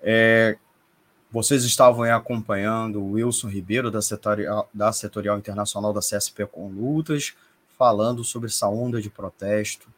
É, 0.00 0.56
vocês 1.30 1.62
estavam 1.64 2.04
aí 2.04 2.12
acompanhando 2.12 2.98
o 2.98 3.10
Wilson 3.10 3.48
Ribeiro, 3.48 3.90
da 3.90 4.00
Setorial, 4.00 4.70
da 4.72 4.90
Setorial 4.90 5.36
Internacional 5.36 5.92
da 5.92 6.00
CSP 6.00 6.46
com 6.46 6.70
Lutas, 6.70 7.34
falando 7.76 8.24
sobre 8.24 8.48
essa 8.48 8.66
onda 8.68 9.02
de 9.02 9.10
protesto 9.10 9.92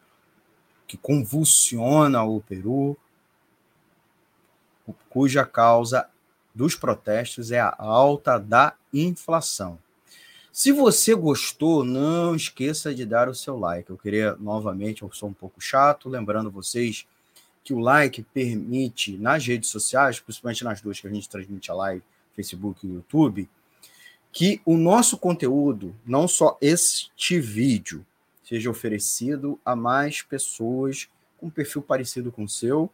que 0.84 0.96
convulsiona 0.96 2.24
o 2.24 2.40
Peru, 2.40 2.98
cuja 5.08 5.46
causa 5.46 6.08
dos 6.52 6.74
protestos 6.74 7.52
é 7.52 7.60
a 7.60 7.72
alta 7.78 8.36
da 8.36 8.74
inflação. 8.92 9.78
Se 10.52 10.70
você 10.70 11.14
gostou, 11.14 11.82
não 11.82 12.36
esqueça 12.36 12.94
de 12.94 13.06
dar 13.06 13.26
o 13.26 13.34
seu 13.34 13.58
like. 13.58 13.88
Eu 13.88 13.96
queria 13.96 14.36
novamente, 14.38 15.00
eu 15.00 15.10
sou 15.10 15.30
um 15.30 15.32
pouco 15.32 15.62
chato, 15.62 16.10
lembrando 16.10 16.50
vocês 16.50 17.06
que 17.64 17.72
o 17.72 17.78
like 17.78 18.22
permite 18.34 19.16
nas 19.16 19.46
redes 19.46 19.70
sociais, 19.70 20.20
principalmente 20.20 20.62
nas 20.62 20.82
duas 20.82 21.00
que 21.00 21.06
a 21.06 21.10
gente 21.10 21.26
transmite 21.26 21.70
a 21.70 21.74
live, 21.74 22.02
Facebook 22.36 22.86
e 22.86 22.90
YouTube, 22.92 23.48
que 24.30 24.60
o 24.66 24.76
nosso 24.76 25.16
conteúdo, 25.16 25.96
não 26.04 26.28
só 26.28 26.58
este 26.60 27.40
vídeo, 27.40 28.04
seja 28.44 28.68
oferecido 28.68 29.58
a 29.64 29.74
mais 29.74 30.20
pessoas 30.20 31.08
com 31.38 31.48
perfil 31.48 31.80
parecido 31.80 32.30
com 32.30 32.44
o 32.44 32.48
seu, 32.48 32.90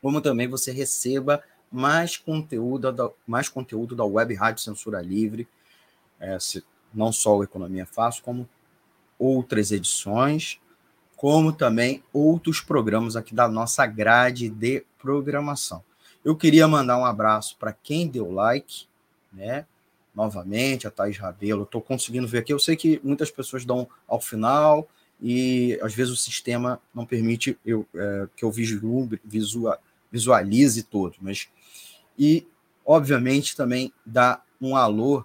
como 0.00 0.22
também 0.22 0.48
você 0.48 0.72
receba 0.72 1.42
mais 1.70 2.16
conteúdo 2.16 2.90
da, 2.90 3.10
mais 3.26 3.50
conteúdo 3.50 3.94
da 3.94 4.04
Web 4.04 4.34
Rádio 4.34 4.62
Censura 4.62 5.02
Livre, 5.02 5.46
é, 6.20 6.36
não 6.92 7.12
só 7.12 7.36
o 7.36 7.44
Economia 7.44 7.86
Fácil, 7.86 8.22
como 8.22 8.48
outras 9.18 9.72
edições 9.72 10.60
como 11.20 11.52
também 11.52 12.02
outros 12.14 12.62
programas 12.62 13.14
aqui 13.14 13.34
da 13.34 13.46
nossa 13.46 13.84
grade 13.84 14.48
de 14.48 14.82
programação. 14.98 15.84
Eu 16.24 16.34
queria 16.34 16.66
mandar 16.66 16.96
um 16.96 17.04
abraço 17.04 17.58
para 17.60 17.74
quem 17.74 18.08
deu 18.08 18.32
like, 18.32 18.86
né? 19.30 19.66
Novamente, 20.14 20.86
a 20.86 20.90
Thais 20.90 21.18
Rabelo. 21.18 21.64
Estou 21.64 21.82
conseguindo 21.82 22.26
ver 22.26 22.38
aqui. 22.38 22.54
Eu 22.54 22.58
sei 22.58 22.74
que 22.74 22.98
muitas 23.04 23.30
pessoas 23.30 23.66
dão 23.66 23.86
ao 24.08 24.18
final 24.18 24.88
e 25.20 25.78
às 25.82 25.92
vezes 25.92 26.10
o 26.10 26.16
sistema 26.16 26.80
não 26.94 27.04
permite 27.04 27.58
eu, 27.66 27.86
é, 27.94 28.26
que 28.34 28.42
eu 28.42 28.50
vislumbre, 28.50 29.20
visual, 29.22 29.76
visualize 30.10 30.84
todo, 30.84 31.16
mas 31.20 31.50
e 32.18 32.46
obviamente 32.82 33.54
também 33.54 33.92
dá 34.06 34.40
um 34.58 34.74
alô, 34.74 35.22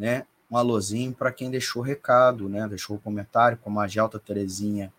né, 0.00 0.24
um 0.50 0.56
alôzinho 0.56 1.12
para 1.12 1.30
quem 1.30 1.50
deixou 1.50 1.82
recado, 1.82 2.48
né? 2.48 2.66
Deixou 2.66 2.96
o 2.96 2.98
comentário, 2.98 3.58
como 3.58 3.78
a 3.78 3.86
Gelta 3.86 4.18
Terezinha 4.18 4.90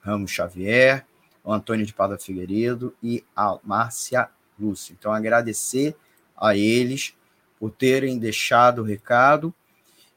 Ramos 0.00 0.32
Xavier, 0.32 1.06
o 1.44 1.52
Antônio 1.52 1.86
de 1.86 1.94
Pada 1.94 2.18
Figueiredo 2.18 2.92
e 3.00 3.24
a 3.36 3.56
Márcia 3.62 4.28
Lúcia. 4.58 4.94
Então, 4.98 5.12
agradecer 5.12 5.96
a 6.36 6.56
eles 6.56 7.14
por 7.58 7.70
terem 7.70 8.18
deixado 8.18 8.82
o 8.82 8.84
recado. 8.84 9.54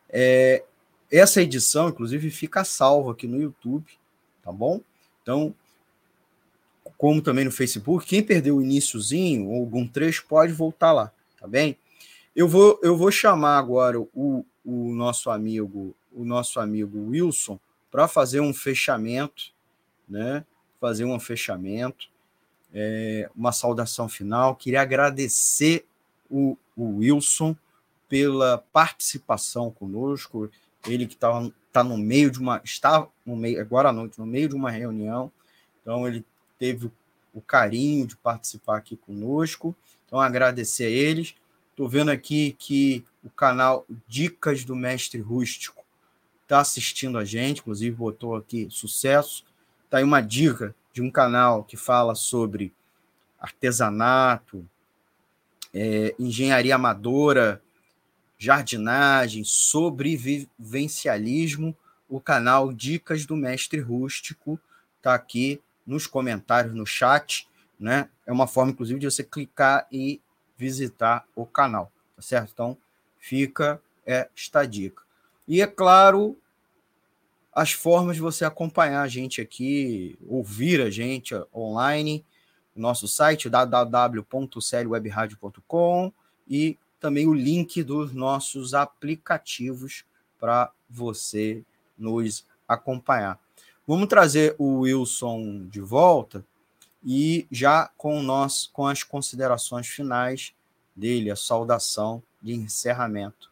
É, 0.09 0.63
essa 1.11 1.39
edição, 1.39 1.89
inclusive, 1.89 2.31
fica 2.31 2.63
salva 2.63 3.11
aqui 3.11 3.27
no 3.27 3.39
YouTube, 3.39 3.85
tá 4.41 4.51
bom? 4.51 4.81
Então, 5.21 5.53
como 6.97 7.21
também 7.21 7.45
no 7.45 7.51
Facebook, 7.51 8.07
quem 8.07 8.23
perdeu 8.23 8.57
o 8.57 8.61
iníciozinho 8.61 9.47
ou 9.49 9.61
algum 9.61 9.87
trecho 9.87 10.25
pode 10.27 10.51
voltar 10.51 10.91
lá, 10.91 11.11
tá 11.39 11.47
bem? 11.47 11.77
Eu 12.35 12.47
vou, 12.47 12.79
eu 12.81 12.95
vou 12.95 13.11
chamar 13.11 13.57
agora 13.57 13.99
o, 13.99 14.45
o 14.63 14.93
nosso 14.93 15.29
amigo, 15.29 15.95
o 16.11 16.23
nosso 16.23 16.59
amigo 16.59 17.09
Wilson 17.09 17.59
para 17.91 18.07
fazer 18.07 18.39
um 18.39 18.53
fechamento, 18.53 19.51
né? 20.07 20.45
Fazer 20.79 21.03
um 21.05 21.19
fechamento, 21.19 22.09
é, 22.73 23.29
uma 23.35 23.51
saudação 23.51 24.07
final. 24.07 24.55
Queria 24.55 24.81
agradecer 24.81 25.85
o, 26.29 26.57
o 26.75 26.97
Wilson 26.97 27.55
pela 28.07 28.57
participação 28.71 29.69
conosco. 29.69 30.49
Ele 30.87 31.05
que 31.05 31.13
está 31.13 31.29
tá 31.71 31.83
no 31.83 31.97
meio 31.97 32.31
de 32.31 32.39
uma. 32.39 32.61
está 32.63 33.07
no 33.25 33.35
meio, 33.35 33.59
agora 33.61 33.89
à 33.89 33.93
noite, 33.93 34.17
no 34.17 34.25
meio 34.25 34.49
de 34.49 34.55
uma 34.55 34.71
reunião. 34.71 35.31
Então, 35.81 36.07
ele 36.07 36.25
teve 36.57 36.89
o 37.33 37.41
carinho 37.41 38.07
de 38.07 38.15
participar 38.15 38.77
aqui 38.77 38.95
conosco. 38.95 39.75
Então, 40.05 40.19
agradecer 40.19 40.85
a 40.85 40.89
eles. 40.89 41.35
Estou 41.81 41.89
vendo 41.89 42.11
aqui 42.11 42.55
que 42.59 43.03
o 43.23 43.29
canal 43.31 43.87
Dicas 44.07 44.63
do 44.63 44.75
Mestre 44.75 45.19
Rústico 45.19 45.83
está 46.43 46.59
assistindo 46.59 47.17
a 47.17 47.25
gente, 47.25 47.61
inclusive 47.61 47.95
botou 47.95 48.35
aqui 48.35 48.67
sucesso. 48.69 49.43
Está 49.85 49.97
aí 49.97 50.03
uma 50.03 50.21
dica 50.21 50.75
de 50.93 51.01
um 51.01 51.09
canal 51.09 51.63
que 51.63 51.75
fala 51.75 52.13
sobre 52.13 52.71
artesanato, 53.39 54.63
é, 55.73 56.13
engenharia 56.19 56.75
amadora, 56.75 57.59
jardinagem, 58.37 59.43
sobrevivencialismo. 59.43 61.75
O 62.07 62.21
canal 62.21 62.71
Dicas 62.71 63.25
do 63.25 63.35
Mestre 63.35 63.79
Rústico 63.79 64.59
está 64.97 65.15
aqui 65.15 65.59
nos 65.83 66.05
comentários, 66.05 66.75
no 66.75 66.85
chat. 66.85 67.47
Né? 67.79 68.07
É 68.23 68.31
uma 68.31 68.45
forma, 68.45 68.71
inclusive, 68.71 68.99
de 68.99 69.09
você 69.09 69.23
clicar 69.23 69.87
e 69.91 70.21
visitar 70.61 71.25
o 71.35 71.43
canal, 71.43 71.91
tá 72.15 72.21
certo? 72.21 72.51
Então, 72.53 72.77
fica 73.17 73.81
esta 74.05 74.63
dica. 74.63 75.01
E 75.47 75.59
é 75.59 75.65
claro, 75.65 76.37
as 77.51 77.71
formas 77.71 78.17
de 78.17 78.21
você 78.21 78.45
acompanhar 78.45 79.01
a 79.01 79.07
gente 79.07 79.41
aqui, 79.41 80.15
ouvir 80.27 80.79
a 80.79 80.91
gente 80.91 81.33
online, 81.51 82.23
nosso 82.75 83.07
site 83.07 83.49
www.seriewebradio.com 83.49 86.13
e 86.47 86.77
também 86.99 87.27
o 87.27 87.33
link 87.33 87.81
dos 87.81 88.13
nossos 88.13 88.75
aplicativos 88.75 90.05
para 90.39 90.71
você 90.87 91.63
nos 91.97 92.45
acompanhar. 92.67 93.39
Vamos 93.87 94.07
trazer 94.07 94.53
o 94.59 94.81
Wilson 94.81 95.65
de 95.67 95.81
volta 95.81 96.45
e 97.03 97.47
já 97.51 97.89
com 97.97 98.21
nós 98.21 98.69
com 98.71 98.85
as 98.85 99.03
considerações 99.03 99.87
finais 99.87 100.53
dele, 100.95 101.31
a 101.31 101.35
saudação 101.35 102.21
de 102.41 102.53
encerramento. 102.53 103.51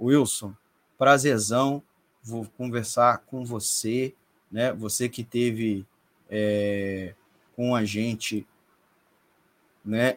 Wilson, 0.00 0.54
prazerzão, 0.96 1.82
vou 2.22 2.46
conversar 2.56 3.18
com 3.26 3.44
você, 3.44 4.14
né? 4.50 4.72
Você 4.72 5.08
que 5.08 5.24
teve 5.24 5.86
é, 6.28 7.14
com 7.56 7.74
a 7.74 7.84
gente, 7.84 8.46
né? 9.84 10.16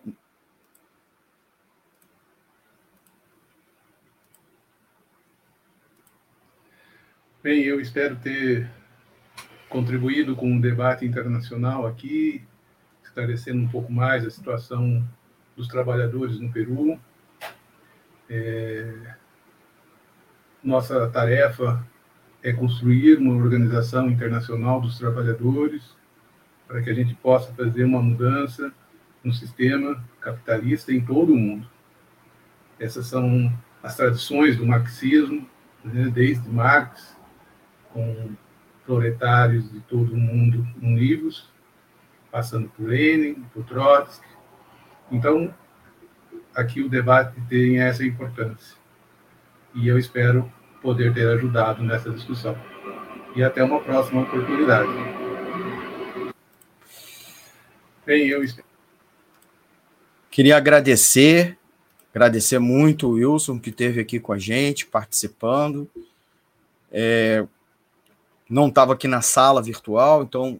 Bem, 7.42 7.62
eu 7.64 7.82
espero 7.82 8.16
ter 8.16 8.72
contribuído 9.74 10.36
com 10.36 10.56
o 10.56 10.62
debate 10.62 11.04
internacional 11.04 11.88
aqui, 11.88 12.44
esclarecendo 13.04 13.64
um 13.64 13.68
pouco 13.68 13.92
mais 13.92 14.24
a 14.24 14.30
situação 14.30 15.04
dos 15.58 15.68
trabalhadores 15.68 16.40
no 16.40 16.52
Peru. 16.52 17.00
É... 18.30 19.16
Nossa 20.64 21.10
tarefa 21.10 21.86
é 22.44 22.54
construir 22.54 23.18
uma 23.18 23.36
organização 23.36 24.10
internacional 24.10 24.80
dos 24.80 24.98
trabalhadores 24.98 25.96
para 26.68 26.82
que 26.82 26.90
a 26.90 26.94
gente 26.94 27.16
possa 27.16 27.52
fazer 27.54 27.84
uma 27.84 28.02
mudança 28.02 28.72
no 29.24 29.34
sistema 29.34 30.04
capitalista 30.22 30.94
em 30.94 31.02
todo 31.02 31.34
o 31.34 31.38
mundo. 31.38 31.68
Essas 32.80 33.08
são 33.08 33.52
as 33.82 33.96
tradições 33.96 34.56
do 34.56 34.66
marxismo, 34.66 35.50
né, 35.84 36.10
desde 36.14 36.48
Marx, 36.48 37.18
com 37.92 38.36
proletários 38.86 39.72
de 39.72 39.80
todo 39.82 40.14
o 40.14 40.18
mundo 40.18 40.68
unidos, 40.82 41.50
passando 42.32 42.70
por 42.70 42.88
Lenin, 42.88 43.46
por 43.54 43.64
Trotsky. 43.66 44.28
Então, 45.12 45.54
aqui 46.56 46.82
o 46.82 46.90
debate 46.90 47.40
tem 47.50 47.80
essa 47.80 48.06
importância. 48.06 48.78
E 49.74 49.88
eu 49.88 49.98
espero 49.98 50.52
poder 50.82 51.14
ter 51.14 51.28
ajudado 51.28 51.84
nessa 51.84 52.10
discussão. 52.10 52.58
E 53.36 53.44
até 53.44 53.64
uma 53.64 53.80
próxima 53.82 54.22
oportunidade. 54.22 54.92
Bem, 58.06 58.28
eu 58.28 58.44
espero. 58.44 58.68
Queria 60.30 60.58
agradecer, 60.58 61.58
agradecer 62.14 62.60
muito 62.60 63.08
o 63.08 63.12
Wilson 63.14 63.60
que 63.60 63.70
esteve 63.70 64.02
aqui 64.02 64.20
com 64.20 64.34
a 64.34 64.40
gente, 64.40 64.86
participando. 64.86 65.90
É, 66.92 67.46
não 68.50 68.68
estava 68.68 68.94
aqui 68.94 69.08
na 69.08 69.22
sala 69.22 69.62
virtual, 69.62 70.24
então 70.24 70.60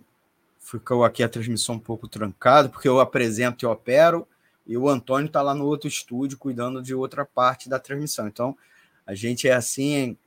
ficou 0.60 1.04
aqui 1.04 1.22
a 1.22 1.30
transmissão 1.30 1.76
um 1.76 1.80
pouco 1.80 2.08
trancada, 2.08 2.70
porque 2.70 2.88
eu 2.88 3.00
apresento 3.00 3.66
e 3.66 3.68
opero, 3.68 4.28
e 4.66 4.78
o 4.78 4.88
Antônio 4.88 5.28
está 5.28 5.42
lá 5.42 5.54
no 5.54 5.66
outro 5.66 5.88
estúdio 5.88 6.38
cuidando 6.38 6.82
de 6.82 6.96
outra 6.96 7.26
parte 7.26 7.68
da 7.68 7.80
transmissão. 7.80 8.28
Então, 8.28 8.58
a 9.06 9.14
gente 9.14 9.48
é 9.48 9.54
assim, 9.54 10.18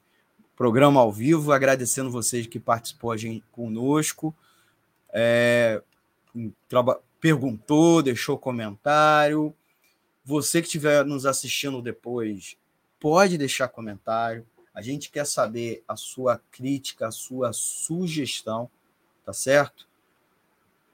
programa 0.54 1.00
ao 1.00 1.11
vivo, 1.11 1.52
agradecendo 1.52 2.11
vocês 2.11 2.46
que 2.46 2.61
participou 2.61 3.12
a 3.12 3.16
gente 3.16 3.42
conosco, 3.50 4.34
é, 5.11 5.82
perguntou, 7.18 8.02
deixou 8.02 8.36
comentário. 8.38 9.54
Você 10.24 10.61
que 10.61 10.66
estiver 10.66 11.04
nos 11.04 11.24
assistindo 11.24 11.80
depois, 11.80 12.57
pode 13.00 13.38
deixar 13.38 13.68
comentário 13.68 14.46
a 14.76 14.82
gente 14.82 15.10
quer 15.10 15.24
saber 15.24 15.82
a 15.88 15.96
sua 15.96 16.38
crítica, 16.52 17.08
a 17.08 17.10
sua 17.10 17.50
sugestão, 17.54 18.68
tá 19.24 19.32
certo? 19.32 19.88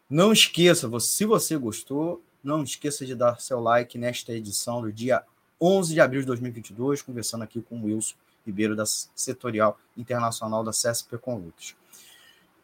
Não 0.09 0.33
esqueça, 0.33 0.89
se 1.01 1.25
você 1.27 1.57
gostou, 1.57 2.23
não 2.45 2.63
esqueça 2.63 3.05
de 3.05 3.17
dar 3.17 3.41
seu 3.41 3.59
like 3.59 3.99
nesta 3.99 4.33
edição 4.33 4.83
do 4.83 4.93
dia 4.93 5.25
11 5.61 5.95
de 5.95 6.01
abril 6.01 6.21
de 6.21 6.29
2022, 6.29 7.03
conversando 7.03 7.43
aqui 7.43 7.61
com 7.61 7.81
o 7.81 7.87
Wilson 7.87 8.15
Ribeiro, 8.47 8.77
da 8.77 8.85
Setorial 8.87 9.77
Internacional 9.97 10.63
da 10.63 10.71
CSP 10.71 11.19
Conlutos. 11.19 11.75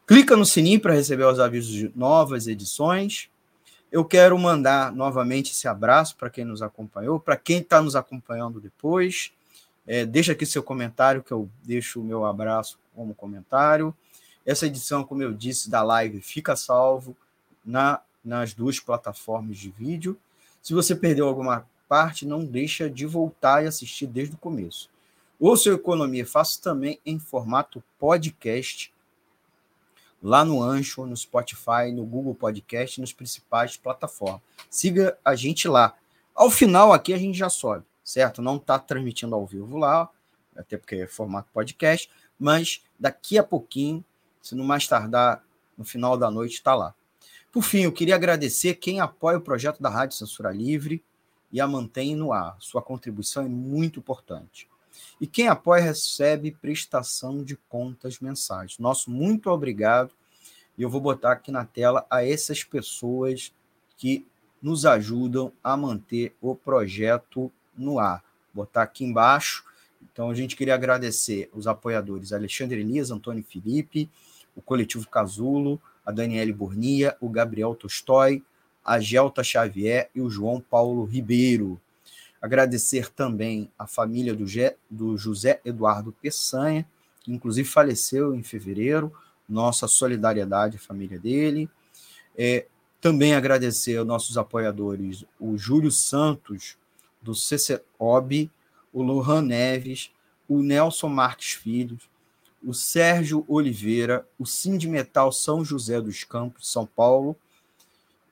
Clica 0.07 0.37
no 0.37 0.47
sininho 0.47 0.81
para 0.81 0.95
receber 0.95 1.25
os 1.25 1.41
avisos 1.41 1.73
de 1.73 1.93
novas 1.97 2.47
edições. 2.47 3.29
Eu 3.91 4.05
quero 4.05 4.39
mandar 4.39 4.93
novamente 4.93 5.51
esse 5.51 5.67
abraço 5.67 6.17
para 6.17 6.31
quem 6.31 6.45
nos 6.45 6.63
acompanhou, 6.63 7.19
para 7.19 7.37
quem 7.37 7.59
está 7.59 7.83
nos 7.83 7.97
acompanhando 7.97 8.61
depois. 8.61 9.33
É, 9.91 10.05
deixa 10.05 10.33
aqui 10.33 10.45
seu 10.45 10.63
comentário, 10.63 11.23
que 11.23 11.33
eu 11.33 11.49
deixo 11.65 11.99
o 11.99 12.05
meu 12.05 12.27
abraço 12.27 12.79
como 12.95 13.15
comentário. 13.15 13.97
Essa 14.45 14.67
edição, 14.67 15.03
como 15.03 15.23
eu 15.23 15.33
disse, 15.33 15.71
da 15.71 15.83
live 15.83 16.21
fica 16.21 16.55
salvo 16.55 17.17
na, 17.65 18.03
nas 18.23 18.53
duas 18.53 18.79
plataformas 18.79 19.57
de 19.57 19.71
vídeo. 19.71 20.15
Se 20.61 20.75
você 20.75 20.95
perdeu 20.95 21.27
alguma 21.27 21.67
parte, 21.89 22.27
não 22.27 22.45
deixa 22.45 22.91
de 22.91 23.07
voltar 23.07 23.65
e 23.65 23.67
assistir 23.67 24.07
desde 24.07 24.35
o 24.35 24.39
começo. 24.39 24.91
O 25.41 25.57
seu 25.57 25.77
Economia 25.77 26.27
faço 26.27 26.61
também 26.61 27.01
em 27.07 27.19
formato 27.19 27.83
podcast, 27.99 28.93
lá 30.23 30.45
no 30.45 30.63
Ancho, 30.63 31.07
no 31.07 31.17
Spotify, 31.17 31.91
no 31.95 32.05
Google 32.05 32.35
Podcast, 32.35 33.01
nas 33.01 33.15
principais 33.15 33.79
plataformas. 33.79 34.43
Siga 34.69 35.17
a 35.25 35.35
gente 35.35 35.67
lá. 35.67 35.97
Ao 36.35 36.51
final 36.51 36.93
aqui 36.93 37.15
a 37.15 37.19
gente 37.19 37.39
já 37.39 37.49
sobe 37.49 37.88
certo? 38.09 38.41
Não 38.41 38.57
está 38.57 38.79
transmitindo 38.79 39.35
ao 39.35 39.45
vivo 39.45 39.77
lá, 39.77 40.09
até 40.57 40.79
porque 40.79 40.97
é 40.97 41.07
formato 41.07 41.51
podcast, 41.53 42.11
mas 42.39 42.83
daqui 42.99 43.37
a 43.37 43.45
pouquinho, 43.45 44.03
se 44.41 44.55
não 44.55 44.65
mais 44.65 44.89
tardar, 44.89 45.45
no 45.77 45.85
final 45.85 46.17
da 46.17 46.31
noite, 46.31 46.55
está 46.55 46.75
lá. 46.75 46.95
Por 47.53 47.63
fim, 47.63 47.83
eu 47.83 47.93
queria 47.93 48.15
agradecer 48.15 48.77
quem 48.77 48.99
apoia 48.99 49.37
o 49.37 49.43
projeto 49.43 49.83
da 49.83 49.91
Rádio 49.91 50.17
Censura 50.17 50.51
Livre 50.51 51.05
e 51.53 51.61
a 51.61 51.69
mantém 51.69 52.17
no 52.17 52.33
ar. 52.33 52.57
Sua 52.59 52.81
contribuição 52.81 53.45
é 53.45 53.49
muito 53.49 54.01
importante. 54.01 54.67
E 55.21 55.27
quem 55.27 55.47
apoia 55.47 55.83
recebe 55.83 56.51
prestação 56.51 57.45
de 57.45 57.57
contas 57.69 58.21
mensais. 58.21 58.79
Nosso 58.79 59.11
muito 59.11 59.51
obrigado. 59.51 60.13
E 60.79 60.83
eu 60.83 60.89
vou 60.89 61.01
botar 61.01 61.33
aqui 61.33 61.53
na 61.53 61.65
tela 61.65 62.07
a 62.11 62.27
essas 62.27 62.65
pessoas 62.65 63.53
que 63.99 64.27
nos 64.63 64.87
ajudam 64.87 65.53
a 65.63 65.77
manter 65.77 66.35
o 66.41 66.55
projeto 66.55 67.53
no 67.79 67.99
ar. 67.99 68.23
Botar 68.53 68.83
aqui 68.83 69.05
embaixo. 69.05 69.65
Então, 70.13 70.31
a 70.31 70.35
gente 70.35 70.57
queria 70.57 70.75
agradecer 70.75 71.49
os 71.53 71.67
apoiadores 71.67 72.33
Alexandre 72.33 72.81
Elias, 72.81 73.11
Antônio 73.11 73.45
Felipe, 73.45 74.09
o 74.55 74.61
Coletivo 74.61 75.09
Casulo, 75.09 75.81
a 76.05 76.11
Daniele 76.11 76.53
Burnia, 76.53 77.17
o 77.21 77.29
Gabriel 77.29 77.75
Tolstói, 77.75 78.43
a 78.85 78.99
Gelta 78.99 79.45
Xavier 79.45 80.11
e 80.15 80.21
o 80.21 80.31
João 80.31 80.61
Paulo 80.61 81.05
Ribeiro. 81.05 81.81
Agradecer 82.41 83.11
também 83.11 83.71
a 83.79 83.87
família 83.87 84.35
do, 84.35 84.45
do 84.91 85.19
José 85.19 85.61
Eduardo 85.65 86.13
Peçanha, 86.23 86.87
que 87.21 87.33
inclusive 87.33 87.69
faleceu 87.69 88.35
em 88.35 88.43
fevereiro, 88.43 89.13
nossa 89.49 89.87
solidariedade 89.87 90.77
à 90.77 90.81
família 90.81 91.19
dele. 91.19 91.69
É, 92.37 92.67
também 93.01 93.35
agradecer 93.35 93.97
aos 93.97 94.07
nossos 94.07 94.39
apoiadores, 94.39 95.25
o 95.39 95.57
Júlio 95.57 95.91
Santos, 95.91 96.77
do 97.21 97.33
CCOB, 97.33 98.51
o 98.93 99.03
Lohan 99.03 99.43
Neves, 99.43 100.11
o 100.49 100.63
Nelson 100.63 101.09
Marques 101.09 101.53
Filhos, 101.53 102.09
o 102.65 102.73
Sérgio 102.75 103.45
Oliveira, 103.47 104.27
o 104.39 104.47
Sindimetal 104.47 105.31
São 105.31 105.65
José 105.65 106.01
dos 106.01 106.25
Campos, 106.25 106.71
São 106.71 106.87
Paulo, 106.87 107.37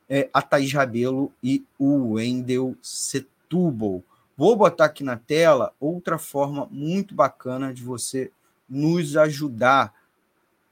é, 0.08 0.28
a 0.32 0.40
Thaís 0.40 0.72
Rabelo 0.72 1.32
e 1.42 1.64
o 1.78 2.14
Wendel 2.14 2.76
Setúbal. 2.80 4.02
Vou 4.36 4.56
botar 4.56 4.86
aqui 4.86 5.02
na 5.02 5.16
tela 5.16 5.72
outra 5.80 6.18
forma 6.18 6.68
muito 6.70 7.14
bacana 7.14 7.72
de 7.72 7.82
você 7.82 8.30
nos 8.68 9.16
ajudar, 9.16 9.94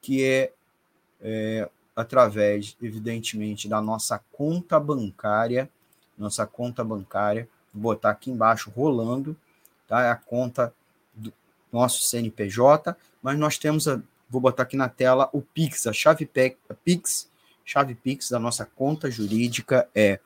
que 0.00 0.24
é, 0.24 0.52
é 1.20 1.68
através, 1.96 2.76
evidentemente, 2.82 3.68
da 3.68 3.80
nossa 3.80 4.20
conta 4.32 4.78
bancária, 4.80 5.70
nossa 6.18 6.46
conta 6.46 6.84
bancária, 6.84 7.48
botar 7.81 8.11
aqui 8.11 8.31
embaixo 8.31 8.70
rolando, 8.70 9.35
tá? 9.89 10.03
É 10.03 10.11
a 10.11 10.16
conta 10.16 10.72
do 11.14 11.33
nosso 11.72 12.03
CNPJ, 12.05 12.95
mas 13.22 13.39
nós 13.39 13.57
temos, 13.59 13.89
a, 13.89 14.01
vou 14.29 14.41
botar 14.41 14.62
aqui 14.62 14.77
na 14.77 14.89
tela 14.89 15.29
o 15.33 15.43
Pix, 15.43 15.87
a 15.87 15.93
chave 15.93 16.29
Pix, 16.85 17.29
chave 17.64 17.95
Pix 17.95 18.31
da 18.31 18.39
nossa 18.39 18.64
conta 18.64 19.11
jurídica 19.11 19.89
é 19.95 20.20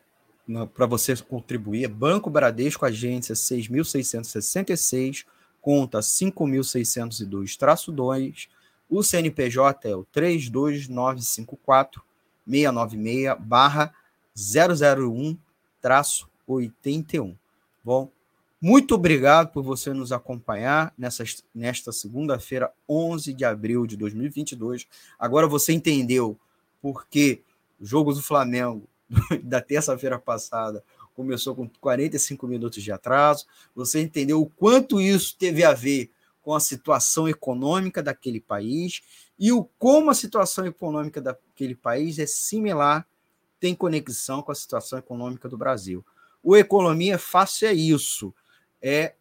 para 0.73 0.87
você 0.87 1.15
contribuir, 1.17 1.87
Banco 1.87 2.31
Bradesco, 2.31 2.83
agência 2.83 3.35
6.666, 3.35 5.23
conta 5.61 5.99
5.602-2, 5.99 8.47
o 8.89 9.03
CNPJ 9.03 9.87
é 9.87 9.95
o 9.95 10.03
32954 10.05 12.01
696 12.49 13.37
barra 13.39 13.93
001-81. 14.35 17.35
Bom, 17.83 18.09
muito 18.59 18.95
obrigado 18.95 19.51
por 19.51 19.61
você 19.61 19.93
nos 19.93 20.11
acompanhar 20.11 20.91
nessa, 20.97 21.23
nesta 21.53 21.91
segunda-feira, 21.91 22.73
11 22.89 23.31
de 23.31 23.45
abril 23.45 23.85
de 23.85 23.95
2022. 23.95 24.87
Agora 25.19 25.45
você 25.45 25.71
entendeu 25.71 26.35
por 26.81 27.05
que 27.05 27.43
o 27.79 27.85
jogo 27.85 28.11
do 28.11 28.23
Flamengo 28.23 28.89
da 29.43 29.61
terça-feira 29.61 30.19
passada 30.19 30.83
começou 31.13 31.55
com 31.55 31.69
45 31.69 32.47
minutos 32.47 32.81
de 32.81 32.91
atraso. 32.91 33.45
Você 33.75 34.01
entendeu 34.01 34.41
o 34.41 34.49
quanto 34.49 34.99
isso 34.99 35.35
teve 35.37 35.63
a 35.63 35.73
ver 35.73 36.11
com 36.41 36.53
a 36.53 36.59
situação 36.59 37.27
econômica 37.27 38.03
daquele 38.03 38.39
país 38.39 39.01
e 39.39 39.51
o 39.51 39.63
como 39.77 40.09
a 40.09 40.13
situação 40.13 40.65
econômica 40.65 41.21
daquele 41.21 41.75
país 41.75 42.19
é 42.19 42.25
similar 42.25 43.07
tem 43.59 43.73
conexão 43.73 44.41
com 44.41 44.51
a 44.51 44.55
situação 44.55 44.99
econômica 44.99 45.47
do 45.47 45.57
Brasil. 45.57 46.05
O 46.43 46.57
Economia 46.57 47.17
Fácil 47.17 47.69
é 47.69 47.73
isso, 47.73 48.33
é 48.81 49.15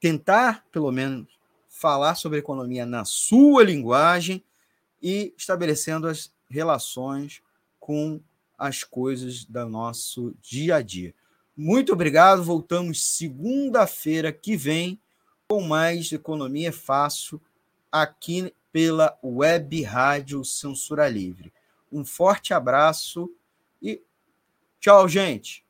tentar, 0.00 0.64
pelo 0.72 0.90
menos, 0.90 1.26
falar 1.68 2.14
sobre 2.14 2.38
economia 2.38 2.86
na 2.86 3.04
sua 3.04 3.62
linguagem 3.62 4.42
e 5.02 5.34
estabelecendo 5.36 6.08
as 6.08 6.32
relações 6.48 7.42
com 7.78 8.18
as 8.58 8.84
coisas 8.84 9.44
do 9.44 9.68
nosso 9.68 10.34
dia 10.40 10.76
a 10.76 10.82
dia. 10.82 11.14
Muito 11.56 11.92
obrigado. 11.92 12.42
Voltamos 12.42 13.02
segunda-feira 13.02 14.32
que 14.32 14.56
vem 14.56 15.00
com 15.48 15.62
mais 15.62 16.12
Economia 16.12 16.72
Fácil 16.72 17.40
aqui 17.90 18.52
pela 18.72 19.16
Web 19.22 19.82
Rádio 19.82 20.44
Censura 20.44 21.08
Livre. 21.08 21.52
Um 21.90 22.04
forte 22.04 22.52
abraço 22.52 23.30
e 23.80 24.02
tchau, 24.80 25.08
gente. 25.08 25.64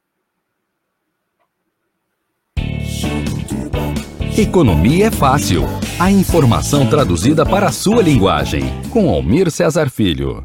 Economia 4.37 5.07
é 5.07 5.11
fácil. 5.11 5.63
A 5.99 6.11
informação 6.11 6.91
traduzida 6.91 7.47
para 7.47 7.69
a 7.69 7.73
sua 7.73 8.03
linguagem. 8.03 8.65
Com 8.91 9.09
Almir 9.09 9.51
Cesar 9.51 9.89
Filho. 9.89 10.45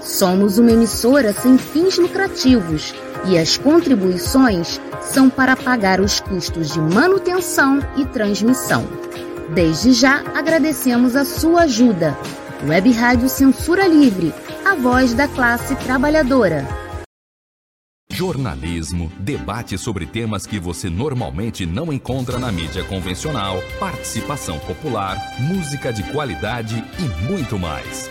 Somos 0.00 0.58
uma 0.58 0.72
emissora 0.72 1.32
sem 1.32 1.58
fins 1.58 1.98
lucrativos 1.98 2.94
e 3.26 3.36
as 3.36 3.58
contribuições 3.58 4.80
são 5.02 5.28
para 5.28 5.56
pagar 5.56 6.00
os 6.00 6.20
custos 6.20 6.72
de 6.72 6.80
manutenção 6.80 7.80
e 7.96 8.04
transmissão. 8.06 8.86
Desde 9.54 9.92
já 9.92 10.22
agradecemos 10.34 11.14
a 11.16 11.24
sua 11.24 11.62
ajuda. 11.62 12.16
Web 12.66 12.90
Rádio 12.92 13.28
Censura 13.28 13.86
Livre, 13.86 14.32
a 14.64 14.74
voz 14.74 15.14
da 15.14 15.28
classe 15.28 15.74
trabalhadora. 15.76 16.66
Jornalismo, 18.12 19.10
debate 19.18 19.78
sobre 19.78 20.04
temas 20.04 20.46
que 20.46 20.58
você 20.58 20.90
normalmente 20.90 21.64
não 21.64 21.92
encontra 21.92 22.38
na 22.38 22.52
mídia 22.52 22.84
convencional, 22.84 23.62
participação 23.78 24.58
popular, 24.58 25.16
música 25.38 25.92
de 25.92 26.02
qualidade 26.12 26.84
e 26.98 27.30
muito 27.30 27.58
mais. 27.58 28.10